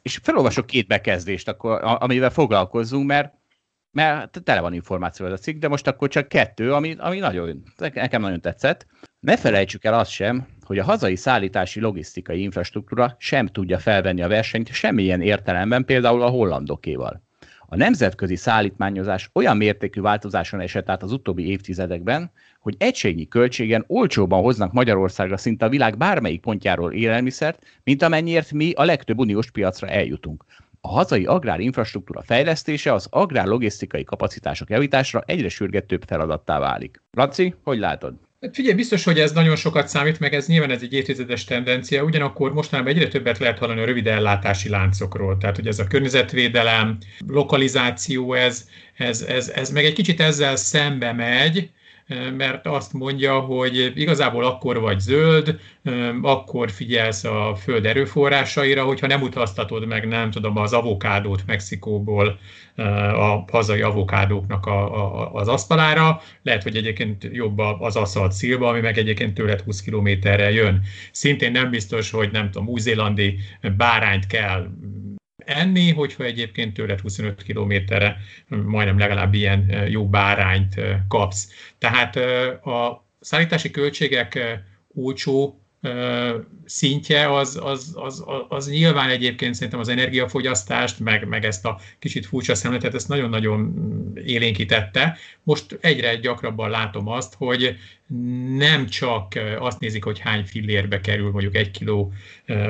[0.06, 3.34] és felolvasok két bekezdést, akkor, amivel foglalkozzunk, mert,
[3.92, 7.64] mert tele van információ ez a cikk, de most akkor csak kettő, ami, ami nagyon,
[7.78, 8.86] nekem nagyon tetszett.
[9.20, 14.28] Ne felejtsük el azt sem, hogy a hazai szállítási logisztikai infrastruktúra sem tudja felvenni a
[14.28, 17.24] versenyt semmilyen értelemben, például a hollandokéval.
[17.68, 24.42] A nemzetközi szállítmányozás olyan mértékű változáson esett át az utóbbi évtizedekben, hogy egységnyi költségen olcsóban
[24.42, 29.88] hoznak Magyarországra szinte a világ bármelyik pontjáról élelmiszert, mint amennyiért mi a legtöbb uniós piacra
[29.88, 30.46] eljutunk.
[30.82, 37.02] A hazai agrárinfrastruktúra fejlesztése az agrárlogisztikai kapacitások javításra egyre sürgetőbb feladattá válik.
[37.12, 38.25] Laci, hogy látod?
[38.42, 42.04] Hát figyelj, biztos, hogy ez nagyon sokat számít, meg ez nyilván ez egy évtizedes tendencia,
[42.04, 45.38] ugyanakkor mostanában egyre többet lehet hallani a rövid ellátási láncokról.
[45.38, 46.98] Tehát, hogy ez a környezetvédelem,
[47.28, 51.70] lokalizáció, ez, ez, ez, ez meg egy kicsit ezzel szembe megy,
[52.38, 55.60] mert azt mondja, hogy igazából akkor vagy zöld,
[56.22, 62.40] akkor figyelsz a föld erőforrásaira, hogyha nem utaztatod meg, nem tudom, az avokádót Mexikóból
[63.16, 68.80] a hazai avokádóknak a, a, az asztalára, lehet, hogy egyébként jobb az aszalt szilva, ami
[68.80, 70.82] meg egyébként tőled 20 kilométerre jön.
[71.12, 73.38] Szintén nem biztos, hogy nem tudom, új-zélandi
[73.78, 74.68] bárányt kell
[75.46, 78.18] enni, hogyha egyébként tőled 25 kilométerre
[78.48, 81.50] majdnem legalább ilyen jó bárányt kapsz.
[81.78, 82.16] Tehát
[82.66, 84.40] a szállítási költségek
[84.94, 85.65] olcsó
[86.66, 92.26] szintje az, az, az, az nyilván egyébként szerintem az energiafogyasztást, meg, meg ezt a kicsit
[92.26, 93.74] furcsa szemletet, ezt nagyon-nagyon
[94.26, 95.18] élénkítette.
[95.44, 97.76] Most egyre gyakrabban látom azt, hogy
[98.58, 102.14] nem csak azt nézik, hogy hány fillérbe kerül mondjuk egy kiló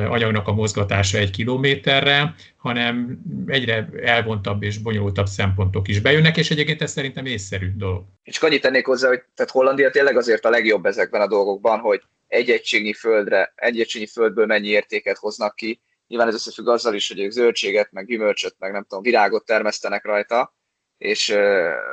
[0.10, 6.82] anyagnak a mozgatása egy kilométerre, hanem egyre elvontabb és bonyolultabb szempontok is bejönnek, és egyébként
[6.82, 8.04] ez szerintem észszerű dolog.
[8.24, 12.02] És annyit tennék hozzá, hogy tehát Hollandia tényleg azért a legjobb ezekben a dolgokban, hogy
[12.36, 15.82] egy egységnyi földre, egy egységnyi földből mennyi értéket hoznak ki.
[16.08, 20.06] Nyilván ez összefügg azzal is, hogy ők zöldséget, meg gyümölcsöt, meg nem tudom, virágot termesztenek
[20.06, 20.56] rajta,
[20.98, 21.30] és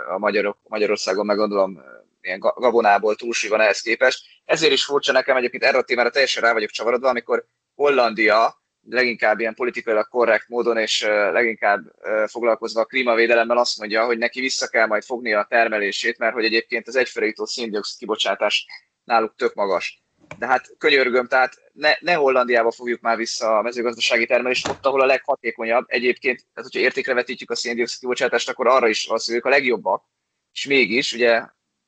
[0.09, 1.83] a Magyarok, Magyarországon meg gondolom
[2.21, 4.25] ilyen gabonából túlsúly van ehhez képest.
[4.45, 7.45] Ezért is furcsa nekem egyébként erre a témára teljesen rá vagyok csavarodva, amikor
[7.75, 11.03] Hollandia leginkább ilyen politikailag korrekt módon és
[11.33, 11.81] leginkább
[12.27, 16.45] foglalkozva a klímavédelemmel azt mondja, hogy neki vissza kell majd fognia a termelését, mert hogy
[16.45, 18.67] egyébként az egyfőre jutó széndiokszid kibocsátás
[19.05, 20.03] náluk tök magas
[20.39, 25.01] de hát könyörgöm, tehát ne, ne Hollandiába fogjuk már vissza a mezőgazdasági termelést, ott, ahol
[25.01, 25.85] a leghatékonyabb.
[25.87, 29.49] Egyébként, tehát hogyha értékre vetítjük a széndiokszid kibocsátást, akkor arra is az, hogy ők a
[29.49, 30.05] legjobbak,
[30.53, 31.43] és mégis ugye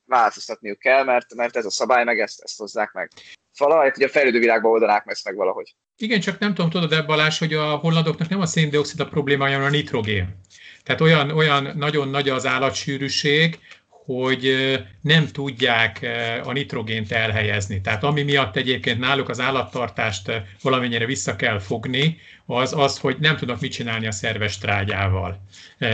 [0.05, 3.11] változtatniuk kell, mert, mert ez a szabály, meg ezt, ezt hozzák meg.
[3.59, 5.75] Valahogy, hogy a fejlődő világban oldanák ezt meg valahogy.
[5.97, 9.53] Igen, csak nem tudom, tudod ebben Balázs, hogy a hollandoknak nem a széndiokszid a problémája,
[9.53, 10.41] hanem a nitrogén.
[10.83, 13.59] Tehát olyan, olyan nagyon nagy az állatsűrűség,
[14.05, 14.55] hogy
[15.01, 16.07] nem tudják
[16.45, 17.81] a nitrogént elhelyezni.
[17.81, 22.17] Tehát ami miatt egyébként náluk az állattartást valamennyire vissza kell fogni,
[22.47, 25.41] az az, hogy nem tudnak mit csinálni a szerves trágyával.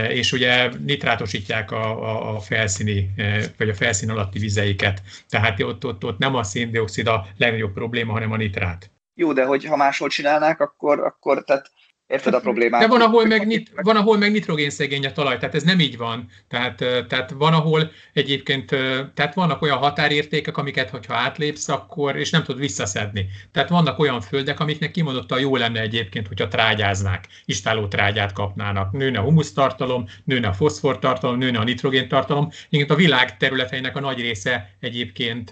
[0.09, 3.11] És ugye nitrátosítják a, a, a felszíni,
[3.59, 5.03] vagy a felszín alatti vizeiket.
[5.29, 8.91] Tehát ott, ott, ott nem a széndiokszid a legnagyobb probléma, hanem a nitrát.
[9.15, 11.71] Jó, de hogy ha máshol csinálnák, akkor, akkor tehát
[12.11, 12.81] Érted a problémát?
[12.81, 15.81] De van, ahol meg, nit, van, ahol meg nitrogén szegény a talaj, tehát ez nem
[15.81, 16.29] így van.
[16.49, 16.77] Tehát,
[17.09, 18.67] tehát van, ahol egyébként,
[19.15, 23.27] tehát vannak olyan határértékek, amiket, hogyha átlépsz, akkor, és nem tudod visszaszedni.
[23.53, 28.93] Tehát vannak olyan földek, amiknek kimondottan jó lenne egyébként, hogyha trágyáznák, istáló trágyát kapnának.
[28.93, 32.51] Nőne a humusztartalom, nőne a foszfortartalom, nőne a nitrogéntartalom.
[32.69, 35.51] Igen, a világ területeinek a nagy része egyébként,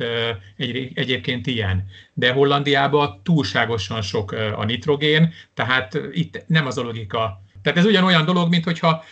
[0.56, 1.84] egy, egyébként ilyen.
[2.18, 7.42] De Hollandiában túlságosan sok a nitrogén, tehát itt nem az a logika.
[7.62, 9.04] Tehát ez ugyanolyan dolog, mint hogyha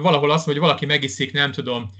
[0.00, 1.90] valahol azt, hogy valaki megiszik, nem tudom,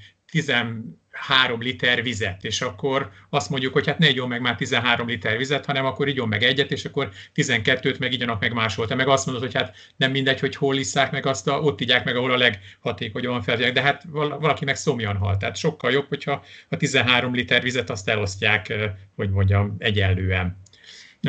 [1.15, 5.37] 13 liter vizet, és akkor azt mondjuk, hogy hát ne igyon meg már 13 liter
[5.37, 8.87] vizet, hanem akkor igyon meg egyet, és akkor 12-t meg igyanak meg máshol.
[8.87, 11.81] Te meg azt mondod, hogy hát nem mindegy, hogy hol isszák meg azt, a, ott
[11.81, 15.37] igyák meg, ahol a leghatékonyabban felviják, de hát valaki meg szomjan hal.
[15.37, 18.75] Tehát sokkal jobb, hogyha a 13 liter vizet azt elosztják,
[19.17, 20.63] hogy mondjam, egyenlően.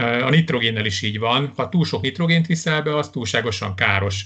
[0.02, 1.54] A nitrogénnel is így van.
[1.56, 4.26] Ha túl sok nitrogént viszel be, az túlságosan káros.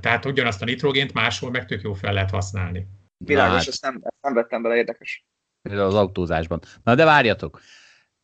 [0.00, 2.86] Tehát ugyanazt a nitrogént máshol meg tök jó fel lehet használni.
[3.18, 3.66] Világos, hát.
[3.66, 5.24] ezt, nem, ezt nem vettem bele, érdekes.
[5.62, 6.60] Az autózásban.
[6.82, 7.60] Na de várjatok,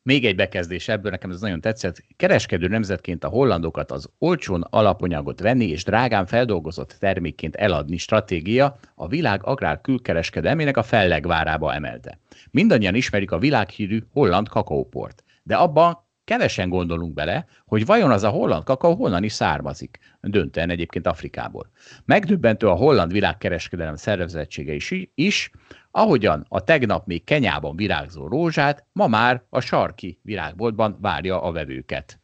[0.03, 2.05] még egy bekezdés ebből, nekem ez nagyon tetszett.
[2.17, 9.09] Kereskedő nemzetként a hollandokat az olcsón alapanyagot venni és drágán feldolgozott termékként eladni stratégia a
[9.09, 12.19] világ agrár külkereskedelmének a fellegvárába emelte.
[12.51, 18.29] Mindannyian ismerik a világhírű holland kakaóport, de abban kevesen gondolunk bele, hogy vajon az a
[18.29, 21.71] holland kakaó honnan is származik, döntően egyébként Afrikából.
[22.05, 25.51] Megdöbbentő a holland világkereskedelem szervezettsége is, is,
[25.91, 32.19] ahogyan a tegnap még Kenyában virágzó rózsát, ma már a sarki virágboltban várja a vevőket.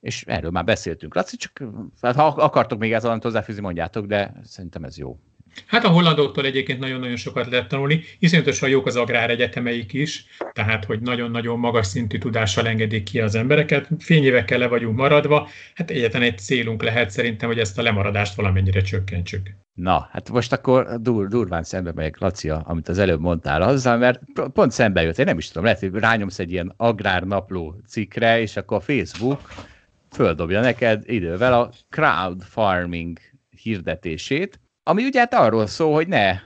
[0.00, 1.14] És erről már beszéltünk.
[1.14, 1.62] Laci, csak
[2.00, 5.18] hát ha akartok még ezzel hozzáfűzni, mondjátok, de szerintem ez jó.
[5.66, 11.00] Hát a hollandoktól egyébként nagyon-nagyon sokat lehet tanulni, iszonyatosan jók az egyetemeik is, tehát hogy
[11.00, 16.38] nagyon-nagyon magas szintű tudással engedik ki az embereket, fényévekkel le vagyunk maradva, hát egyetlen egy
[16.38, 19.50] célunk lehet szerintem, hogy ezt a lemaradást valamennyire csökkentsük.
[19.74, 24.20] Na, hát most akkor dur, durván szembe megyek, Lacia, amit az előbb mondtál azzal, mert
[24.52, 28.56] pont szembe jött, én nem is tudom, lehet, hogy rányomsz egy ilyen agrárnapló cikkre, és
[28.56, 29.40] akkor a Facebook
[30.10, 33.18] földobja neked idővel a crowd farming
[33.62, 36.38] hirdetését, ami ugye hát arról szól, hogy ne,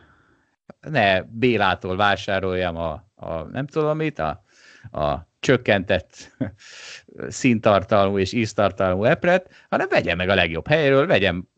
[0.81, 4.43] ne Bélától vásároljam a, a nem tudom mit, a,
[4.91, 6.37] a csökkentett
[7.29, 11.49] színtartalmú és íztartalmú epret, hanem vegyem meg a legjobb helyről, vegyem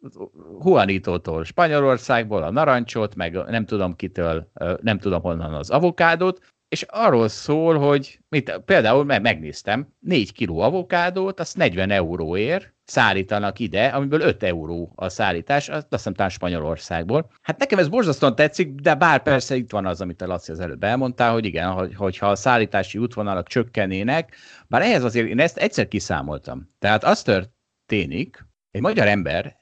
[0.65, 4.51] Juanitótól Spanyolországból a narancsot, meg nem tudom kitől,
[4.81, 11.41] nem tudom honnan az avokádot, és arról szól, hogy mit, például megnéztem, 4 kiló avokádót,
[11.41, 17.31] azt 40 euróért szállítanak ide, amiből 5 euró a szállítás, azt hiszem talán Spanyolországból.
[17.43, 20.61] Hát nekem ez borzasztóan tetszik, de bár persze itt van az, amit a Laci az
[20.61, 24.37] előbb elmondtál, hogy igen, hogy, hogyha a szállítási útvonalak csökkennének,
[24.67, 26.71] bár ehhez azért én ezt egyszer kiszámoltam.
[26.79, 29.57] Tehát az történik, egy magyar ember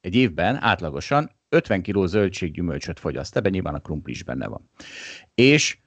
[0.00, 4.70] egy évben átlagosan 50 kg zöldséggyümölcsöt fogyaszt, ebben nyilván a krumpli is benne van.
[5.34, 5.78] És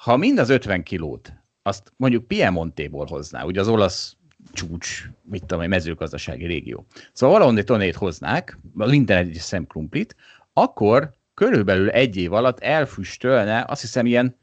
[0.00, 1.32] ha mind az 50 kilót
[1.62, 4.16] azt mondjuk Piemontéból hozná, ugye az olasz
[4.52, 6.86] csúcs, mit tudom, egy mezőgazdasági régió.
[7.12, 10.16] Szóval valahonnan tonnét hoznák, minden egy szem krumplit,
[10.52, 14.36] akkor körülbelül egy év alatt elfüstölne azt hiszem ilyen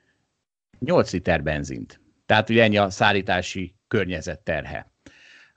[0.79, 2.01] 8 liter benzint.
[2.25, 4.91] Tehát ugye ennyi a szállítási környezet terhe.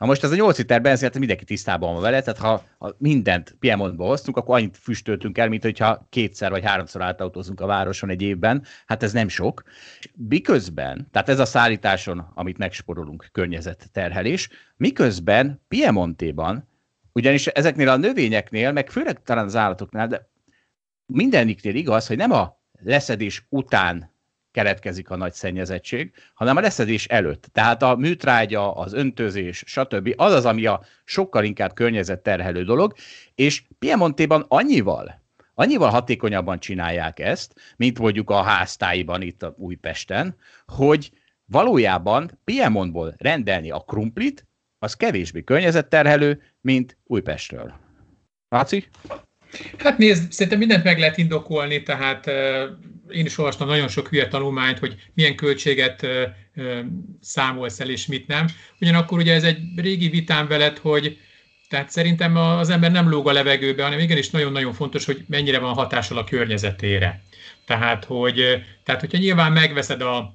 [0.01, 2.95] Na most ez a 8 liter benzin, hát mindenki tisztában van vele, tehát ha, ha
[2.99, 8.11] mindent Piemontba hoztunk, akkor annyit füstöltünk el, mint hogyha kétszer vagy háromszor átautózunk a városon
[8.11, 9.63] egy évben, hát ez nem sok.
[10.29, 16.69] Miközben, tehát ez a szállításon, amit megsporolunk, környezetterhelés, miközben Piemontéban,
[17.13, 20.31] ugyanis ezeknél a növényeknél, meg főleg talán az állatoknál, de
[21.07, 24.15] mindeniknél igaz, hogy nem a leszedés után
[24.51, 27.49] keletkezik a nagy szennyezettség, hanem a leszedés előtt.
[27.53, 30.15] Tehát a műtrágya, az öntözés, stb.
[30.17, 32.95] az az, ami a sokkal inkább környezetterhelő dolog,
[33.35, 35.23] és Piemontéban annyival,
[35.55, 40.37] annyival hatékonyabban csinálják ezt, mint mondjuk a háztáiban itt a Újpesten,
[40.67, 41.11] hogy
[41.45, 44.47] valójában Piemontból rendelni a krumplit,
[44.79, 47.73] az kevésbé környezetterhelő, mint Újpestről.
[48.49, 48.91] Látszik?
[49.79, 52.27] Hát nézd, szerintem mindent meg lehet indokolni, tehát
[53.11, 56.07] én is olvastam nagyon sok hülye tanulmányt, hogy milyen költséget
[57.21, 58.47] számolsz el, és mit nem.
[58.81, 61.19] Ugyanakkor ugye ez egy régi vitám veled, hogy
[61.69, 65.75] tehát szerintem az ember nem lóg a levegőbe, hanem igenis nagyon-nagyon fontos, hogy mennyire van
[65.75, 67.23] hatással a környezetére.
[67.67, 70.35] Tehát, hogy, tehát hogyha nyilván megveszed a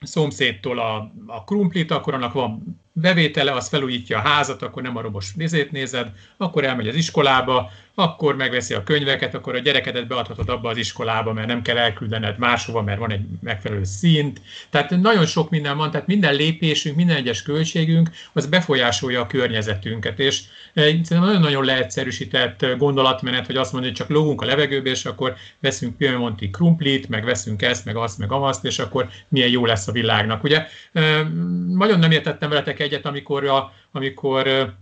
[0.00, 5.00] szomszédtól a, a krumplit, akkor annak van bevétele, az felújítja a házat, akkor nem a
[5.00, 10.48] robos vizét nézed, akkor elmegy az iskolába, akkor megveszi a könyveket, akkor a gyerekedet beadhatod
[10.48, 14.40] abba az iskolába, mert nem kell elküldened máshova, mert van egy megfelelő szint.
[14.70, 20.18] Tehát nagyon sok minden van, tehát minden lépésünk, minden egyes költségünk, az befolyásolja a környezetünket.
[20.18, 20.42] És
[20.74, 25.34] e, szerintem nagyon-nagyon leegyszerűsített gondolatmenet, hogy azt mondja, hogy csak lógunk a levegőbe, és akkor
[25.60, 29.88] veszünk Piemonti krumplit, meg veszünk ezt, meg azt, meg azt, és akkor milyen jó lesz
[29.88, 30.44] a világnak.
[30.44, 31.22] Ugye e,
[31.68, 34.74] nagyon nem értettem veletek egyet, amikor, a, amikor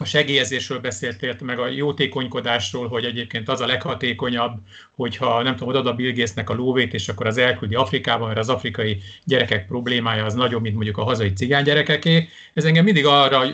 [0.00, 4.58] a segélyezésről beszéltél, meg a jótékonykodásról, hogy egyébként az a leghatékonyabb,
[4.94, 8.48] hogyha nem tudom, oda Bill Gatesnek a lóvét, és akkor az elküldi Afrikába, mert az
[8.48, 12.28] afrikai gyerekek problémája az nagyobb, mint mondjuk a hazai cigány gyerekeké.
[12.54, 13.44] Ez engem mindig arra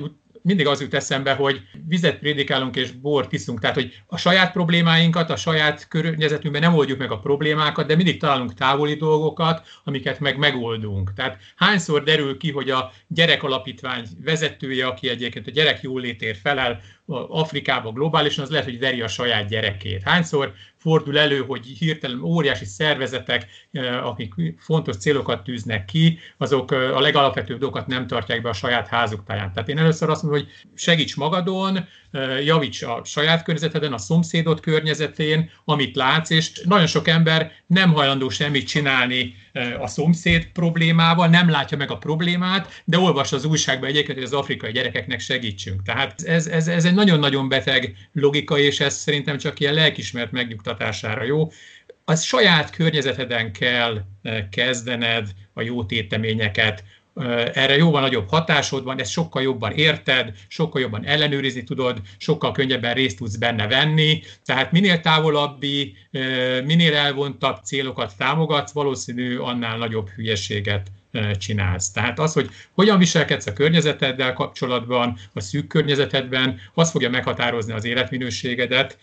[0.45, 5.31] mindig az jut eszembe, hogy vizet prédikálunk és bort iszunk, tehát hogy a saját problémáinkat,
[5.31, 10.39] a saját környezetünkben nem oldjuk meg a problémákat, de mindig találunk távoli dolgokat, amiket meg
[10.39, 11.13] megoldunk.
[11.13, 16.81] Tehát hányszor derül ki, hogy a gyerekalapítvány vezetője, aki egyébként a gyerek jólétért felel,
[17.29, 20.03] Afrikába globálisan, az lehet, hogy veri a saját gyerekét.
[20.03, 20.53] Hányszor
[20.85, 27.01] fordul elő, hogy hirtelen óriási szervezetek, eh, akik fontos célokat tűznek ki, azok eh, a
[27.01, 29.53] legalapvetőbb dolgokat nem tartják be a saját házuk táján.
[29.53, 34.61] Tehát én először azt mondom, hogy segíts magadon, eh, javíts a saját környezeteden, a szomszédod
[34.61, 39.35] környezetén, amit látsz, és nagyon sok ember nem hajlandó semmit csinálni
[39.81, 44.33] a szomszéd problémával, nem látja meg a problémát, de olvas az újságban egyébként, hogy az
[44.33, 45.83] afrikai gyerekeknek segítsünk.
[45.83, 50.33] Tehát ez, ez, ez egy nagyon-nagyon beteg logika, és ez szerintem csak ilyen lelkismert
[50.79, 51.51] megnyugtatására jó.
[52.05, 54.03] Az saját környezeteden kell
[54.51, 56.85] kezdened a jó téteményeket,
[57.53, 62.95] erre jóval nagyobb hatásod van, ezt sokkal jobban érted, sokkal jobban ellenőrizni tudod, sokkal könnyebben
[62.95, 65.97] részt tudsz benne venni, tehát minél távolabbi,
[66.65, 70.91] minél elvontabb célokat támogatsz, valószínű annál nagyobb hülyeséget
[71.39, 71.91] csinálsz.
[71.91, 77.85] Tehát az, hogy hogyan viselkedsz a környezeteddel kapcsolatban, a szűk környezetedben, az fogja meghatározni az
[77.85, 78.99] életminőségedet,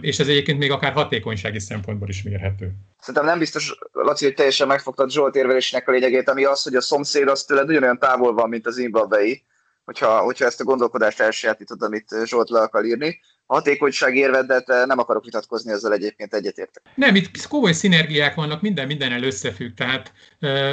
[0.00, 2.72] és ez egyébként még akár hatékonysági szempontból is mérhető.
[3.00, 6.80] Szerintem nem biztos, Laci, hogy teljesen megfogtad Zsolt érvelésének a lényegét, ami az, hogy a
[6.80, 9.44] szomszéd az tőled ugyanolyan távol van, mint az zimbabwei,
[9.84, 15.24] hogyha, hogyha ezt a gondolkodást elsajátítod, amit Zsolt le akar írni hatékonyság érvedet nem akarok
[15.24, 16.82] vitatkozni, ezzel egyébként egyetértek.
[16.94, 20.12] Nem, itt komoly szinergiák vannak, minden mindennel összefügg, tehát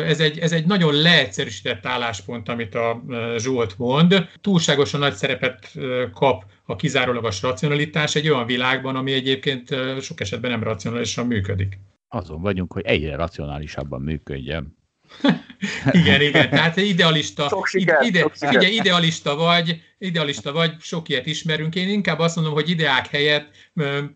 [0.08, 3.04] ez egy, ez egy nagyon leegyszerűsített álláspont, amit a
[3.38, 4.30] Zsolt mond.
[4.42, 5.72] Túlságosan nagy szerepet
[6.14, 11.80] kap a kizárólagos racionalitás egy olyan világban, ami egyébként sok esetben nem racionálisan működik.
[12.08, 14.78] Azon vagyunk, hogy egyre racionálisabban működjön.
[15.92, 18.56] igen, igen, tehát idealista, sok siker, ide, sok siker.
[18.56, 21.76] Ugye, idealista vagy, idealista vagy, sok ilyet ismerünk.
[21.76, 23.50] Én inkább azt mondom, hogy ideák helyett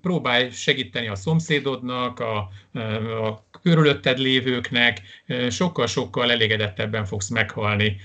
[0.02, 2.38] próbálj segíteni a szomszédodnak, a,
[3.24, 5.02] a körülötted lévőknek,
[5.50, 7.96] sokkal-sokkal elégedettebben fogsz meghalni,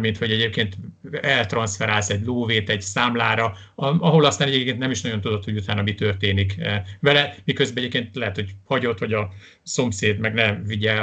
[0.00, 0.76] mint hogy egyébként
[1.20, 5.94] eltranszferálsz egy lóvét egy számlára, ahol aztán egyébként nem is nagyon tudod, hogy utána mi
[5.94, 6.54] történik
[7.00, 9.32] vele, miközben egyébként lehet, hogy hagyod, hogy a
[9.62, 11.00] szomszéd meg ne vigye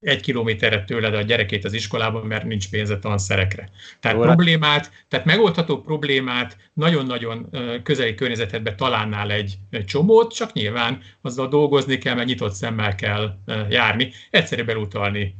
[0.00, 3.70] egy kilométerre tőled a gyerekét az iskolában, mert nincs pénze tanszerekre.
[4.00, 7.50] Tehát Jó, problémát, tehát megoldható problémát nagyon-nagyon
[7.82, 13.34] közeli környezetedben találnál egy, csomót, csak nyilván azzal dolgozni kell, mert nyitott szemmel kell
[13.68, 14.12] járni.
[14.30, 15.34] Egyszerűen belutalni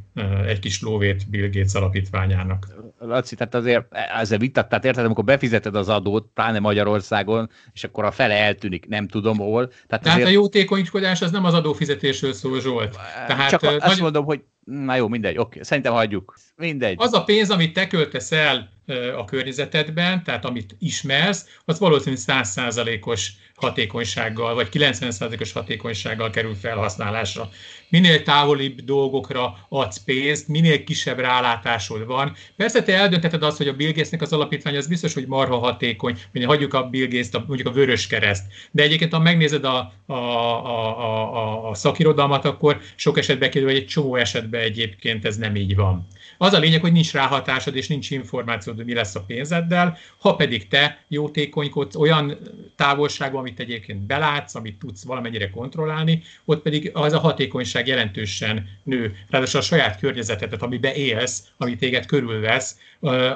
[0.47, 2.67] egy kis lóvét Bill Gates alapítványának.
[2.99, 3.87] Laci, tehát azért
[4.21, 8.87] ezzel vitat, tehát érted, amikor befizeted az adót, pláne Magyarországon, és akkor a fele eltűnik,
[8.89, 9.67] nem tudom hol.
[9.69, 10.27] Tehát, tehát azért...
[10.27, 12.99] a jótékonykodás az nem az adófizetésről szól, Zsolt.
[13.27, 14.01] Tehát, Csak azt nagy...
[14.01, 16.35] mondom, hogy na jó, mindegy, oké, szerintem hagyjuk.
[16.57, 16.95] Mindegy.
[16.99, 18.69] Az a pénz, amit te költesz el
[19.17, 27.49] a környezetedben, tehát amit ismersz, az valószínűleg 100%-os hatékonysággal, vagy 90%-os hatékonysággal kerül felhasználásra.
[27.89, 32.37] Minél távolibb dolgokra adsz pénzt, minél kisebb rálátásod van.
[32.57, 36.19] Persze te eldöntheted azt, hogy a Bill Gatesnek az alapítvány az biztos, hogy marha hatékony,
[36.33, 38.45] hogy hagyjuk a Bill Gates-t, mondjuk a Vörös Kereszt.
[38.71, 41.05] De egyébként, ha megnézed a, a, a,
[41.37, 45.77] a, a szakirodalmat, akkor sok esetben kiderül, hogy egy csomó esetben egyébként ez nem így
[45.77, 46.07] van.
[46.43, 50.35] Az a lényeg, hogy nincs ráhatásod és nincs információd, hogy mi lesz a pénzeddel, ha
[50.35, 52.39] pedig te jótékonykodsz olyan
[52.77, 59.17] távolságban, amit egyébként belátsz, amit tudsz valamennyire kontrollálni, ott pedig az a hatékonyság jelentősen nő.
[59.29, 62.79] Ráadásul a saját környezetedet, amiben élsz, ami téged körülvesz,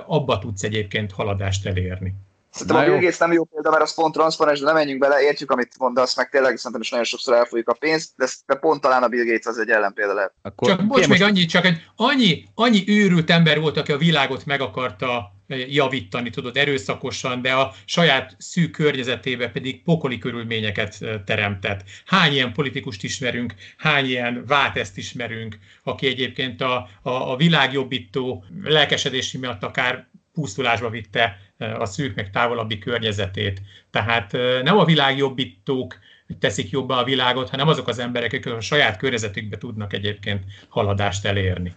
[0.07, 2.15] abba tudsz egyébként haladást elérni.
[2.55, 5.23] Szerintem a Bill Gates nem jó példa, mert az pont transzparens, de nem menjünk bele,
[5.23, 8.11] értjük, amit mondasz, meg tényleg szerintem is nagyon sokszor elfolyik a pénzt,
[8.47, 10.33] de pont talán a Bill Gates az egy ellenpélda lehet.
[10.43, 11.23] Akkor csak bocs, még most...
[11.23, 16.31] annyi, csak egy annyi, annyi őrült ember volt, aki a világot meg akarta eh, javítani,
[16.31, 21.81] tudod, erőszakosan, de a saját szűk környezetébe pedig pokoli körülményeket eh, teremtett.
[22.07, 29.39] Hány ilyen politikust ismerünk, hány ilyen váteszt ismerünk, aki egyébként a, a, a világjobbító lelkesedési
[29.39, 31.37] miatt akár pusztulásba vitte
[31.79, 33.63] a szűk meg távolabbi környezetét.
[33.91, 34.33] Tehát
[34.63, 35.99] nem a világ jobbítók
[36.39, 41.25] teszik jobbá a világot, hanem azok az emberek, akik a saját környezetükbe tudnak egyébként haladást
[41.25, 41.75] elérni.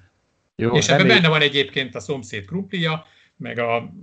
[0.55, 3.05] Jó, És ebben benne van egyébként a szomszéd krumplija,
[3.35, 3.93] meg a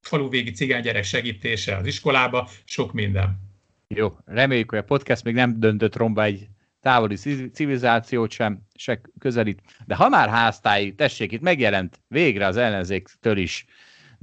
[0.00, 3.40] faluvégi cigánygyerek segítése az iskolába, sok minden.
[3.88, 6.48] Jó, reméljük, hogy a podcast még nem döntött romba egy
[6.80, 7.16] távoli
[7.52, 9.62] civilizációt sem, se közelít.
[9.86, 13.64] De ha már háztáji, tessék, itt megjelent végre az ellenzéktől is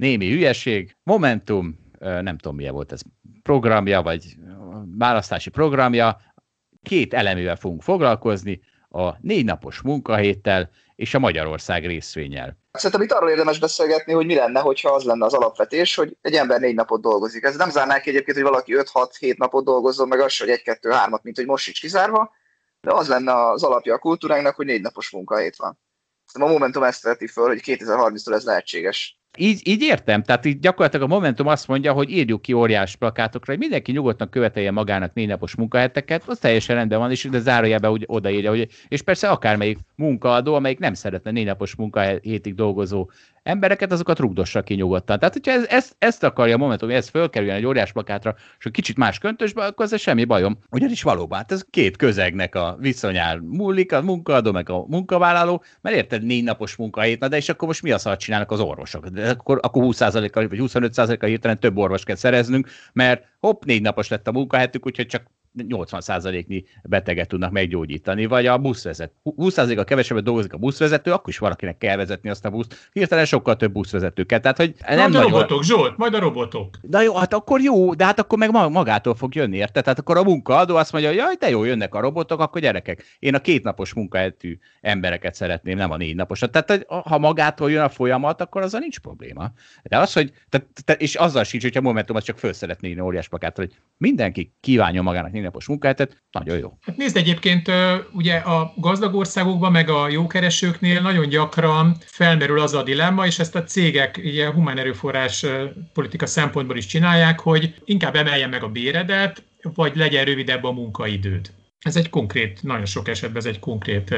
[0.00, 0.96] némi hülyeség.
[1.02, 3.00] Momentum, nem tudom milyen volt ez,
[3.42, 4.36] programja, vagy
[4.98, 6.20] választási programja,
[6.82, 12.58] két elemével fogunk foglalkozni, a négy napos munkahéttel és a Magyarország részvényel.
[12.72, 16.34] Szerintem itt arról érdemes beszélgetni, hogy mi lenne, hogyha az lenne az alapvetés, hogy egy
[16.34, 17.44] ember négy napot dolgozik.
[17.44, 21.36] Ez nem zárná ki egyébként, hogy valaki 5-6-7 napot dolgozzon, meg az, hogy 1-2-3-at, mint
[21.36, 22.32] hogy most sincs kizárva,
[22.80, 25.78] de az lenne az alapja a kultúránknak, hogy négy napos munkahét van.
[26.24, 29.19] Szerintem a Momentum ezt veti föl, hogy 2030-tól ez lehetséges.
[29.38, 33.52] Így, így értem, tehát így gyakorlatilag a Momentum azt mondja, hogy írjuk ki óriás plakátokra,
[33.52, 37.90] hogy mindenki nyugodtan követelje magának négy napos munkaheteket, az teljesen rendben van, és de zárójelben
[37.90, 43.10] úgy odaírja, hogy, és persze akármelyik munkaadó, amelyik nem szeretne négy napos munkahétig dolgozó
[43.42, 45.18] embereket, azokat rugdossa ki nyugodtan.
[45.18, 48.64] Tehát, hogyha ez, ezt, ezt akarja a Momentum, hogy ez fölkerüljön egy óriás plakátra, és
[48.64, 50.58] egy kicsit más köntösbe, akkor ez semmi bajom.
[50.70, 55.96] Ugyanis valóban, hát ez két közegnek a viszonyán múlik, a munkaadó meg a munkavállaló, mert
[55.96, 59.06] érted, négy napos munkahét, na de és akkor most mi a szart csinálnak az orvosok?
[59.06, 64.08] De akkor, akkor 20%-kal vagy 25%-kal hirtelen több orvos kell szereznünk, mert hopp, négy napos
[64.08, 65.22] lett a munkahetük, úgyhogy csak
[65.58, 69.12] 80%-nyi beteget tudnak meggyógyítani, vagy a buszvezet.
[69.24, 72.90] 20%-a kevesebbet dolgozik a buszvezető, akkor is valakinek kell vezetni azt a buszt.
[72.92, 74.38] Hirtelen sokkal több buszvezető kell.
[74.38, 76.76] Tehát, hogy nem majd a robotok, Zsolt, majd a robotok.
[76.82, 79.82] De jó, hát akkor jó, de hát akkor meg magától fog jönni, érted?
[79.82, 83.16] Tehát akkor a munkaadó azt mondja, hogy jaj, de jó, jönnek a robotok, akkor gyerekek.
[83.18, 86.50] Én a kétnapos munkahetű embereket szeretném, nem a négy naposat.
[86.50, 89.52] Tehát ha magától jön a folyamat, akkor azzal nincs probléma.
[89.82, 93.56] De az, hogy, tehát, és azzal sincs, hogyha Momentum az csak föl szeretné óriás plakát,
[93.56, 96.78] hogy mindenki kívánja magának napos munkáhetet, nagyon jó.
[96.80, 97.70] Hát nézd egyébként,
[98.12, 103.54] ugye a gazdag országokban, meg a jókeresőknél nagyon gyakran felmerül az a dilemma, és ezt
[103.54, 105.46] a cégek ugye humán erőforrás
[105.92, 111.50] politika szempontból is csinálják, hogy inkább emeljen meg a béredet, vagy legyen rövidebb a munkaidőd.
[111.80, 114.14] Ez egy konkrét, nagyon sok esetben ez egy konkrét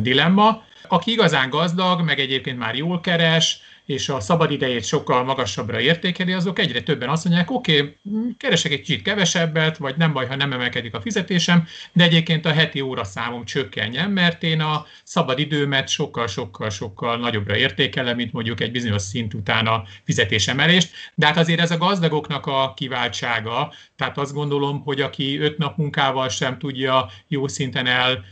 [0.00, 0.62] dilemma.
[0.88, 6.58] Aki igazán gazdag, meg egyébként már jól keres, és a szabadidejét sokkal magasabbra értékeli, azok
[6.58, 7.96] egyre többen azt mondják, oké, okay,
[8.38, 12.52] keresek egy kicsit kevesebbet, vagy nem baj, ha nem emelkedik a fizetésem, de egyébként a
[12.52, 19.02] heti óra számom csökkenjen, mert én a szabadidőmet sokkal-sokkal-sokkal nagyobbra értékelem, mint mondjuk egy bizonyos
[19.02, 20.90] szint után a fizetésemelést.
[21.14, 25.76] De hát azért ez a gazdagoknak a kiváltsága, tehát azt gondolom, hogy aki öt nap
[25.76, 28.24] munkával sem tudja jó szinten el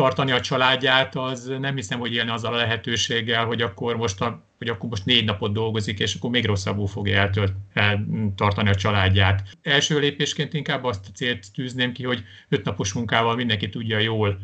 [0.00, 4.42] tartani a családját, az nem hiszem, hogy élne azzal a lehetőséggel, hogy akkor most, a,
[4.58, 9.42] hogy akkor most négy napot dolgozik, és akkor még rosszabbul fogja eltölt, eltartani a családját.
[9.62, 14.38] Első lépésként inkább azt a célt tűzném ki, hogy öt napos munkával mindenki tudja jól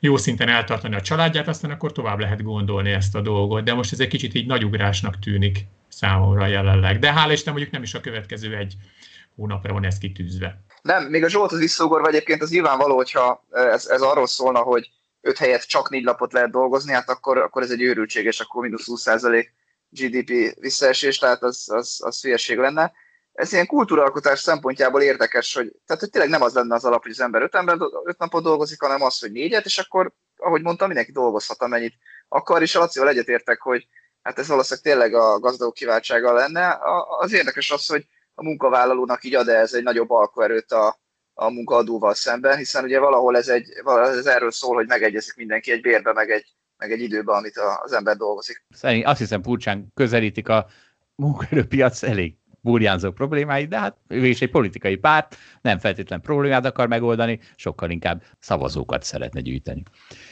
[0.00, 3.64] jó szinten eltartani a családját, aztán akkor tovább lehet gondolni ezt a dolgot.
[3.64, 6.98] De most ez egy kicsit így nagyugrásnak tűnik számomra jelenleg.
[6.98, 8.74] De hála Isten mondjuk nem is a következő egy
[9.36, 10.62] hónapra van ez kitűzve.
[10.82, 15.38] Nem, még a Zsolthoz visszaugorva egyébként az nyilvánvaló, hogyha ez, ez arról szólna, hogy öt
[15.38, 18.86] helyet csak négy lapot lehet dolgozni, hát akkor, akkor ez egy őrültség, és akkor mínusz
[18.86, 19.46] 20%
[19.88, 22.92] GDP visszaesés, tehát az, az, az hülyeség lenne.
[23.32, 27.10] Ez ilyen kultúralkotás szempontjából érdekes, hogy, tehát, hogy tényleg nem az lenne az alap, hogy
[27.10, 30.86] az ember öt, ember, öt napot dolgozik, hanem az, hogy négyet, és akkor, ahogy mondtam,
[30.86, 31.94] mindenki dolgozhat, amennyit
[32.28, 33.86] akar, és a Lacival egyetértek, hogy
[34.22, 36.78] hát ez valószínűleg tényleg a gazdagok kiváltsága lenne.
[37.18, 41.00] Az érdekes az, hogy a munkavállalónak így ad ez egy nagyobb alkoerőt a,
[41.40, 43.68] a munkaadóval szemben, hiszen ugye valahol ez, egy,
[44.18, 46.46] ez erről szól, hogy megegyezik mindenki egy bérbe, meg egy,
[46.76, 48.64] meg egy időbe, amit az ember dolgozik.
[48.70, 50.66] Szerint azt hiszem furcsán közelítik a
[51.14, 56.88] munkaerőpiac elég burjánzó problémáit, de hát ő is egy politikai párt, nem feltétlen problémát akar
[56.88, 59.82] megoldani, sokkal inkább szavazókat szeretne gyűjteni.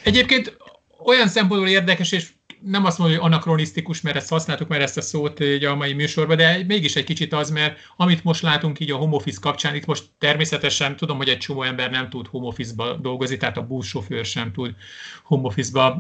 [0.05, 0.57] Egyébként
[1.05, 2.33] olyan szempontból érdekes, és
[2.63, 5.93] nem azt mondom, hogy anakronisztikus, mert ezt használtuk már ezt a szót így a mai
[5.93, 9.75] műsorban, de mégis egy kicsit az, mert amit most látunk így a home office kapcsán,
[9.75, 13.67] itt most természetesen tudom, hogy egy csomó ember nem tud home office-ba dolgozni, tehát a
[13.67, 14.75] buszsofőr sem tud
[15.23, 15.97] home office-ba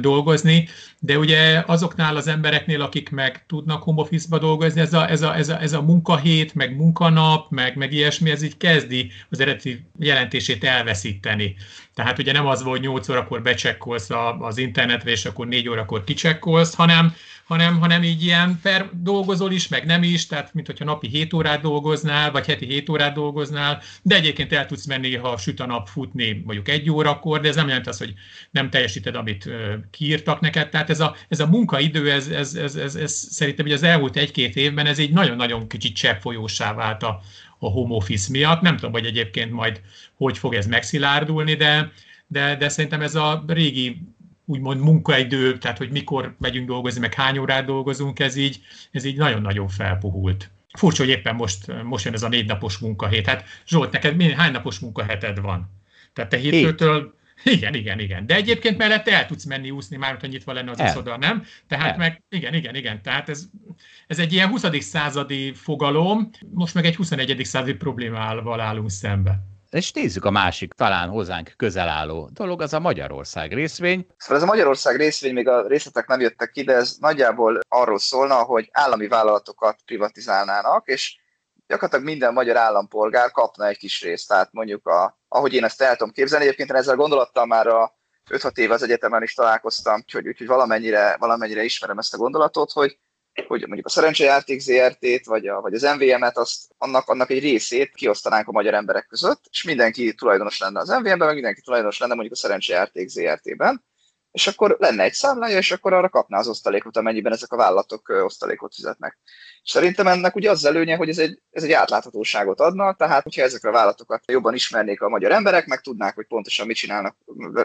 [0.00, 0.68] dolgozni,
[0.98, 5.36] de ugye azoknál az embereknél, akik meg tudnak home office-ba dolgozni, ez a, ez a,
[5.36, 9.84] ez a, ez a munkahét, meg munkanap, meg, meg ilyesmi, ez így kezdi az eredeti
[9.98, 11.56] jelentését elveszíteni.
[11.94, 16.04] Tehát ugye nem az volt, hogy 8 órakor becsekkolsz az internetre, és akkor 4 órakor
[16.04, 17.14] kicsekkolsz, hanem,
[17.50, 21.32] hanem, hanem így ilyen per dolgozol is, meg nem is, tehát mint hogyha napi 7
[21.32, 25.66] órát dolgoznál, vagy heti 7 órát dolgoznál, de egyébként el tudsz menni, ha süt a
[25.66, 28.14] nap futni mondjuk egy órakor, de ez nem jelent az, hogy
[28.50, 29.48] nem teljesíted, amit
[29.90, 30.68] kiírtak neked.
[30.68, 34.16] Tehát ez a, ez a munkaidő, ez, ez, ez, ez, ez szerintem hogy az elmúlt
[34.16, 37.20] egy-két évben ez egy nagyon-nagyon kicsit cseppfolyósá vált a,
[37.58, 38.60] a home office miatt.
[38.60, 39.80] Nem tudom, hogy egyébként majd
[40.16, 41.92] hogy fog ez megszilárdulni, de,
[42.26, 44.02] de, de szerintem ez a régi
[44.50, 48.60] úgymond munkaidő, tehát hogy mikor megyünk dolgozni, meg hány órát dolgozunk, ez így,
[48.90, 50.50] ez így nagyon-nagyon felpuhult.
[50.72, 53.26] Furcsa, hogy éppen most, most jön ez a négy napos munkahét.
[53.26, 55.70] Hát Zsolt, neked milyen, hány napos munkaheted van?
[56.12, 57.14] Tehát te hétfőtől,
[57.44, 58.26] igen, igen, igen.
[58.26, 61.44] De egyébként mellette el tudsz menni úszni, már hogy nyitva lenne az iszoda, nem?
[61.66, 61.96] Tehát el.
[61.96, 63.02] meg, igen, igen, igen.
[63.02, 63.48] Tehát ez,
[64.06, 64.64] ez egy ilyen 20.
[64.78, 67.44] századi fogalom, most meg egy 21.
[67.44, 69.49] századi problémával állunk szembe.
[69.70, 74.06] És nézzük a másik, talán hozzánk közel álló dolog, az a Magyarország részvény.
[74.16, 77.98] Szóval ez a Magyarország részvény, még a részletek nem jöttek ki, de ez nagyjából arról
[77.98, 81.18] szólna, hogy állami vállalatokat privatizálnának, és
[81.66, 84.28] gyakorlatilag minden magyar állampolgár kapna egy kis részt.
[84.28, 87.98] Tehát mondjuk, a, ahogy én ezt el tudom képzelni, egyébként ezzel gondolattal már a
[88.30, 92.98] 5-6 év az egyetemen is találkoztam, úgyhogy, úgyhogy valamennyire, valamennyire ismerem ezt a gondolatot, hogy
[93.46, 97.94] hogy mondjuk a szerencsejáték ZRT-t, vagy, a, vagy az MVM-et, azt, annak, annak egy részét
[97.94, 102.14] kiosztanánk a magyar emberek között, és mindenki tulajdonos lenne az MVM-ben, meg mindenki tulajdonos lenne
[102.14, 103.84] mondjuk a szerencsejáték ZRT-ben,
[104.30, 108.08] és akkor lenne egy számlája, és akkor arra kapná az osztalékot, amennyiben ezek a vállalatok
[108.08, 109.18] osztalékot fizetnek.
[109.62, 113.42] És szerintem ennek ugye az előnye, hogy ez egy, ez egy átláthatóságot adna, tehát hogyha
[113.42, 117.16] ezekre a vállalatokat jobban ismernék a magyar emberek, meg tudnák, hogy pontosan mit, csinálnak,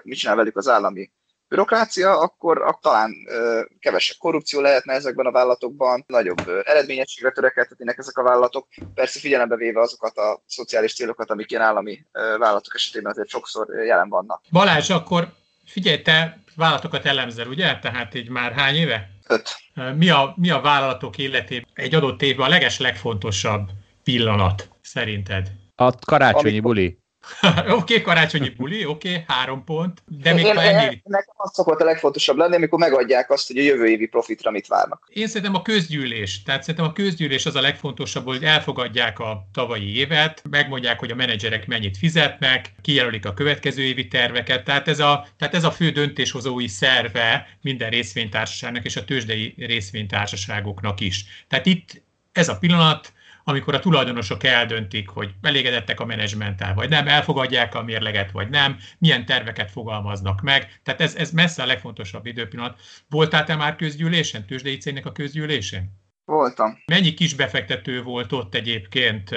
[0.03, 1.11] mit csinál velük az állami
[1.47, 7.97] bürokrácia, akkor, akkor talán ö, kevesebb korrupció lehetne ezekben a vállalatokban, nagyobb ö, eredményességre törekedhetnének
[7.97, 12.76] ezek a vállalatok, persze figyelembe véve azokat a szociális célokat, amik ilyen állami ö, vállalatok
[12.76, 14.41] esetében azért sokszor jelen vannak.
[14.51, 15.27] Balázs, akkor
[15.65, 17.80] figyelj, te vállalatokat elemzel, ugye?
[17.80, 19.09] Tehát így már hány éve?
[19.27, 19.55] Öt.
[19.95, 23.69] Mi a, mi a vállalatok életében egy adott évben a leges legfontosabb
[24.03, 25.51] pillanat szerinted?
[25.76, 26.61] A karácsonyi Amikor...
[26.61, 26.99] buli.
[27.57, 31.02] oké, okay, karácsonyi buli, oké, okay, három pont, de még én, ennyi...
[31.03, 34.68] Nekem az szokott a legfontosabb lenni, amikor megadják azt, hogy a jövő évi profitra mit
[34.68, 35.07] várnak.
[35.10, 39.97] Én szerintem a közgyűlés, tehát szerintem a közgyűlés az a legfontosabb, hogy elfogadják a tavalyi
[39.97, 45.27] évet, megmondják, hogy a menedzserek mennyit fizetnek, kijelölik a következő évi terveket, tehát ez a,
[45.38, 51.26] tehát ez a fő döntéshozói szerve minden részvénytársaságnak és a tőzsdei részvénytársaságoknak is.
[51.47, 53.14] Tehát itt ez a pillanat,
[53.47, 58.77] amikor a tulajdonosok eldöntik, hogy elégedettek a menedzsmenttel, vagy nem, elfogadják a mérleget, vagy nem,
[58.97, 60.80] milyen terveket fogalmaznak meg.
[60.84, 62.80] Tehát ez, ez messze a legfontosabb időpillanat.
[63.09, 66.03] Voltál te már közgyűlésen, tőzsdei cégnek a közgyűlésen?
[66.26, 66.77] Voltam.
[66.85, 69.30] Mennyi kis befektető volt ott egyébként?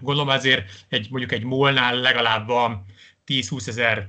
[0.00, 2.84] Gondolom azért egy, mondjuk egy molnál legalább van
[3.26, 4.08] 10-20 ezer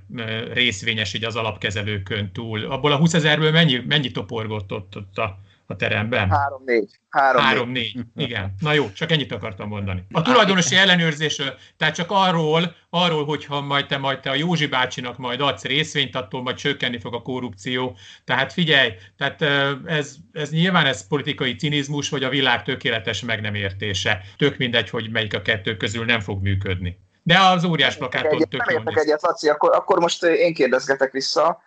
[0.54, 2.66] részvényes így az alapkezelőkön túl.
[2.66, 6.30] Abból a 20 ezerből mennyi, mennyi toporgott ott, ott a a teremben?
[6.30, 7.00] Három-négy.
[7.10, 8.00] Három-négy.
[8.16, 8.54] Igen.
[8.60, 10.06] Na jó, csak ennyit akartam mondani.
[10.12, 15.18] A tulajdonosi ellenőrzésről, tehát csak arról, arról, hogyha majd te, majd te a Józsi bácsinak
[15.18, 17.98] majd adsz részvényt, attól majd csökkenni fog a korrupció.
[18.24, 19.42] Tehát figyelj, tehát
[19.86, 24.22] ez, ez nyilván ez politikai cinizmus, vagy a világ tökéletes meg nem értése.
[24.38, 27.06] Tök mindegy, hogy melyik a kettő közül nem fog működni.
[27.24, 31.62] De az óriás plakáton tök jól egyet, Laci, akkor, akkor most én kérdezgetek vissza.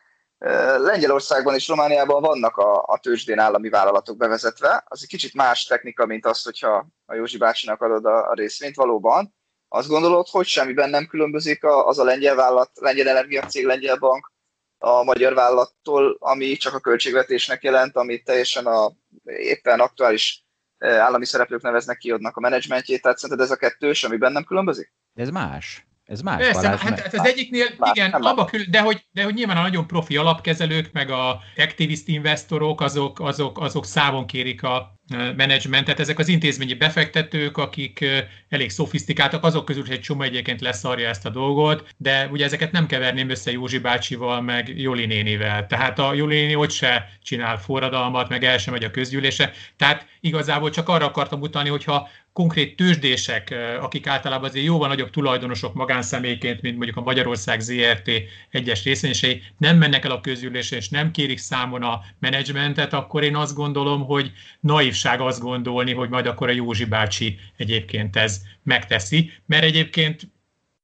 [0.78, 4.84] Lengyelországban és Romániában vannak a, a tőzsdén állami vállalatok bevezetve.
[4.86, 8.76] Az egy kicsit más technika, mint az, hogyha a Józsi bácsinak adod a, a részvényt
[8.76, 9.34] valóban.
[9.68, 14.32] Azt gondolod, hogy semmiben nem különbözik az a lengyel vállalat, lengyel energiacég, lengyel bank
[14.78, 18.92] a magyar vállalattól, ami csak a költségvetésnek jelent, ami teljesen a
[19.24, 20.44] éppen aktuális
[20.78, 24.92] állami szereplők neveznek ki a menedzsmentjét, tehát szerinted ez a kettős, ami bennem különbözik?
[25.14, 25.89] Ez más.
[26.10, 26.36] Ez más.
[26.36, 29.56] Persze, Balázs, hát, hát az egyiknél, más, igen, abba kül, de, hogy, de hogy nyilván
[29.56, 34.98] a nagyon profi alapkezelők, meg a activist investorok, azok, azok, azok számon kérik a
[35.36, 36.00] menedzsmentet.
[36.00, 38.04] Ezek az intézményi befektetők, akik
[38.48, 42.86] elég szofisztikáltak, azok közül egy csomó egyébként leszarja ezt a dolgot, de ugye ezeket nem
[42.86, 45.66] keverném össze Józsi bácsival, meg Joli nénivel.
[45.66, 49.52] Tehát a Joli néni ott se csinál forradalmat, meg el sem megy a közgyűlése.
[49.76, 55.74] Tehát igazából csak arra akartam utalni, hogyha konkrét tőzsdések, akik általában azért jóval nagyobb tulajdonosok
[55.74, 58.10] magánszemélyként, mint mondjuk a Magyarország ZRT
[58.50, 63.36] egyes részvényesei, nem mennek el a közgyűlésre, és nem kérik számon a menedzsmentet, akkor én
[63.36, 69.32] azt gondolom, hogy naivság azt gondolni, hogy majd akkor a Józsi bácsi egyébként ez megteszi,
[69.46, 70.28] mert egyébként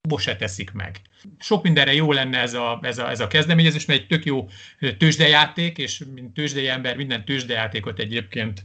[0.08, 1.00] most se teszik meg.
[1.38, 4.46] Sok mindenre jó lenne ez a, ez a, ez a kezdeményezés, mert egy tök jó
[4.98, 8.64] tőzsdejáték, és mint tőzsdei ember minden tőzsdejátékot egyébként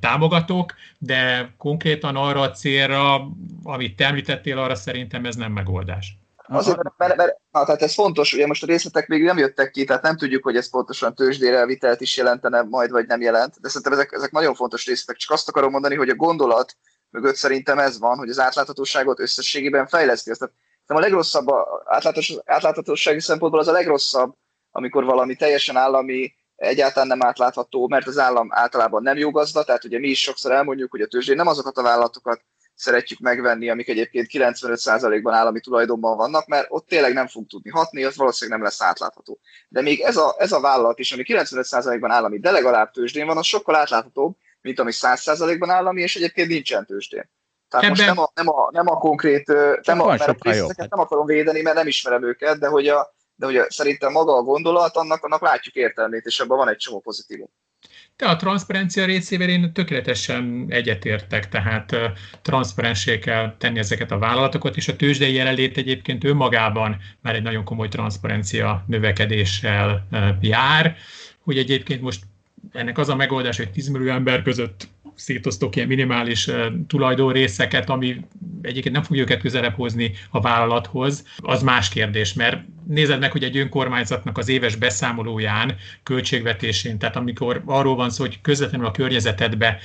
[0.00, 3.28] támogatok, de konkrétan arra a célra,
[3.62, 6.16] amit te említettél, arra szerintem ez nem megoldás.
[6.48, 9.70] Azért, mert, mert, mert na, tehát ez fontos, ugye most a részletek még nem jöttek
[9.70, 13.60] ki, tehát nem tudjuk, hogy ez pontosan tőzsdére vitelt is jelentene majd, vagy nem jelent,
[13.60, 15.16] de szerintem ezek, ezek nagyon fontos részletek.
[15.16, 16.76] Csak azt akarom mondani, hogy a gondolat
[17.10, 20.30] mögött szerintem ez van, hogy az átláthatóságot összességében fejleszti.
[20.38, 20.54] Tehát
[20.86, 24.34] a legrosszabb, a átláthatós, átláthatósági szempontból az a legrosszabb,
[24.70, 29.84] amikor valami teljesen állami, egyáltalán nem átlátható, mert az állam általában nem jó gazda, tehát
[29.84, 32.42] ugye mi is sokszor elmondjuk, hogy a tőzsdén nem azokat a vállalatokat
[32.74, 38.04] szeretjük megvenni, amik egyébként 95%-ban állami tulajdonban vannak, mert ott tényleg nem fog tudni hatni,
[38.04, 39.40] az valószínűleg nem lesz átlátható.
[39.68, 43.36] De még ez a, ez a vállalat is, ami 95%-ban állami, de legalább tőzsdén van,
[43.36, 47.30] az sokkal átláthatóbb, mint ami 100%-ban állami, és egyébként nincsen tőzsdén.
[47.72, 48.14] Tehát Ebben...
[48.14, 49.46] most nem a, nem a, nem a konkrét,
[49.82, 50.36] nem, a, mert a
[50.76, 54.36] nem akarom védeni, mert nem ismerem őket, de hogy, a, de hogy a, szerintem maga
[54.36, 57.48] a gondolat, annak, annak látjuk értelmét, és abban van egy csomó pozitívum.
[58.16, 61.96] De a transzparencia részével én tökéletesen egyetértek, tehát
[62.42, 67.64] transzparensé kell tenni ezeket a vállalatokat, és a tőzsdei jelenlét egyébként önmagában már egy nagyon
[67.64, 70.06] komoly transzparencia növekedéssel
[70.40, 70.96] jár,
[71.44, 72.22] hogy egyébként most
[72.72, 76.50] ennek az a megoldás, hogy 10 millió ember között szétosztok ilyen minimális
[76.86, 78.16] tulajdonrészeket, ami
[78.62, 83.44] egyébként nem fogja őket közelebb hozni a vállalathoz, az más kérdés, mert nézed meg, hogy
[83.44, 89.78] egy önkormányzatnak az éves beszámolóján, költségvetésén, tehát amikor arról van szó, hogy közvetlenül a környezetedbe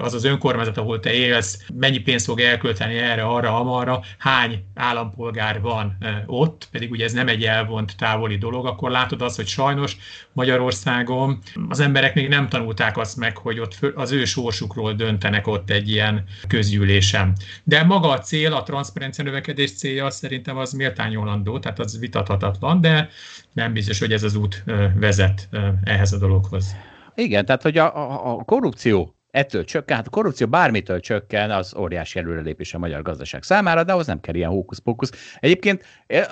[0.00, 5.60] az az önkormányzat, ahol te élsz, mennyi pénzt fog elkölteni erre, arra, amarra, hány állampolgár
[5.60, 5.96] van
[6.26, 9.96] ott, pedig ugye ez nem egy elvont távoli dolog, akkor látod azt, hogy sajnos
[10.32, 11.38] Magyarországon
[11.68, 15.90] az emberek még nem tanulták azt meg, hogy ott az ő sorsukról döntenek ott egy
[15.90, 17.32] ilyen közgyűlésen.
[17.64, 22.80] De maga a cél, a transzparencia növekedés célja szerintem az méltányolandó, tehát az vitatható vitathatatlan,
[22.80, 23.08] de
[23.52, 24.64] nem biztos, hogy ez az út
[24.96, 25.48] vezet
[25.84, 26.76] ehhez a dologhoz.
[27.14, 31.74] Igen, tehát hogy a, a, a korrupció ettől csökken, hát a korrupció bármitől csökken, az
[31.76, 35.36] óriási előrelépés a magyar gazdaság számára, de ahhoz nem kell ilyen hókusz-pókusz.
[35.40, 35.84] Egyébként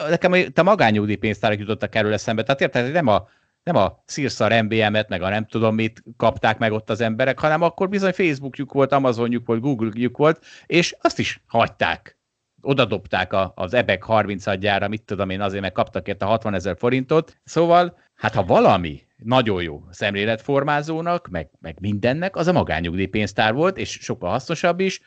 [0.09, 3.29] nekem a magányugdíjpénztárak jutottak erről eszembe, tehát érted, nem a
[3.63, 7.63] nem a szírszar MBM-et, meg a nem tudom mit kapták meg ott az emberek, hanem
[7.63, 12.20] akkor bizony Facebookjuk volt, Amazonjuk volt, Google-juk volt, és azt is hagyták
[12.63, 16.77] odadobták a, az EBEK 30 adjára, mit tudom én, azért meg kaptak érte 60 ezer
[16.79, 17.37] forintot.
[17.45, 23.91] Szóval, hát ha valami nagyon jó szemléletformázónak, meg, meg mindennek, az a magányugdíjpénztár volt, és
[23.91, 25.01] sokkal hasznosabb is,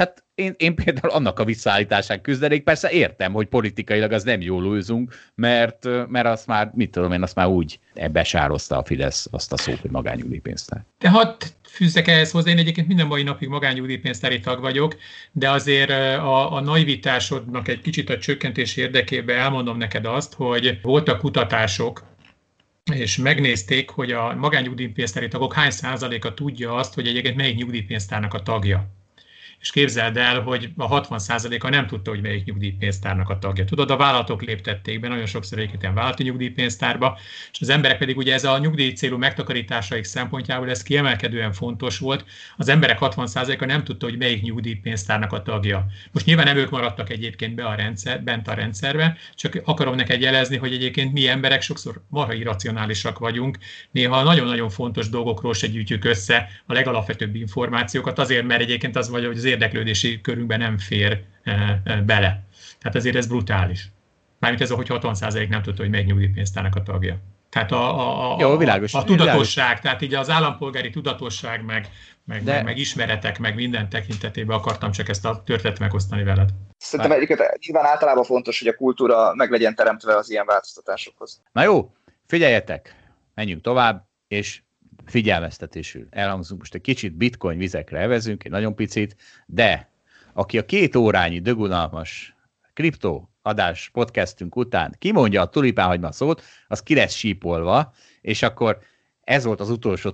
[0.00, 4.66] tehát én, én például annak a visszaállításán küzdenék, persze értem, hogy politikailag az nem jól
[4.66, 7.78] újzunk, mert, mert azt már, mit tudom én, azt már úgy
[8.12, 10.84] besározta a Fidesz azt a szót, hogy magányugdíjpénztár.
[10.98, 14.96] De hadd fűzzek ehhez hozzá, én egyébként minden mai napig magányugdíjpénztári tag vagyok,
[15.32, 21.18] de azért a, a naivitásodnak egy kicsit a csökkentés érdekében elmondom neked azt, hogy voltak
[21.18, 22.02] kutatások,
[22.92, 28.42] és megnézték, hogy a magányugdíjpénztári tagok hány százaléka tudja azt, hogy egyébként melyik nyugdíjpénztárnak a
[28.42, 28.99] tagja
[29.60, 33.64] és képzeld el, hogy a 60%-a nem tudta, hogy melyik nyugdíjpénztárnak a tagja.
[33.64, 37.18] Tudod, a vállalatok léptették be, nagyon sokszor egyébként ilyen vállalati nyugdíjpénztárba,
[37.52, 42.24] és az emberek pedig ugye ez a nyugdíj célú megtakarításaik szempontjából ez kiemelkedően fontos volt.
[42.56, 45.86] Az emberek 60%-a nem tudta, hogy melyik nyugdíjpénztárnak a tagja.
[46.12, 50.20] Most nyilván nem ők maradtak egyébként be a rendszer, bent a rendszerbe, csak akarom neked
[50.20, 53.58] jelezni, hogy egyébként mi emberek sokszor marha irracionálisak vagyunk,
[53.90, 59.26] néha nagyon-nagyon fontos dolgokról se gyűjtjük össze a legalapvetőbb információkat, azért, mert egyébként az vagy,
[59.26, 62.42] hogy az érdeklődési körünkben nem fér eh, eh, bele.
[62.78, 63.90] Tehát azért ez brutális.
[64.38, 67.16] Mármint ez, hogy 60% nem tudta, hogy melyik nyugdíjpénztárnak a tagja.
[67.48, 69.80] Tehát a, a, a, Jó, világos, a tudatosság, világos.
[69.80, 71.88] tehát így az állampolgári tudatosság, meg,
[72.24, 72.52] meg, De...
[72.52, 76.48] meg, meg ismeretek, meg minden tekintetében akartam csak ezt a történetet megosztani veled.
[76.78, 81.42] Szerintem egyiket nyilván általában fontos, hogy a kultúra meg legyen teremtve az ilyen változtatásokhoz.
[81.52, 81.92] Na jó,
[82.30, 82.94] Figyeljetek,
[83.34, 84.62] menjünk tovább, és
[85.10, 89.16] figyelmeztetésül elhangzunk most egy kicsit bitcoin vizekre evezünk, egy nagyon picit,
[89.46, 89.88] de
[90.32, 92.34] aki a két órányi dögunalmas
[92.72, 98.78] kriptó adás podcastünk után kimondja a tulipánhagyma szót, az ki lesz sípolva, és akkor
[99.24, 100.12] ez volt az utolsó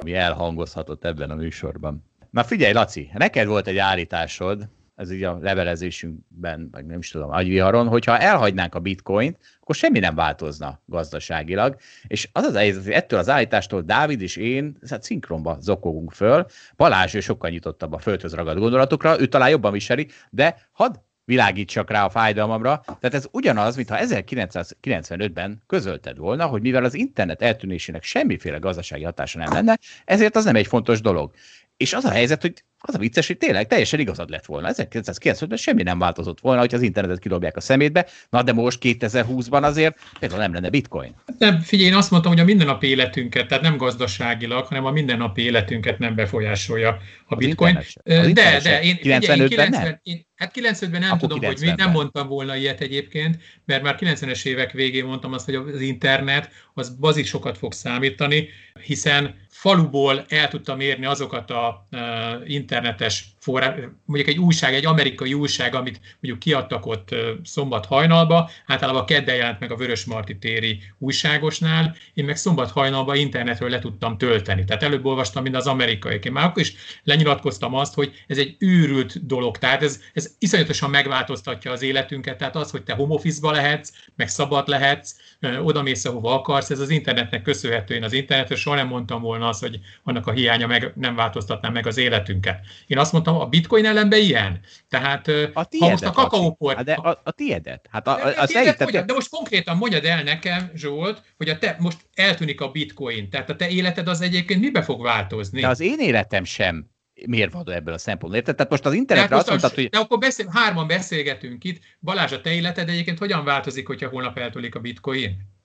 [0.00, 2.04] ami elhangozhatott ebben a műsorban.
[2.30, 4.68] Na figyelj, Laci, neked volt egy állításod,
[4.98, 9.98] ez így a levelezésünkben, meg nem is tudom, agyviharon, hogyha elhagynánk a bitcoint, akkor semmi
[9.98, 11.76] nem változna gazdaságilag.
[12.06, 16.46] És az az helyzet, hogy ettől az állítástól Dávid és én hát szinkronba zokogunk föl.
[16.76, 20.94] Balázs ő sokkal nyitottabb a földhöz ragadt gondolatokra, ő talán jobban viseli, de hadd
[21.24, 22.80] világítsak rá a fájdalmamra.
[22.84, 29.38] Tehát ez ugyanaz, mintha 1995-ben közölted volna, hogy mivel az internet eltűnésének semmiféle gazdasági hatása
[29.38, 31.32] nem lenne, ezért az nem egy fontos dolog.
[31.76, 34.68] És az a helyzet, hogy az a vicces, hogy tényleg teljesen igazad lett volna.
[34.72, 39.62] 1990-ben semmi nem változott volna, hogy az internetet kidobják a szemétbe, na de most 2020-ban
[39.62, 41.14] azért például nem lenne bitcoin.
[41.38, 45.42] Nem, figyelj, én azt mondtam, hogy a mindennapi életünket, tehát nem gazdaságilag, hanem a mindennapi
[45.42, 47.76] életünket nem befolyásolja a bitcoin.
[47.76, 50.00] Az de, de, én, 95-ben én 90, nem?
[50.02, 51.50] Én, Hát 90-ben nem Akkor tudom, 90-ben.
[51.50, 55.54] hogy mi, nem mondtam volna ilyet egyébként, mert már 90-es évek végén mondtam azt, hogy
[55.54, 58.48] az internet az bazik sokat fog számítani,
[58.82, 63.74] hiszen faluból el tudtam érni azokat a uh, internetes forrás,
[64.04, 67.14] mondjuk egy újság, egy amerikai újság, amit mondjuk kiadtak ott
[67.44, 73.14] szombat hajnalba, általában kedden jelent meg a Vörös Marti téri újságosnál, én meg szombat hajnalba
[73.14, 74.64] internetről le tudtam tölteni.
[74.64, 76.18] Tehát előbb olvastam, mint az amerikai.
[76.22, 76.74] Én már akkor is
[77.04, 79.58] lenyilatkoztam azt, hogy ez egy őrült dolog.
[79.58, 82.38] Tehát ez, ez iszonyatosan megváltoztatja az életünket.
[82.38, 86.80] Tehát az, hogy te home office-ba lehetsz, meg szabad lehetsz, oda mész, ahova akarsz, ez
[86.80, 87.94] az internetnek köszönhető.
[87.94, 91.68] Én az internetről soha nem mondtam volna azt, hogy annak a hiánya meg, nem változtatná
[91.68, 92.60] meg az életünket.
[92.86, 94.60] Én azt mondtam, a bitcoin ellenben ilyen.
[94.88, 96.74] Tehát a ha most a kakaópor...
[96.74, 97.88] Hát de a, a tiédet.
[97.90, 101.48] Hát a, a, a, a tiédet mondjad, de most konkrétan mondjad el nekem, Zsolt, hogy
[101.48, 103.30] a te, most eltűnik a bitcoin.
[103.30, 105.60] Tehát a te életed az egyébként mibe fog változni?
[105.60, 106.90] De az én életem sem
[107.26, 108.38] mérvadó ebből a szempontból.
[108.38, 108.54] Érted?
[108.54, 109.88] Tehát most az internetre azt mondtad, hogy...
[109.88, 111.82] De akkor beszél, hárman beszélgetünk itt.
[112.00, 115.56] Balázs, a te életed egyébként hogyan változik, hogyha holnap eltűnik a bitcoin?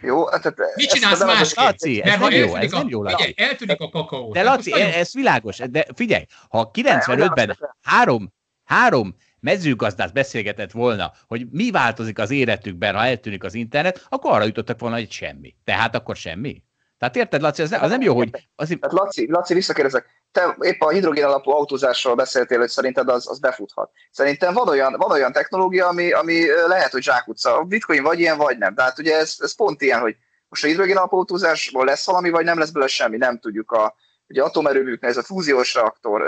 [0.00, 1.64] Jó, tehát Mit csinálsz másképp?
[1.64, 3.34] Laci, ez nem jó, ez nem jó, Laci.
[3.36, 4.32] eltűnik a kakaó.
[4.32, 4.90] De Laci, nagyon...
[4.90, 8.32] ez világos, de figyelj, ha 95-ben három,
[8.64, 14.44] három mezőgazdát beszélgetett volna, hogy mi változik az életükben, ha eltűnik az internet, akkor arra
[14.44, 15.54] jutottak volna, hogy semmi.
[15.64, 16.62] Tehát akkor semmi.
[16.98, 18.48] Tehát érted, Laci, az, az nem jó, hogy...
[18.54, 18.68] Az...
[18.80, 23.38] Tehát Laci, Laci, visszakérdezek, te épp a hidrogén alapú autózásról beszéltél, hogy szerinted az, az
[23.38, 23.90] befuthat.
[24.10, 27.58] Szerintem van olyan, van olyan technológia, ami, ami lehet, hogy zsákutca.
[27.58, 28.74] A bitcoin vagy ilyen, vagy nem.
[28.74, 30.16] Tehát ugye ez, ez pont ilyen, hogy
[30.48, 33.72] most a hidrogén alapú autózásból lesz valami, vagy nem lesz belőle semmi, nem tudjuk.
[33.72, 33.94] A,
[34.28, 36.22] ugye atomerőműknél ez a fúziós reaktor,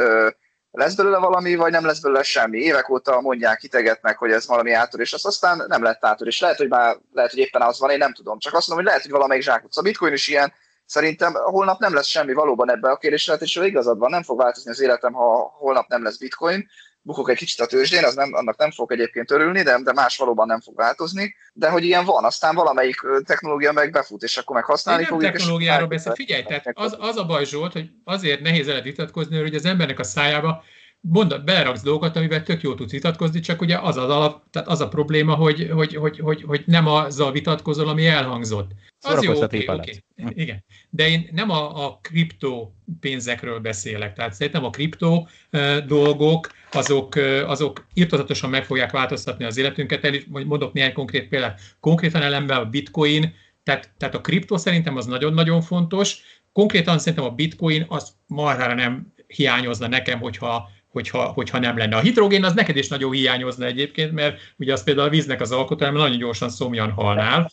[0.70, 2.58] lesz belőle valami, vagy nem lesz belőle semmi.
[2.58, 6.40] Évek óta mondják, hitegetnek, hogy ez valami átör, és az aztán nem lett átör, és
[6.40, 8.38] lehet, hogy már lehet, hogy éppen az van, én nem tudom.
[8.38, 9.80] Csak azt mondom, hogy lehet, hogy valamelyik zsákutca.
[9.80, 10.52] A bitcoin is ilyen,
[10.86, 14.70] Szerintem holnap nem lesz semmi valóban ebbe a kérdésre, és igazad van, nem fog változni
[14.70, 16.68] az életem, ha holnap nem lesz bitcoin,
[17.06, 20.16] bukok egy kicsit a tőzsdén, az nem, annak nem fog egyébként örülni, de, de más
[20.16, 24.56] valóban nem fog változni, de hogy ilyen van, aztán valamelyik technológia meg befut, és akkor
[24.56, 25.36] meg használni Én nem fogjuk.
[25.36, 29.54] technológiáról beszél, figyelj, tehát az, az a baj Zsolt, hogy azért nehéz el vitatkozni, hogy
[29.54, 30.64] az embernek a szájába
[31.00, 34.80] mond, beleraksz dolgokat, amivel tök jó tudsz vitatkozni, csak ugye az az alap, tehát az
[34.80, 38.70] a probléma, hogy, hogy, hogy, hogy, hogy nem azzal vitatkozol, ami elhangzott.
[39.00, 40.02] Az jó, okay, okay.
[40.28, 40.64] Igen.
[40.90, 44.14] De én nem a, a kriptó pénzekről beszélek.
[44.14, 50.04] Tehát szerintem a kriptó uh, dolgok, azok, uh, azok írtozatosan meg fogják változtatni az életünket.
[50.04, 51.60] El is mondok néhány konkrét példát.
[51.80, 56.18] Konkrétan ellenben a bitcoin, tehát, tehát a kriptó szerintem az nagyon-nagyon fontos.
[56.52, 61.96] Konkrétan szerintem a bitcoin az marhára nem hiányozna nekem, hogyha hogyha, hogyha nem lenne.
[61.96, 65.52] A hidrogén az neked is nagyon hiányozna egyébként, mert ugye az például a víznek az
[65.52, 67.50] alkotása, nagyon gyorsan szomjan halnál.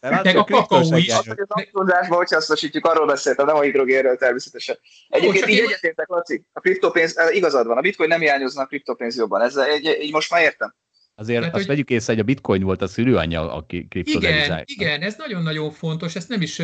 [0.00, 1.08] De a kakaó is.
[1.08, 4.78] Az, autózásban, hogyha hasznosítjuk, arról beszéltem, nem a hidrogénről természetesen.
[5.08, 9.16] Egyébként így egyetértek, Laci, a kriptopénz, eh, igazad van, a bitcoin nem hiányozna a kriptopénz
[9.16, 9.40] jobban.
[9.40, 10.74] Ez egy, így most már értem.
[11.20, 11.74] Azért Tehát, azt hogy...
[11.74, 14.70] vegyük észre, hogy a bitcoin volt a szülőanyja, aki kriptodevizált.
[14.70, 16.58] Igen, igen, ez nagyon-nagyon fontos, ezt nem is,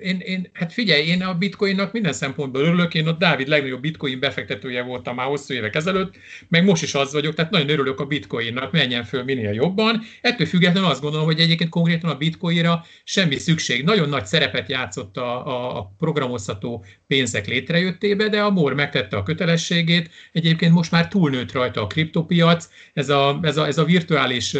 [0.00, 4.20] én, én, hát figyelj, én a bitcoinnak minden szempontból örülök, én ott Dávid legnagyobb bitcoin
[4.20, 6.14] befektetője voltam már hosszú évek ezelőtt,
[6.48, 10.02] meg most is az vagyok, tehát nagyon örülök a bitcoinnak, menjen föl minél jobban.
[10.20, 13.84] Ettől függetlenül azt gondolom, hogy egyébként konkrétan a bitcoinra semmi szükség.
[13.84, 19.22] Nagyon nagy szerepet játszott a, a, a programozható pénzek létrejöttébe, de a MOR megtette a
[19.22, 24.56] kötelességét, egyébként most már túlnőtt rajta a kriptopiac, ez a, ez a, ez a virtuális,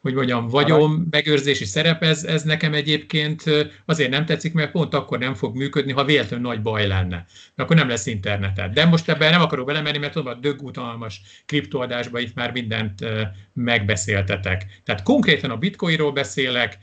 [0.00, 3.42] hogy mondjam, vagyom, megőrzési szerep, ez, ez nekem egyébként
[3.86, 7.26] azért nem tetszik, mert pont akkor nem fog működni, ha véletlenül nagy baj lenne.
[7.56, 8.72] Akkor nem lesz interneted.
[8.72, 13.04] De most ebben nem akarok belemenni, mert tudom, a dögútalmas kriptoadásban itt már mindent
[13.52, 14.66] megbeszéltetek.
[14.84, 16.78] Tehát konkrétan a bitcoinról beszélek.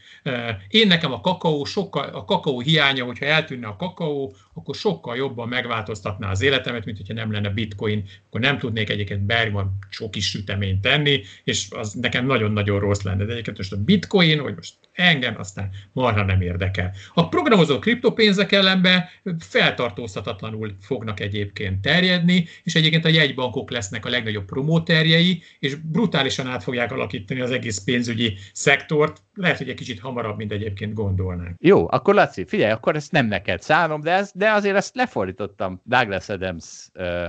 [0.67, 5.47] Én nekem a kakaó, sokkal, a kakaó hiánya, hogyha eltűnne a kakaó, akkor sokkal jobban
[5.47, 10.29] megváltoztatná az életemet, mint hogyha nem lenne bitcoin, akkor nem tudnék egyébként Bergman sok is
[10.29, 13.25] süteményt tenni, és az nekem nagyon-nagyon rossz lenne.
[13.25, 16.91] De egyébként most a bitcoin, hogy most engem aztán marha nem érdekel.
[17.13, 19.05] A programozó kriptopénzek ellenben
[19.39, 26.63] feltartóztatatlanul fognak egyébként terjedni, és egyébként a jegybankok lesznek a legnagyobb promóterjei, és brutálisan át
[26.63, 31.55] fogják alakítani az egész pénzügyi szektort, lehet, hogy egy kicsit hamarabb, mint egyébként gondolnánk.
[31.59, 35.81] Jó, akkor Laci, figyelj, akkor ezt nem neked szállom, de, ez, de azért ezt lefordítottam
[35.83, 37.25] Douglas Adams uh,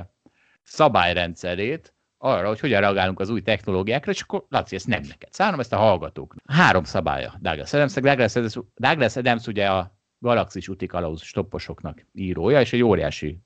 [0.63, 5.61] szabályrendszerét, arra, hogy hogyan reagálunk az új technológiákra, és akkor Laci, ezt nem neked szállom,
[5.61, 6.35] ezt a hallgatók.
[6.47, 7.93] Három szabálya Douglas Adams.
[7.93, 13.39] Douglas Adams, Douglas Adams ugye a galaxis utikalauz stopposoknak írója, és egy óriási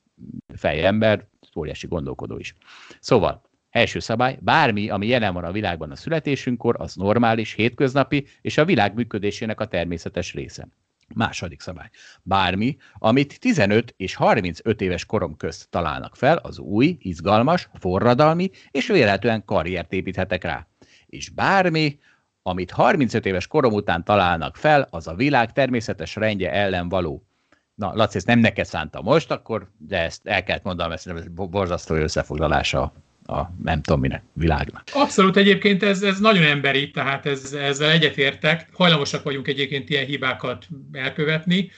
[0.54, 1.26] fejember,
[1.56, 2.54] óriási gondolkodó is.
[3.00, 8.58] Szóval, Első szabály, bármi, ami jelen van a világban a születésünkkor, az normális, hétköznapi, és
[8.58, 10.68] a világ működésének a természetes része.
[11.14, 11.88] Második szabály.
[12.22, 18.86] Bármi, amit 15 és 35 éves korom közt találnak fel, az új, izgalmas, forradalmi, és
[18.86, 20.66] véletlenül karriert építhetek rá.
[21.06, 21.98] És bármi,
[22.42, 27.26] amit 35 éves korom után találnak fel, az a világ természetes rendje ellen való.
[27.74, 31.94] Na, Laci, ezt nem neked szánta most, akkor, de ezt el kellett mondanom, ezt borzasztó
[31.94, 32.92] összefoglalása
[33.26, 34.82] a nem tudom minek világnak.
[34.92, 38.68] Abszolút egyébként ez, ez nagyon emberi, tehát ez, ezzel egyetértek.
[38.72, 41.70] Hajlamosak vagyunk egyébként ilyen hibákat elkövetni,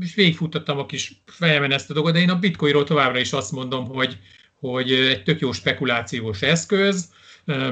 [0.00, 3.52] és végigfutottam a kis fejemen ezt a dolgot, de én a bitcoinról továbbra is azt
[3.52, 4.18] mondom, hogy,
[4.60, 7.10] hogy egy tök jó spekulációs eszköz,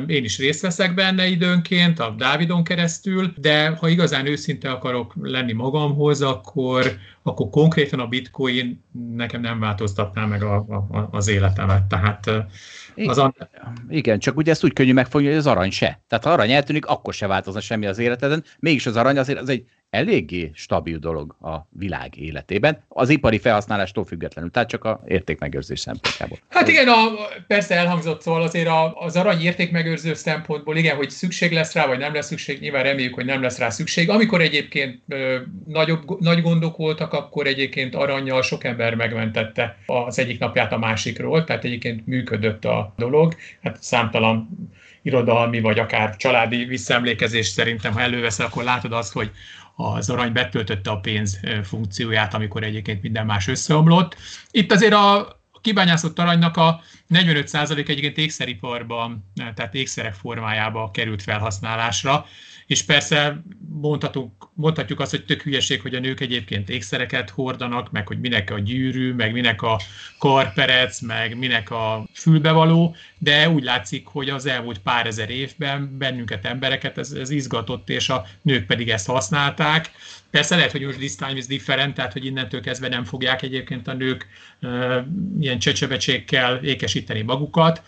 [0.07, 5.53] én is részt veszek benne időnként, a Dávidon keresztül, de ha igazán őszinte akarok lenni
[5.53, 8.85] magamhoz, akkor, akkor konkrétan a bitcoin
[9.17, 11.85] nekem nem változtatná meg a, a, az életemet.
[11.85, 12.31] Tehát
[13.05, 13.35] az a...
[13.89, 16.01] Igen, csak ugye ezt úgy könnyű megfogni, hogy az arany se.
[16.09, 18.45] Tehát ha arany eltűnik, akkor se változna semmi az életeden.
[18.59, 19.65] Mégis az arany azért az egy
[19.97, 26.39] eléggé stabil dolog a világ életében, az ipari felhasználástól függetlenül, tehát csak a értékmegőrzés szempontjából.
[26.49, 26.95] Hát igen, a,
[27.47, 31.99] persze elhangzott szóval azért a, az arany értékmegőrző szempontból, igen, hogy szükség lesz rá, vagy
[31.99, 34.11] nem lesz szükség, nyilván reméljük, hogy nem lesz rá szükség.
[34.11, 40.39] Amikor egyébként ö, nagyobb, nagy gondok voltak, akkor egyébként aranyjal sok ember megmentette az egyik
[40.39, 43.35] napját a másikról, tehát egyébként működött a dolog.
[43.63, 44.49] Hát számtalan
[45.07, 49.31] irodalmi, vagy akár családi visszaemlékezés szerintem, ha előveszel, akkor látod azt, hogy
[49.77, 54.17] az arany betöltötte a pénz funkcióját, amikor egyébként minden más összeomlott.
[54.51, 56.81] Itt azért a kibányászott aranynak a
[57.15, 62.27] 45% egyébként ékszeriparban, tehát ékszerek formájába került felhasználásra,
[62.67, 63.43] és persze
[63.81, 68.51] mondhatunk, mondhatjuk azt, hogy tök hülyeség, hogy a nők egyébként ékszereket hordanak, meg hogy minek
[68.51, 69.81] a gyűrű, meg minek a
[70.19, 76.45] karperec, meg minek a fülbevaló, de úgy látszik, hogy az elmúlt pár ezer évben bennünket,
[76.45, 79.91] embereket ez, ez izgatott, és a nők pedig ezt használták.
[80.31, 83.89] Persze lehet, hogy most this time is different, tehát hogy innentől kezdve nem fogják egyébként
[83.89, 84.27] a nők
[84.63, 84.97] uh,
[85.41, 87.83] ilyen csecsebecsékkel ékesíteni magukat.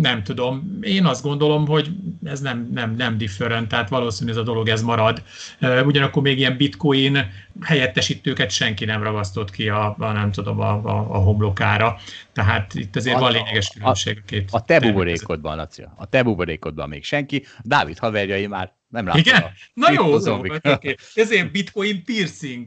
[0.00, 0.78] Nem tudom.
[0.80, 1.90] Én azt gondolom, hogy
[2.24, 5.22] ez nem, nem, nem different, tehát valószínű ez a dolog ez marad.
[5.60, 7.30] Uh, ugyanakkor még ilyen bitcoin
[7.60, 11.96] helyettesítőket senki nem ragasztott ki a, a nem tudom, a, a, a homlokára.
[12.32, 14.48] Tehát itt azért a, van lényeges különbség a két.
[14.52, 15.82] A te buborékodban, Laci.
[15.96, 17.44] A te buborékodban még senki.
[17.62, 19.20] Dávid haverjai már nem látom.
[19.20, 19.42] Igen?
[19.74, 20.96] Na jó, jó okay.
[21.14, 22.64] ezért bitcoin piercing.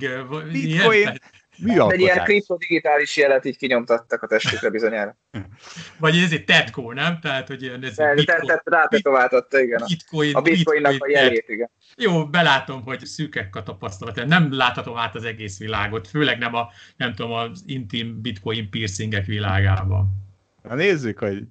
[0.51, 1.19] Bitcoin,
[1.57, 5.17] mi Egy ilyen kriptodigitális jelet így kinyomtattak a testükre bizonyára.
[5.99, 7.19] Vagy ez egy tetko, nem?
[7.19, 9.83] Tehát, hogy ez egy bitcoin, tehát rátetováltatta, igen.
[9.87, 11.69] Bitcoin, a bitcoinnak bitcoin, a jelét, igen.
[11.95, 14.25] Jó, belátom, hogy szűkek a tapasztalat.
[14.25, 19.25] Nem láthatom át az egész világot, főleg nem a, nem tudom, az intim bitcoin piercingek
[19.25, 20.25] világában.
[20.61, 21.43] Na nézzük, hogy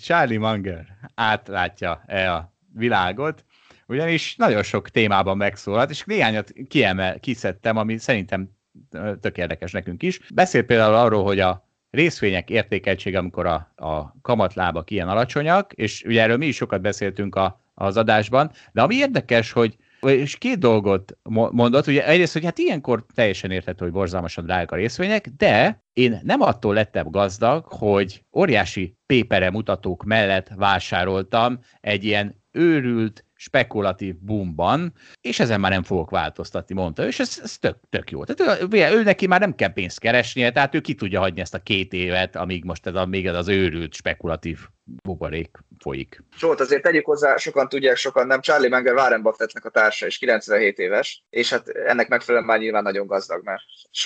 [0.00, 3.44] Charlie Munger átlátja-e a világot,
[3.90, 8.50] ugyanis nagyon sok témában megszólalt, és néhányat kiemel, kiszedtem, ami szerintem
[9.20, 10.20] tök érdekes nekünk is.
[10.34, 16.22] Beszél például arról, hogy a részvények értékeltsége, amikor a, a kamatlábak ilyen alacsonyak, és ugye
[16.22, 21.18] erről mi is sokat beszéltünk a, az adásban, de ami érdekes, hogy és két dolgot
[21.50, 26.20] mondott, ugye egyrészt, hogy hát ilyenkor teljesen érthető, hogy borzalmasan drága a részvények, de én
[26.22, 34.92] nem attól lettem gazdag, hogy óriási pépere mutatók mellett vásároltam egy ilyen őrült, spekulatív boomban,
[35.20, 38.24] és ezen már nem fogok változtatni, mondta ő, és ez, ez tök, tök jó.
[38.24, 41.54] Tehát ő, ő, neki már nem kell pénzt keresnie, tehát ő ki tudja hagyni ezt
[41.54, 44.58] a két évet, amíg most ez a, még ez az őrült, spekulatív
[45.02, 46.24] buborék folyik.
[46.38, 48.40] Zsolt, azért tegyük hozzá, sokan tudják, sokan nem.
[48.40, 52.82] Charlie Munger Warren Buffettnek a társa, és 97 éves, és hát ennek megfelelően már nyilván
[52.82, 53.62] nagyon gazdag, mert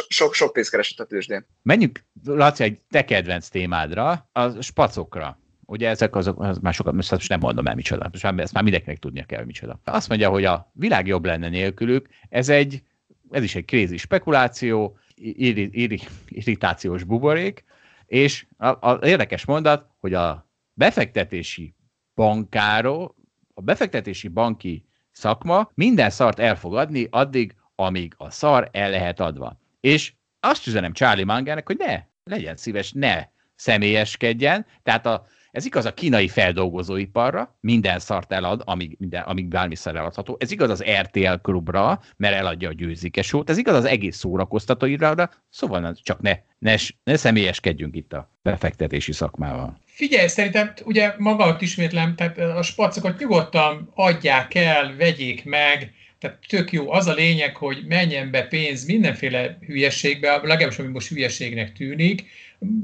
[0.09, 1.47] sok-sok pénzt keresett a tőzsdén.
[1.63, 5.39] Menjünk, Laci, egy te kedvenc témádra, a spacokra.
[5.67, 8.99] Ugye ezek azok, az már sokat, most nem mondom el micsoda, most ezt már mindenkinek
[8.99, 9.81] tudnia kell, hogy micsoda.
[9.85, 12.83] Azt mondja, hogy a világ jobb lenne nélkülük, ez egy,
[13.31, 17.65] ez is egy krézi spekuláció, irri, irri, irritációs buborék,
[18.07, 18.47] és
[18.81, 21.75] az érdekes mondat, hogy a befektetési
[22.15, 23.15] bankáró,
[23.55, 29.61] a befektetési banki szakma minden szart elfogadni addig, amíg a szar el lehet adva.
[29.81, 35.85] És azt üzenem Charlie Mangernek, hogy ne, legyen szíves, ne személyeskedjen, tehát a ez igaz
[35.85, 40.37] a kínai feldolgozóiparra, minden szart elad, amíg, minden, amíg bármiszer eladható.
[40.41, 43.51] Ez igaz az RTL klubra, mert eladja a győzikesót.
[43.51, 46.75] Ez igaz az egész szórakoztatóira, szóval csak ne, ne,
[47.05, 49.79] ne személyeskedjünk itt a befektetési szakmával.
[49.85, 55.93] Figyelj, szerintem ugye maga ott ismétlem, tehát a spacokat nyugodtan adják el, vegyék meg,
[56.25, 56.93] tehát tök jó.
[56.93, 62.25] Az a lényeg, hogy menjen be pénz mindenféle hülyeségbe, legalábbis ami most hülyeségnek tűnik,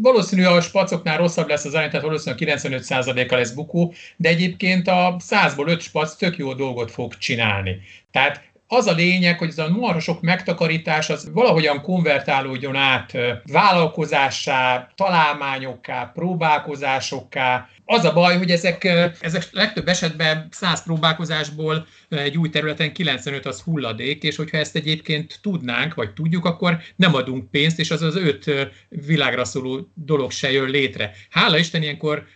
[0.01, 5.17] Valószínű a spacoknál rosszabb lesz az arány, tehát valószínűleg 95%-a lesz bukó, de egyébként a
[5.19, 7.81] 100-ból 5 spac tök jó dolgot fog csinálni.
[8.11, 13.13] Tehát az a lényeg, hogy ez a marha sok megtakarítás az valahogyan konvertálódjon át
[13.53, 18.85] vállalkozássá, találmányokká, próbálkozásokká, az a baj, hogy ezek,
[19.21, 25.39] ezek legtöbb esetben 100 próbálkozásból egy új területen 95 az hulladék, és hogyha ezt egyébként
[25.43, 28.51] tudnánk, vagy tudjuk, akkor nem adunk pénzt, és az az öt
[28.89, 31.13] világra szóló dolog se jön létre.
[31.31, 32.27] Hála Isten, ilyenkor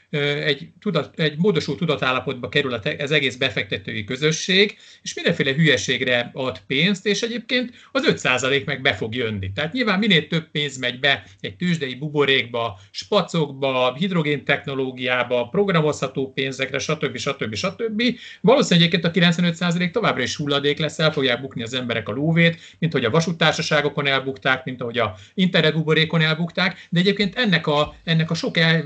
[0.45, 7.07] egy, tudat, egy módosult tudatállapotba kerül az egész befektetői közösség, és mindenféle hülyeségre ad pénzt,
[7.07, 9.53] és egyébként az 5% meg be fog jönni.
[9.53, 16.79] Tehát nyilván minél több pénz megy be egy tűzsdei buborékba, spacokba, hidrogén technológiába, programozható pénzekre,
[16.79, 17.17] stb.
[17.17, 17.55] stb.
[17.55, 18.03] stb.
[18.41, 22.61] Valószínűleg egyébként a 95% továbbra is hulladék lesz, el fogják bukni az emberek a lóvét,
[22.79, 28.31] mint hogy a vasútársaságokon elbukták, mint ahogy a internetbuborékon elbukták, de egyébként ennek a, ennek
[28.31, 28.85] a sok el,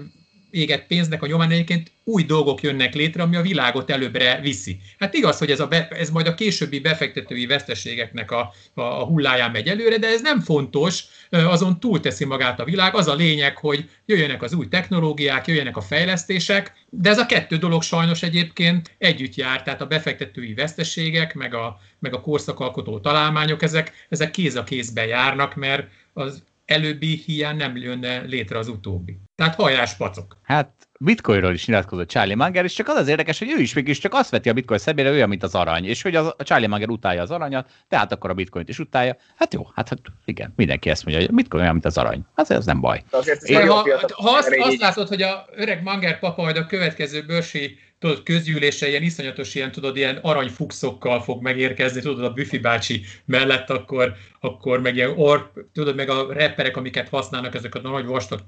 [0.51, 4.79] égett pénznek a nyomán egyébként új dolgok jönnek létre, ami a világot előbbre viszi.
[4.99, 9.05] Hát igaz, hogy ez, a be, ez majd a későbbi befektetői veszteségeknek a, a, a
[9.05, 12.95] hulláján megy előre, de ez nem fontos, azon túlteszi magát a világ.
[12.95, 17.57] Az a lényeg, hogy jöjjenek az új technológiák, jöjjenek a fejlesztések, de ez a kettő
[17.57, 23.63] dolog sajnos egyébként együtt jár, tehát a befektetői veszteségek, meg a, meg a korszakalkotó találmányok,
[23.63, 29.19] ezek, ezek kéz a kézben járnak, mert az előbbi hiány nem jönne létre az utóbbi.
[29.39, 30.37] Tehát hajrás pacok.
[30.43, 33.99] Hát bitcoinról is nyilatkozott Charlie Munger, és csak az az érdekes, hogy ő is mégis
[33.99, 36.67] csak azt veti a bitcoin szemére olyan, mint az arany, és hogy az, a Charlie
[36.67, 39.17] Munger utálja az aranyat, tehát akkor a bitcoint is utálja.
[39.37, 42.25] Hát jó, hát, hát igen, mindenki ezt mondja, hogy a bitcoin olyan, mint az arany.
[42.37, 43.03] Hát ez nem baj.
[43.43, 47.79] Én, ha, ha azt, azt látod, hogy a öreg Munger papa majd a következő bőrsi
[47.99, 53.71] tudod, közgyűlése ilyen iszonyatos, ilyen, tudod, ilyen aranyfuxokkal fog megérkezni, tudod, a Büfi bácsi mellett,
[53.71, 58.41] akkor, akkor meg ilyen or, tudod, meg a reperek, amiket használnak, ezek a nagy vastag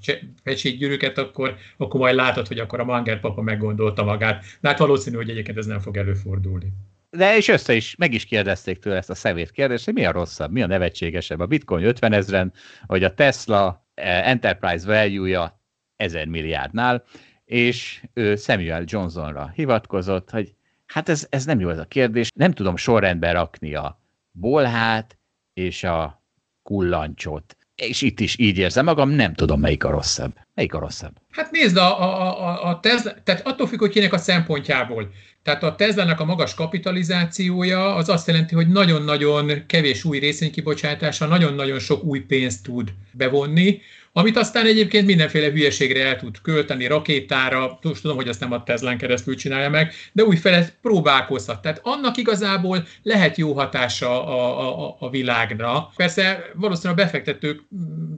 [0.43, 4.45] pecsétgyűrűket, akkor, akkor majd látod, hogy akkor a Manger papa meggondolta magát.
[4.61, 6.71] De hát valószínű, hogy egyébként ez nem fog előfordulni.
[7.09, 10.11] De és össze is, meg is kérdezték tőle ezt a szemét kérdést, hogy mi a
[10.11, 12.53] rosszabb, mi a nevetségesebb, a bitcoin 50 ezeren,
[12.87, 15.61] vagy a Tesla eh, Enterprise value-ja
[15.95, 17.03] 1000 milliárdnál,
[17.51, 20.53] és ő Samuel Johnsonra hivatkozott, hogy
[20.85, 24.01] hát ez, ez nem jó ez a kérdés, nem tudom sorrendbe rakni a
[24.31, 25.17] bolhát
[25.53, 26.23] és a
[26.63, 27.57] kullancsot.
[27.75, 30.33] És itt is így érzem magam, nem tudom, melyik a rosszabb.
[30.53, 31.11] Melyik a rosszabb?
[31.29, 35.11] Hát nézd, a, a, a, a Tesla, tehát attól függ, hogy kinek a szempontjából.
[35.43, 41.79] Tehát a Tesla-nak a magas kapitalizációja az azt jelenti, hogy nagyon-nagyon kevés új részvénykibocsátása, nagyon-nagyon
[41.79, 43.81] sok új pénzt tud bevonni,
[44.13, 48.97] amit aztán egyébként mindenféle hülyeségre el tud költeni, rakétára, tudom, hogy azt nem a Teslán
[48.97, 51.61] keresztül csinálja meg, de újfele próbálkozhat.
[51.61, 55.91] Tehát annak igazából lehet jó hatása a, a, a világra.
[55.95, 57.61] Persze valószínűleg a befektetők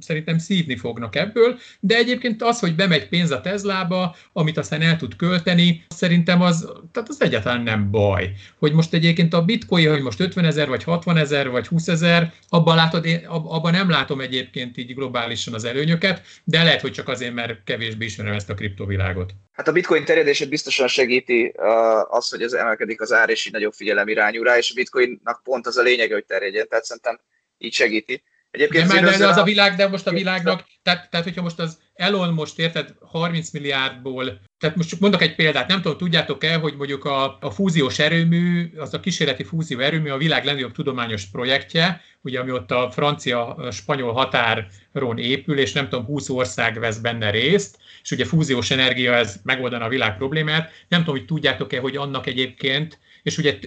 [0.03, 4.97] szerintem szívni fognak ebből, de egyébként az, hogy bemegy pénz a Teslába, amit aztán el
[4.97, 8.31] tud költeni, szerintem az, tehát az egyáltalán nem baj.
[8.59, 12.33] Hogy most egyébként a bitcoin, hogy most 50 ezer, vagy 60 ezer, vagy 20 ezer,
[12.49, 16.91] abban, látod, én, abban nem látom egyébként így globálisan az elő előnyöket, de lehet, hogy
[16.91, 19.31] csak azért, mert kevésbé ismerem ezt a kriptovilágot.
[19.51, 21.53] Hát a bitcoin terjedését biztosan segíti
[22.09, 25.41] az, hogy az emelkedik az ár, és így nagyobb figyelem irányul rá, és a bitcoinnak
[25.43, 27.19] pont az a lényege, hogy terjedjen, tehát szerintem
[27.57, 28.23] így segíti.
[28.53, 31.59] Egyébként de, de, de az a világ, de most a világnak, tehát, tehát hogyha most
[31.59, 36.55] az Elon most érted 30 milliárdból, tehát most csak mondok egy példát, nem tudom, tudjátok-e,
[36.55, 41.25] hogy mondjuk a, a fúziós erőmű, az a kísérleti fúzió erőmű a világ legnagyobb tudományos
[41.25, 47.29] projektje, ugye ami ott a francia-spanyol határon épül, és nem tudom, 20 ország vesz benne
[47.29, 50.71] részt, és ugye fúziós energia, ez megoldana a világ problémát.
[50.87, 53.57] Nem tudom, hogy tudjátok-e, hogy annak egyébként, és ugye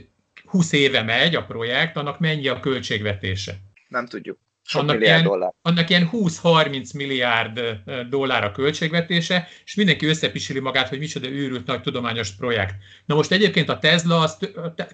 [0.45, 3.55] 20 éve megy a projekt, annak mennyi a költségvetése?
[3.89, 4.39] Nem tudjuk.
[4.69, 5.53] Sok annak ilyen, dollár.
[5.63, 7.61] Annak ilyen 20-30 milliárd
[8.09, 12.75] dollár a költségvetése, és mindenki összepisili magát, hogy micsoda őrült nagy tudományos projekt.
[13.05, 14.39] Na most egyébként a Tesla, az,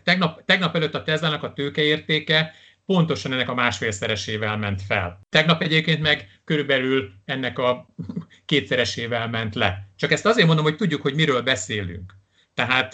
[0.05, 2.53] tegnap, tegnap előtt a Tesla-nak a tőkeértéke
[2.87, 5.21] pontosan ennek a másfélszeresével ment fel.
[5.29, 7.87] Tegnap egyébként meg körülbelül ennek a
[8.47, 9.89] kétszeresével ment le.
[9.97, 12.15] Csak ezt azért mondom, hogy tudjuk, hogy miről beszélünk.
[12.55, 12.91] Tehát,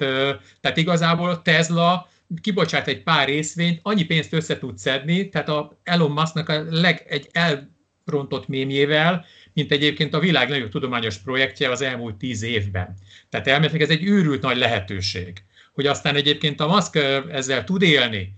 [0.61, 2.09] tehát igazából Tesla
[2.41, 7.05] kibocsát egy pár részvényt, annyi pénzt össze tud szedni, tehát a Elon Musknak a leg,
[7.09, 12.97] egy elrontott mémjével, mint egyébként a világ nagyobb tudományos projektje az elmúlt tíz évben.
[13.29, 15.43] Tehát elméletileg ez egy őrült nagy lehetőség.
[15.73, 16.97] Hogy aztán egyébként a Musk
[17.31, 18.35] ezzel tud élni,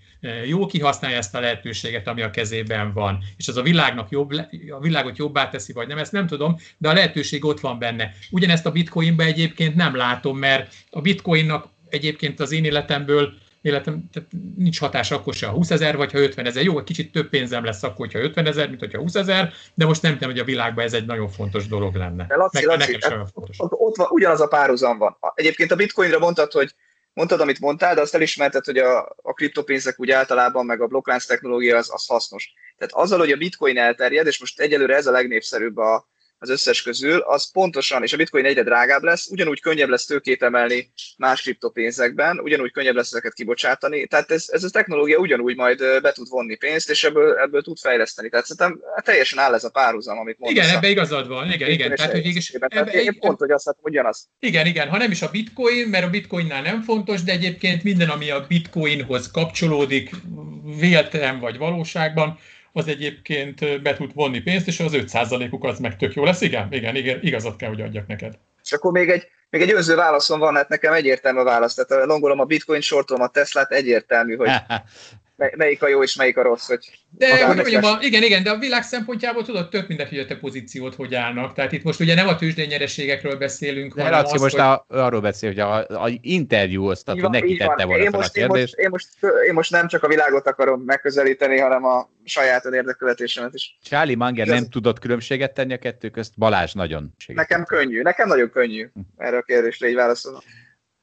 [0.46, 4.30] jó kihasználja ezt a lehetőséget, ami a kezében van, és az a világnak jobb,
[4.70, 8.12] a világot jobbá teszi, vagy nem, ezt nem tudom, de a lehetőség ott van benne.
[8.30, 14.28] Ugyanezt a bitcoinba egyébként nem látom, mert a bitcoinnak egyébként az én életemből életem, tehát
[14.56, 16.62] nincs hatás akkor se, ha 20 ezer, vagy ha 50 ezer.
[16.62, 19.86] Jó, egy kicsit több pénzem lesz akkor, hogyha 50 ezer, mint hogyha 20 ezer, de
[19.86, 22.26] most nem tudom, hogy a világban ez egy nagyon fontos dolog lenne.
[22.26, 23.56] De Laci, Meg, Laci, nekem sem fontos.
[23.58, 25.16] Ott, ott van, ugyanaz a párhuzam van.
[25.34, 26.74] Egyébként a bitcoinra mondtad, hogy
[27.12, 31.24] mondtad, amit mondtál, de azt elismerted, hogy a, a kriptopénzek úgy általában, meg a blokklánc
[31.24, 32.52] technológia az, az hasznos.
[32.78, 36.08] Tehát azzal, hogy a bitcoin elterjed, és most egyelőre ez a legnépszerűbb a,
[36.42, 40.42] az összes közül, az pontosan, és a bitcoin egyre drágább lesz, ugyanúgy könnyebb lesz tőkét
[40.42, 44.06] emelni más kriptopénzekben, ugyanúgy könnyebb lesz ezeket kibocsátani.
[44.06, 47.78] Tehát ez, ez a technológia ugyanúgy majd be tud vonni pénzt, és ebből, ebből tud
[47.78, 48.28] fejleszteni.
[48.28, 50.64] Tehát szerintem teljesen áll ez a párhuzam, amit mondasz.
[50.64, 51.52] Igen, ebbe igazad van.
[51.52, 51.94] Igen, igen.
[51.94, 54.28] Tehát, hogy is, ebbe, én pont, hogy azt mondom, ugyanaz.
[54.38, 54.88] Igen, igen.
[54.88, 58.46] Ha nem is a bitcoin, mert a bitcoinnál nem fontos, de egyébként minden, ami a
[58.48, 60.10] bitcoinhoz kapcsolódik,
[60.78, 62.38] véletlen vagy valóságban,
[62.72, 66.40] az egyébként be tud vonni pénzt, és az 5%-uk az meg tök jó lesz.
[66.40, 68.38] Igen, igen, igen, igazat kell, hogy adjak neked.
[68.62, 71.74] És akkor még egy, még egy önző válaszom van, hát nekem egyértelmű a válasz.
[71.74, 74.50] Tehát longolom a bitcoin, sortolom a Teslát, egyértelmű, hogy
[75.56, 76.66] melyik a jó és melyik a rossz.
[76.66, 80.18] Hogy de hogy mondjam, a, igen, igen, de a világ szempontjából tudod, tök mindegy, hogy
[80.18, 81.54] a te pozíciót hogy állnak.
[81.54, 84.60] Tehát itt most ugye nem a tőzsdei nyereségekről beszélünk, de hanem az, most hogy...
[84.60, 88.32] a, arról beszél, hogy a, a interjú azt, hogy neki tette volna én most, a
[88.32, 88.74] kérdést.
[88.78, 92.64] Én most, én, most, én most nem csak a világot akarom megközelíteni, hanem a saját
[92.64, 93.78] érdekkövetésemet is.
[93.82, 97.36] Charlie Manger nem tudott különbséget tenni a kettő közt, Balázs nagyon segít.
[97.36, 99.00] Nekem könnyű, nekem nagyon könnyű hm.
[99.16, 100.40] erre a kérdésre így válaszolnom.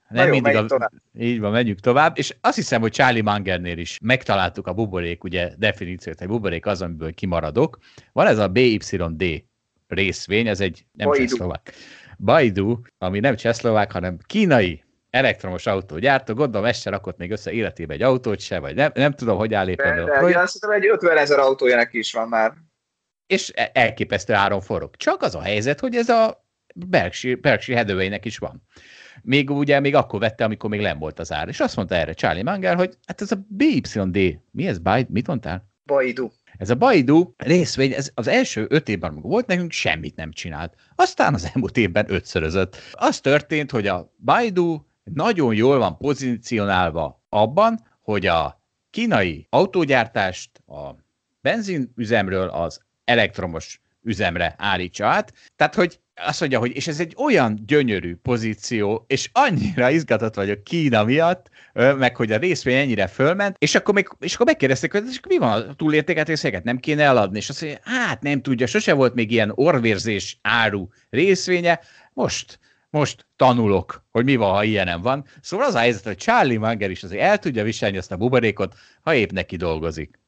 [0.10, 0.66] Nem jó, mindig a...
[0.66, 0.92] tovább.
[1.20, 2.18] Így van, menjünk tovább.
[2.18, 6.82] És azt hiszem, hogy Charlie Mangernél is megtaláltuk a buborék ugye definíciót, egy buborék az,
[6.82, 7.78] amiből kimaradok.
[8.12, 9.44] Van ez a BYD
[9.88, 11.26] részvény, ez egy nem Baidu.
[11.26, 11.74] csehszlovák.
[12.18, 17.94] Baidu, ami nem csehszlovák, hanem kínai elektromos autógyártó, gondolom ezt se rakott még össze életébe
[17.94, 19.96] egy autót se, vagy nem, nem tudom, hogy áll éppen.
[19.96, 22.54] De, de azt hiszem, egy 50 ezer autója neki is van már.
[23.28, 24.96] És e- elképesztő áron forog.
[24.96, 28.64] Csak az a helyzet, hogy ez a Berkshire, Berkshire is van
[29.28, 31.48] még ugye még akkor vette, amikor még nem volt az ár.
[31.48, 35.28] És azt mondta erre Charlie Munger, hogy hát ez a BYD, mi ez, Baidu, mit
[35.28, 35.70] mondtál?
[35.86, 36.30] Baidu.
[36.58, 40.76] Ez a Baidu részvény, ez az első öt évben, amikor volt nekünk, semmit nem csinált.
[40.96, 42.78] Aztán az elmúlt évben ötszörözött.
[42.92, 50.96] Az történt, hogy a Baidu nagyon jól van pozícionálva abban, hogy a kínai autógyártást a
[51.42, 55.34] benzinüzemről az elektromos üzemre állítsa át.
[55.56, 60.64] Tehát, hogy azt mondja, hogy és ez egy olyan gyönyörű pozíció, és annyira izgatott vagyok
[60.64, 65.04] Kína miatt, meg hogy a részvény ennyire fölment, és akkor, még, és akkor megkérdezték, hogy
[65.10, 68.68] és mi van a túlértéket részeket, nem kéne eladni, és azt mondja, hát nem tudja,
[68.68, 71.80] sose volt még ilyen orvérzés áru részvénye,
[72.14, 72.60] most
[72.90, 75.26] most tanulok, hogy mi van, ha ilyenem van.
[75.42, 78.76] Szóval az a helyzet, hogy Charlie Munger is azért el tudja viselni azt a buborékot,
[79.02, 80.20] ha épp neki dolgozik.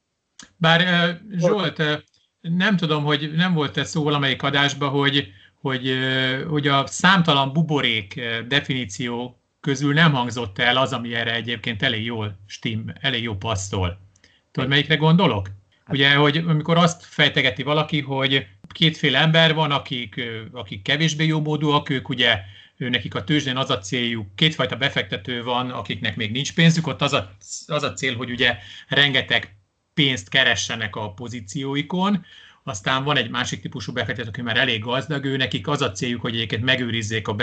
[0.56, 1.82] Bár Zsolt,
[2.40, 5.98] nem tudom, hogy nem volt-e szó valamelyik adásban, hogy hogy,
[6.48, 12.38] hogy a számtalan buborék definíció közül nem hangzott el az, ami erre egyébként elég jól
[12.46, 14.00] stim, elég jó passzol.
[14.50, 15.46] Tudod, melyikre gondolok?
[15.84, 20.20] Hát- Ugye, hogy amikor azt fejtegeti valaki, hogy kétféle ember van, akik,
[20.52, 22.40] akik kevésbé jó módúak, ők ugye
[22.76, 27.12] nekik a tőzsdén az a céljuk, kétfajta befektető van, akiknek még nincs pénzük, ott az
[27.12, 27.36] a,
[27.66, 28.56] az a cél, hogy ugye
[28.88, 29.56] rengeteg
[30.00, 32.24] pénzt keressenek a pozícióikon,
[32.64, 36.20] aztán van egy másik típusú befektető, aki már elég gazdag, ő nekik az a céljuk,
[36.20, 37.36] hogy egyébként megőrizzék a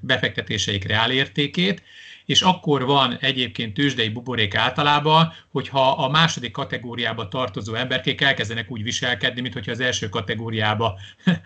[0.00, 1.82] befektetéseik reálértékét,
[2.26, 8.82] és akkor van egyébként tőzsdei buborék általában, hogyha a második kategóriába tartozó emberkék elkezdenek úgy
[8.82, 10.98] viselkedni, mintha az első kategóriába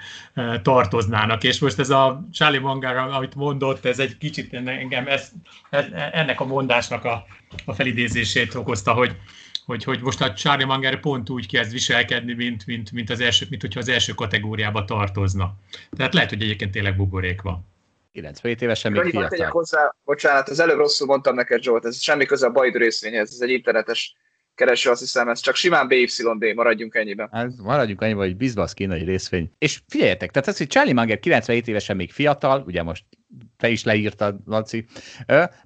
[0.62, 1.44] tartoznának.
[1.44, 5.31] És most ez a Charlie Munger, amit mondott, ez egy kicsit engem ez,
[6.12, 7.27] ennek a mondásnak a,
[7.65, 9.16] a felidézését okozta, hogy,
[9.71, 13.47] hogy, hogy most a Charlie Munger pont úgy kezd viselkedni, mint, mint, mint, az első,
[13.51, 15.55] mint hogyha az első kategóriába tartozna.
[15.97, 17.69] Tehát lehet, hogy egyébként tényleg buborék van.
[18.13, 19.49] 97 évesen még fiatal.
[19.49, 23.41] hozzá, bocsánat, az előbb rosszul mondtam neked, Zsolt, ez semmi köze a Baid részvényhez, ez
[23.41, 24.15] egy internetes
[24.55, 27.29] kereső, azt hiszem, ez csak simán BYD, maradjunk ennyiben.
[27.33, 29.53] Ez, maradjunk ennyiben, hogy bizbasz kínai részvény.
[29.59, 33.05] És figyeljetek, tehát az, hogy Charlie Munger 97 évesen még fiatal, ugye most
[33.57, 34.85] te is leírtad, Laci,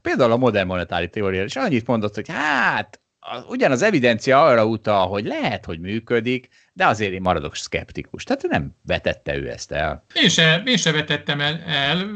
[0.03, 3.01] például a modern monetári teória, és annyit mondott, hogy hát
[3.49, 8.25] ugyan az evidencia arra utal, hogy lehet, hogy működik, de azért én maradok szkeptikus.
[8.25, 10.05] Tehát nem vetette ő ezt el.
[10.15, 12.09] Én se, én se vetettem el, el,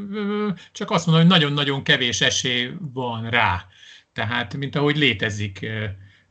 [0.73, 3.65] csak azt mondom, hogy nagyon-nagyon kevés esély van rá.
[4.13, 5.67] Tehát, mint ahogy létezik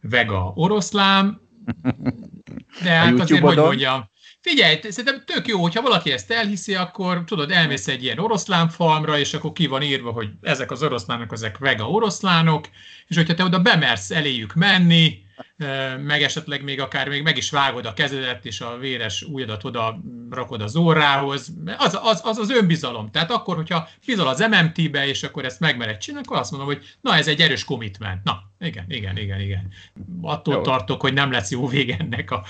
[0.02, 1.42] vega oroszlám,
[2.84, 4.10] de hát azért, hogy mondjam,
[4.50, 9.20] Figyelj, szerintem tök jó, hogyha valaki ezt elhiszi, akkor tudod, elmész egy ilyen oroszlán falmra,
[9.20, 12.70] és akkor ki van írva, hogy ezek az oroszlánok, ezek vega oroszlánok,
[13.08, 15.22] és hogyha te oda bemersz eléjük menni,
[16.06, 20.00] meg esetleg még akár még meg is vágod a kezedet, és a véres ujjadat oda
[20.30, 23.12] rakod az órához, az az, az, az önbizalom.
[23.12, 26.84] Tehát akkor, hogyha bizal az MMT-be, és akkor ezt megmered csinálni, akkor azt mondom, hogy
[27.02, 28.24] na, ez egy erős commitment.
[28.24, 29.72] Na, igen, igen, igen, igen.
[30.22, 30.62] Attól jó.
[30.62, 32.44] tartok, hogy nem lesz jó vége ennek a,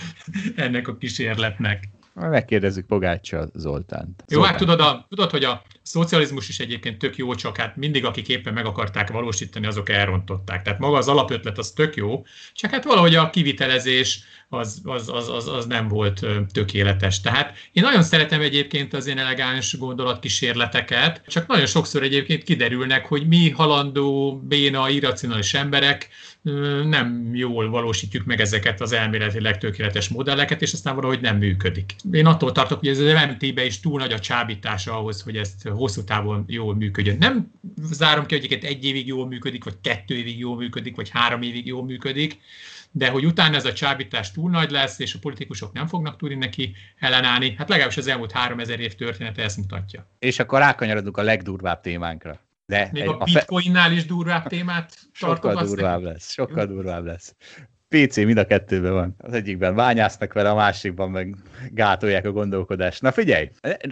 [0.55, 1.89] ennek a kísérletnek.
[2.13, 4.23] Megkérdezzük Pogácsa Zoltánt.
[4.27, 8.05] Jó, hát tudod, a, tudod, hogy a szocializmus is egyébként tök jó, csak hát mindig
[8.05, 10.61] akik éppen meg akarták valósítani, azok elrontották.
[10.61, 14.19] Tehát maga az alapötlet az tök jó, csak hát valahogy a kivitelezés
[14.49, 17.21] az, az, az, az, az nem volt tökéletes.
[17.21, 23.27] Tehát én nagyon szeretem egyébként az én elegáns gondolatkísérleteket, csak nagyon sokszor egyébként kiderülnek, hogy
[23.27, 26.09] mi halandó, béna, irracionális emberek
[26.83, 31.95] nem jól valósítjuk meg ezeket az elméletileg tökéletes modelleket, és aztán valahogy nem működik.
[32.11, 35.67] Én attól tartok, hogy ez az MT-be is túl nagy a csábítása ahhoz, hogy ezt
[35.77, 37.17] hosszú távon jól működjön.
[37.17, 37.51] Nem
[37.81, 41.41] zárom ki, hogy egyébként egy évig jól működik, vagy kettő évig jól működik, vagy három
[41.41, 42.39] évig jól működik,
[42.91, 46.35] de hogy utána ez a csábítás túl nagy lesz, és a politikusok nem fognak tudni
[46.35, 50.07] neki ellenállni, hát legalábbis az elmúlt 3000 év története ezt mutatja.
[50.19, 52.39] És akkor rákanyarodunk a legdurvább témánkra.
[52.65, 57.35] De Még a bitcoinnál is durvább témát Sokkal durvább lesz, sokkal durvább lesz.
[57.89, 59.15] PC mind a kettőben van.
[59.17, 61.35] Az egyikben bányásznak vele, a másikban meg
[61.71, 63.01] gátolják a gondolkodást.
[63.01, 63.49] Na figyelj,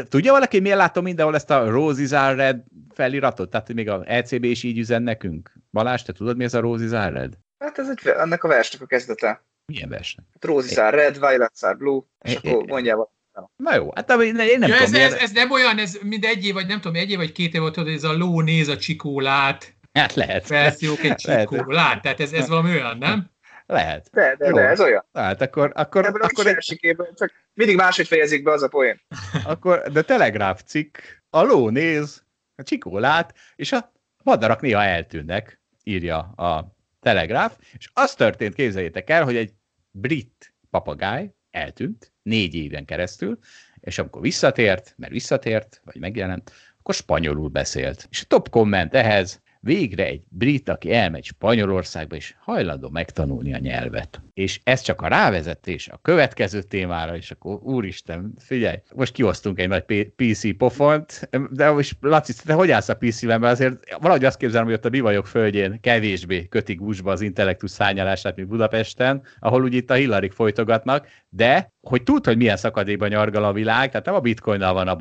[0.10, 2.64] tudja valaki, miért látom mindenhol ezt a Roses are red
[2.94, 3.50] feliratot?
[3.50, 5.54] Tehát, hogy még a ECB is így üzen nekünk.
[5.72, 7.38] Balázs, te tudod, mi ez a Roses are red?
[7.60, 9.46] Hát ez egy, ennek a versnek a kezdete.
[9.66, 10.26] Milyen versnek?
[10.34, 13.14] Hát Roses are red, Violets are blue, és é, akkor mondjál
[13.56, 14.78] Na jó, hát én nem ja, tudom.
[14.78, 17.32] Ez, ez, ez, nem olyan, ez mind egy év, vagy nem tudom, egy év, vagy
[17.32, 19.74] két év volt, hogy ez a ló néz a csikólát.
[19.94, 20.48] Hát lehet.
[20.48, 23.34] Versziók egy csikólát, tehát ez, ez valami olyan, nem?
[23.66, 24.10] Lehet.
[24.12, 24.56] De, de, Jó.
[24.56, 25.06] de ez olyan.
[25.14, 25.72] Hát akkor...
[25.76, 26.78] akkor, Ebből akkor egy...
[27.16, 29.02] csak mindig máshogy fejezik be az a poén.
[29.44, 30.98] akkor de Telegraph cikk,
[31.30, 32.24] a ló néz,
[32.56, 33.92] a csikólát, és a
[34.24, 39.54] madarak néha eltűnnek, írja a Telegraph, és az történt, képzeljétek el, hogy egy
[39.92, 43.40] brit papagáj eltűnt négy éven keresztül,
[43.80, 48.08] és amikor visszatért, mert visszatért, vagy megjelent, akkor spanyolul beszélt.
[48.10, 53.58] És a top komment ehhez, végre egy brit, aki elmegy Spanyolországba, és hajlandó megtanulni a
[53.58, 54.22] nyelvet.
[54.34, 59.68] És ez csak a rávezetés a következő témára, és akkor úristen, figyelj, most kiosztunk egy
[59.68, 64.38] nagy PC pofont, de most Laci, te hogy állsz a PC-ben, mert azért valahogy azt
[64.38, 69.64] képzelem, hogy ott a bivajok földjén kevésbé kötik gúzsba az intellektus szányalását, mint Budapesten, ahol
[69.64, 74.06] úgy itt a Hillary folytogatnak, de hogy tud, hogy milyen szakadékban nyargal a világ, tehát
[74.06, 74.96] nem a bitcoinnal van a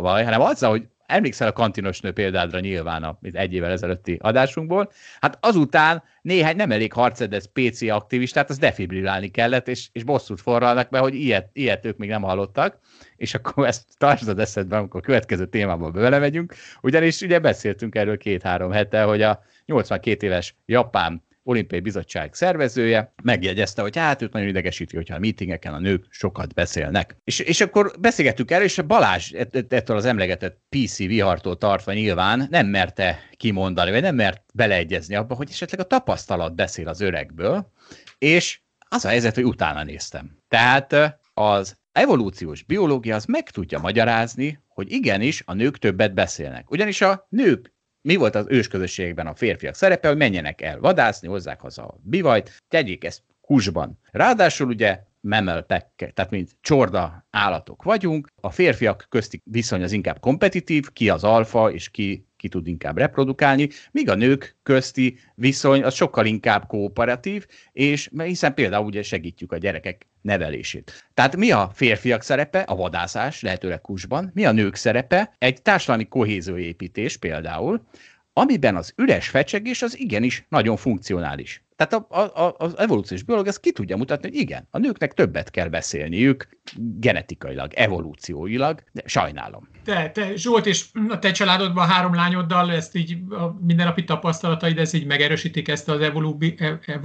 [0.00, 4.92] baj, hanem azzal, hogy emlékszel a kantinos nő példádra nyilván a, egy évvel ezelőtti adásunkból,
[5.20, 10.88] hát azután néhány nem elég harcedez PC aktivistát, az defibrilálni kellett, és, és bosszút forralnak
[10.88, 12.78] be, hogy ilyet, ilyet ők még nem hallottak,
[13.16, 18.70] és akkor ezt tartsd eszedben, amikor a következő témába belemegyünk, ugyanis ugye beszéltünk erről két-három
[18.70, 24.96] hete, hogy a 82 éves japán olimpiai bizottság szervezője megjegyezte, hogy hát őt nagyon idegesíti,
[24.96, 27.16] hogyha a meetingeken a nők sokat beszélnek.
[27.24, 29.32] És, és akkor beszélgettük erről, és a Balázs
[29.68, 35.34] ettől az emlegetett PC vihartól tartva nyilván nem merte kimondani, vagy nem mert beleegyezni abba,
[35.34, 37.70] hogy esetleg a tapasztalat beszél az öregből,
[38.18, 40.38] és az a helyzet, hogy utána néztem.
[40.48, 46.70] Tehát az evolúciós biológia az meg tudja magyarázni, hogy igenis a nők többet beszélnek.
[46.70, 47.73] Ugyanis a nők
[48.04, 52.62] mi volt az ősközösségben a férfiak szerepe, hogy menjenek el vadászni, hozzák haza a bivajt,
[52.68, 53.98] tegyék ezt húsban.
[54.10, 58.28] Ráadásul ugye mammal pack, tehát mint csorda állatok vagyunk.
[58.40, 62.98] A férfiak közti viszony az inkább kompetitív, ki az alfa és ki ki tud inkább
[62.98, 69.52] reprodukálni, míg a nők közti viszony az sokkal inkább kooperatív, és hiszen például ugye segítjük
[69.52, 71.08] a gyerekek nevelését.
[71.14, 72.60] Tehát mi a férfiak szerepe?
[72.60, 74.30] A vadászás, lehetőleg kusban.
[74.34, 75.34] Mi a nők szerepe?
[75.38, 77.86] Egy társadalmi kohézőépítés például,
[78.32, 81.63] amiben az üres fecsegés az igenis nagyon funkcionális.
[81.76, 85.50] Tehát a, a, az evolúciós biológia ezt ki tudja mutatni, hogy igen, a nőknek többet
[85.50, 89.68] kell beszélniük genetikailag, evolúcióilag, de sajnálom.
[89.84, 94.92] Te, te Zsolt, és a te családodban három lányoddal ezt így a mindennapi tapasztalataid, ez
[94.92, 96.00] így megerősítik ezt az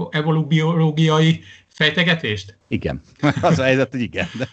[0.09, 2.57] evolúbiológiai fejtegetést?
[2.67, 3.01] Igen.
[3.41, 4.27] Az a helyzet, hogy igen.
[4.37, 4.47] De...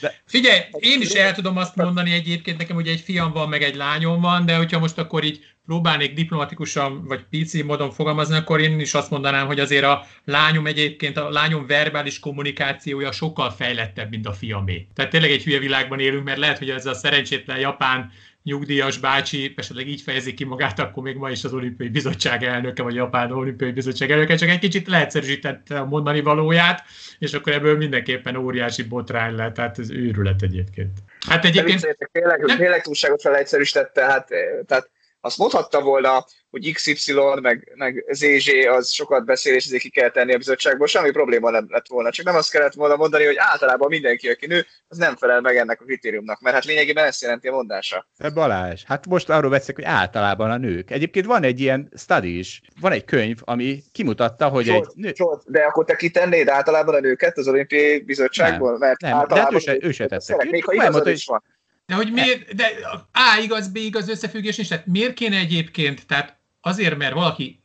[0.00, 0.14] De...
[0.24, 3.74] Figyelj, én is el tudom azt mondani egyébként, nekem ugye egy fiam van, meg egy
[3.74, 8.80] lányom van, de hogyha most akkor így próbálnék diplomatikusan vagy pici módon fogalmazni, akkor én
[8.80, 14.26] is azt mondanám, hogy azért a lányom egyébként, a lányom verbális kommunikációja sokkal fejlettebb, mint
[14.26, 14.86] a fiamé.
[14.94, 18.12] Tehát tényleg egy hülye világban élünk, mert lehet, hogy ez a szerencsétlen japán
[18.46, 22.82] nyugdíjas bácsi esetleg így fejezi ki magát, akkor még ma is az olimpiai bizottság elnöke,
[22.82, 26.82] vagy Japán olimpiai bizottság elnöke, csak egy kicsit leegyszerűsítette a mondani valóját,
[27.18, 30.98] és akkor ebből mindenképpen óriási botrány lett, tehát ez őrület egyébként.
[31.26, 31.96] Hát egyébként...
[32.12, 34.28] Tényleg, tényleg túlságosan leegyszerűsítette, hát,
[34.66, 34.90] tehát
[35.26, 40.10] azt mondhatta volna, hogy XY meg, meg ZZ az sokat beszél, és ezért ki kell
[40.10, 42.10] tenni a bizottságból, semmi probléma nem lett volna.
[42.10, 45.56] Csak nem azt kellett volna mondani, hogy általában mindenki, aki nő, az nem felel meg
[45.56, 48.06] ennek a kritériumnak, mert hát lényegében ezt jelenti a mondása.
[48.18, 50.90] De Balázs, hát most arról beszélek, hogy általában a nők.
[50.90, 55.12] Egyébként van egy ilyen study is, van egy könyv, ami kimutatta, hogy Csolt, egy nő...
[55.12, 58.70] Csolt, de akkor te kitennéd általában a nőket az olimpiai bizottságból?
[58.70, 60.46] Nem, mert nem, általában de hát ő se, ő se tette.
[60.50, 61.42] Még ha igazad is van.
[61.86, 62.66] De hogy miért, de
[63.12, 67.64] A igaz, B igaz összefüggés nincs, tehát miért kéne egyébként, tehát azért, mert valaki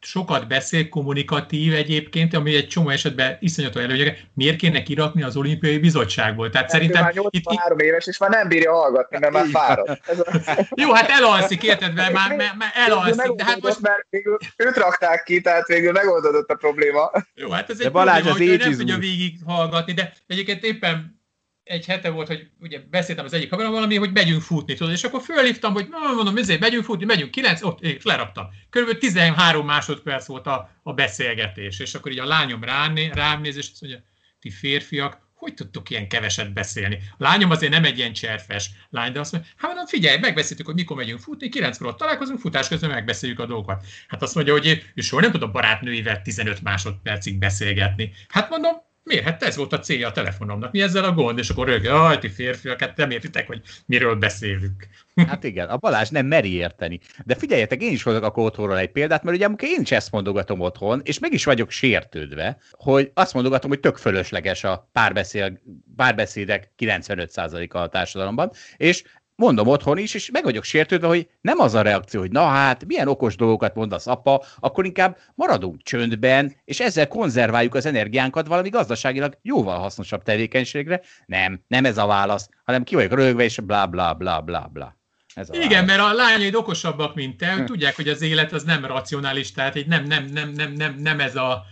[0.00, 5.78] sokat beszél, kommunikatív egyébként, ami egy csomó esetben iszonyató előnyege, miért kéne kirakni az olimpiai
[5.78, 6.50] bizottságból?
[6.50, 7.02] Tehát nem, szerintem...
[7.02, 7.84] Már 83 itt...
[7.84, 10.00] éves, és már nem bírja hallgatni, mert már fáradt.
[10.82, 13.32] Jó, hát elalszik, érted, mert már, már, már elalszik.
[13.32, 13.80] De hát most...
[13.80, 17.10] Mert végül őt rakták ki, tehát végül megoldódott a probléma.
[17.34, 21.22] Jó, hát ez egy de Balázs, probléma, hogy nem tudja végig hallgatni, de egyébként éppen
[21.64, 25.04] egy hete volt, hogy ugye beszéltem az egyik haverom valami, hogy megyünk futni, tudod, és
[25.04, 28.46] akkor fölhívtam, hogy mondom, ezért megyünk futni, megyünk 9, ott, és leraktam.
[28.70, 33.56] Körülbelül 13 másodperc volt a, a beszélgetés, és akkor így a lányom rám, rám néz,
[33.56, 34.02] és azt mondja,
[34.40, 36.98] ti férfiak, hogy tudtok ilyen keveset beszélni?
[37.10, 40.66] A lányom azért nem egy ilyen cserfes lány, de azt mondja, hát mondom, figyelj, megbeszéltük,
[40.66, 43.84] hogy mikor megyünk futni, 9 ott találkozunk, futás közben megbeszéljük a dolgokat.
[44.08, 48.12] Hát azt mondja, hogy ő soha nem tud a barátnőivel 15 másodpercig beszélgetni.
[48.28, 48.72] Hát mondom,
[49.04, 49.24] Miért?
[49.24, 50.72] Hát ez volt a célja a telefonomnak.
[50.72, 51.38] Mi ezzel a gond?
[51.38, 54.86] És akkor rögtön, jaj, ti férfiak, hát nem értitek, hogy miről beszélünk.
[55.28, 57.00] Hát igen, a Balázs nem meri érteni.
[57.24, 60.10] De figyeljetek, én is hozok akkor otthonról egy példát, mert ugye amikor én is ezt
[60.10, 65.60] mondogatom otthon, és meg is vagyok sértődve, hogy azt mondogatom, hogy tök fölösleges a párbeszél,
[65.96, 69.04] párbeszédek 95%-a a társadalomban, és
[69.36, 72.84] mondom otthon is, és meg vagyok sértődve, hogy nem az a reakció, hogy na hát,
[72.86, 78.68] milyen okos dolgokat mondasz apa, akkor inkább maradunk csöndben, és ezzel konzerváljuk az energiánkat valami
[78.68, 81.00] gazdaságilag jóval hasznosabb tevékenységre.
[81.26, 84.96] Nem, nem ez a válasz, hanem ki vagyok rögve, és bla bla bla bla bla.
[85.34, 85.86] Ez a Igen, válasz.
[85.86, 87.64] mert a lányaid okosabbak, mint te, hm.
[87.64, 91.20] tudják, hogy az élet az nem racionális, tehát egy nem, nem, nem, nem, nem, nem
[91.20, 91.64] ez a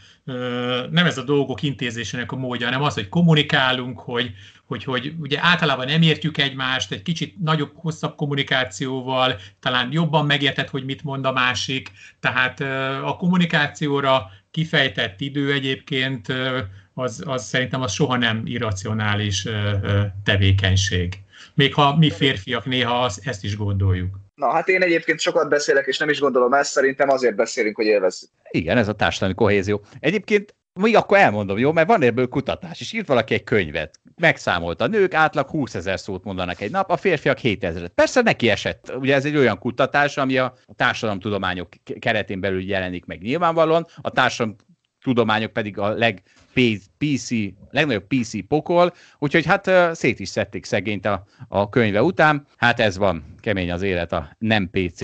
[0.90, 4.32] nem ez a dolgok intézésének a módja, hanem az, hogy kommunikálunk, hogy,
[4.66, 10.68] hogy, hogy ugye általában nem értjük egymást, egy kicsit nagyobb, hosszabb kommunikációval, talán jobban megérted,
[10.68, 12.60] hogy mit mond a másik, tehát
[13.04, 16.32] a kommunikációra kifejtett idő egyébként
[16.94, 19.46] az, az szerintem az soha nem irracionális
[20.24, 21.18] tevékenység.
[21.54, 24.21] Még ha mi férfiak néha az, ezt is gondoljuk.
[24.42, 27.86] Na, hát én egyébként sokat beszélek, és nem is gondolom ezt, szerintem azért beszélünk, hogy
[27.86, 28.30] élvezzük.
[28.50, 29.84] Igen, ez a társadalmi kohézió.
[30.00, 34.00] Egyébként még akkor elmondom, jó, mert van ebből kutatás, és írt valaki egy könyvet.
[34.20, 37.92] Megszámolt a nők, átlag 20 ezer szót mondanak egy nap, a férfiak 7 ezeret.
[37.94, 38.92] Persze neki esett.
[38.96, 44.56] Ugye ez egy olyan kutatás, ami a társadalomtudományok keretén belül jelenik meg nyilvánvalóan, a társadalom
[45.02, 46.22] tudományok pedig a leg
[46.98, 47.30] PC,
[47.70, 52.46] legnagyobb PC pokol, úgyhogy hát szét is szedték szegényt a, a könyve után.
[52.56, 55.00] Hát ez van, kemény az élet a nem PC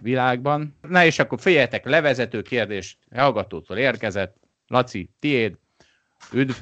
[0.00, 0.76] világban.
[0.88, 4.36] Na és akkor figyeljetek, levezető kérdés hallgatótól érkezett.
[4.66, 5.56] Laci, tiéd,
[6.32, 6.54] üdv.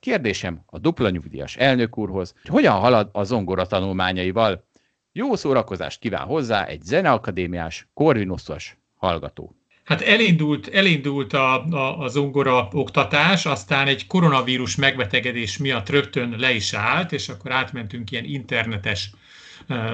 [0.00, 4.66] Kérdésem a dupla nyugdíjas elnök úrhoz, hogy hogyan halad a zongora tanulmányaival?
[5.12, 9.57] Jó szórakozást kíván hozzá egy zeneakadémiás, korvinoszos hallgató.
[9.88, 16.52] Hát elindult, elindult a, a, a zongora oktatás, aztán egy koronavírus megbetegedés miatt rögtön le
[16.52, 19.10] is állt, és akkor átmentünk ilyen internetes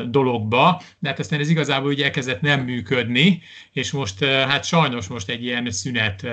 [0.06, 3.42] dologba, de hát aztán ez igazából ugye elkezdett nem működni,
[3.72, 6.26] és most hát sajnos most egy ilyen szünet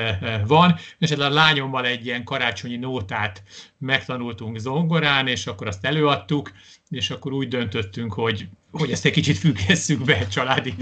[0.48, 3.44] van, és a lányommal egy ilyen karácsonyi nótát
[3.78, 6.52] megtanultunk zongorán, és akkor azt előadtuk,
[6.90, 10.74] és akkor úgy döntöttünk, hogy, hogy ezt egy kicsit függesszük be családi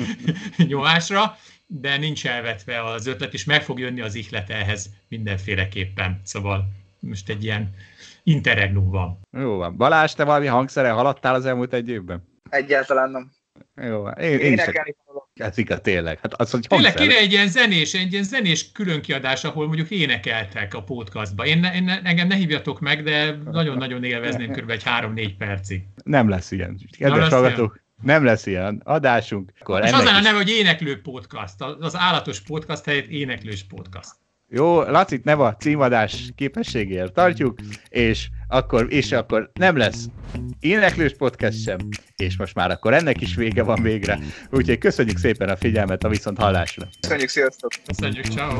[0.57, 1.37] nyomásra,
[1.71, 6.21] de nincs elvetve az ötlet, és meg fog jönni az ihlet ehhez mindenféleképpen.
[6.23, 6.63] Szóval
[6.99, 7.75] most egy ilyen
[8.23, 9.19] interregnum van.
[9.31, 9.77] Jó van.
[9.77, 12.23] Balázs, te valami hangszere haladtál az elmúlt egy évben?
[12.49, 13.31] Egyáltalán nem.
[13.75, 14.95] Jó, én, én Énekelni
[15.39, 16.19] Hát igaz, tényleg.
[16.19, 20.73] Hát az, hogy tényleg kéne egy ilyen zenés, egy ilyen zenés különkiadás, ahol mondjuk énekeltek
[20.73, 21.45] a podcastba.
[21.45, 24.69] Én, én engem ne hívjatok meg, de nagyon-nagyon élvezném kb.
[24.69, 25.83] egy 3-4 percig.
[26.03, 26.79] Nem lesz ilyen.
[26.97, 29.51] Kedves hallgatók, nem lesz ilyen adásunk.
[29.59, 31.55] Akkor És az lenne a neve, hogy éneklő podcast.
[31.79, 34.11] Az állatos podcast helyett éneklős podcast.
[34.51, 37.59] Jó, Lacit nem a címadás képességért tartjuk,
[37.89, 40.05] és akkor, és akkor nem lesz
[40.59, 41.77] éneklős podcast sem,
[42.15, 44.19] és most már akkor ennek is vége van végre.
[44.51, 46.87] Úgyhogy köszönjük szépen a figyelmet a viszont hallásra.
[46.99, 47.71] Köszönjük, sziasztok!
[47.85, 48.59] Köszönjük, ciao.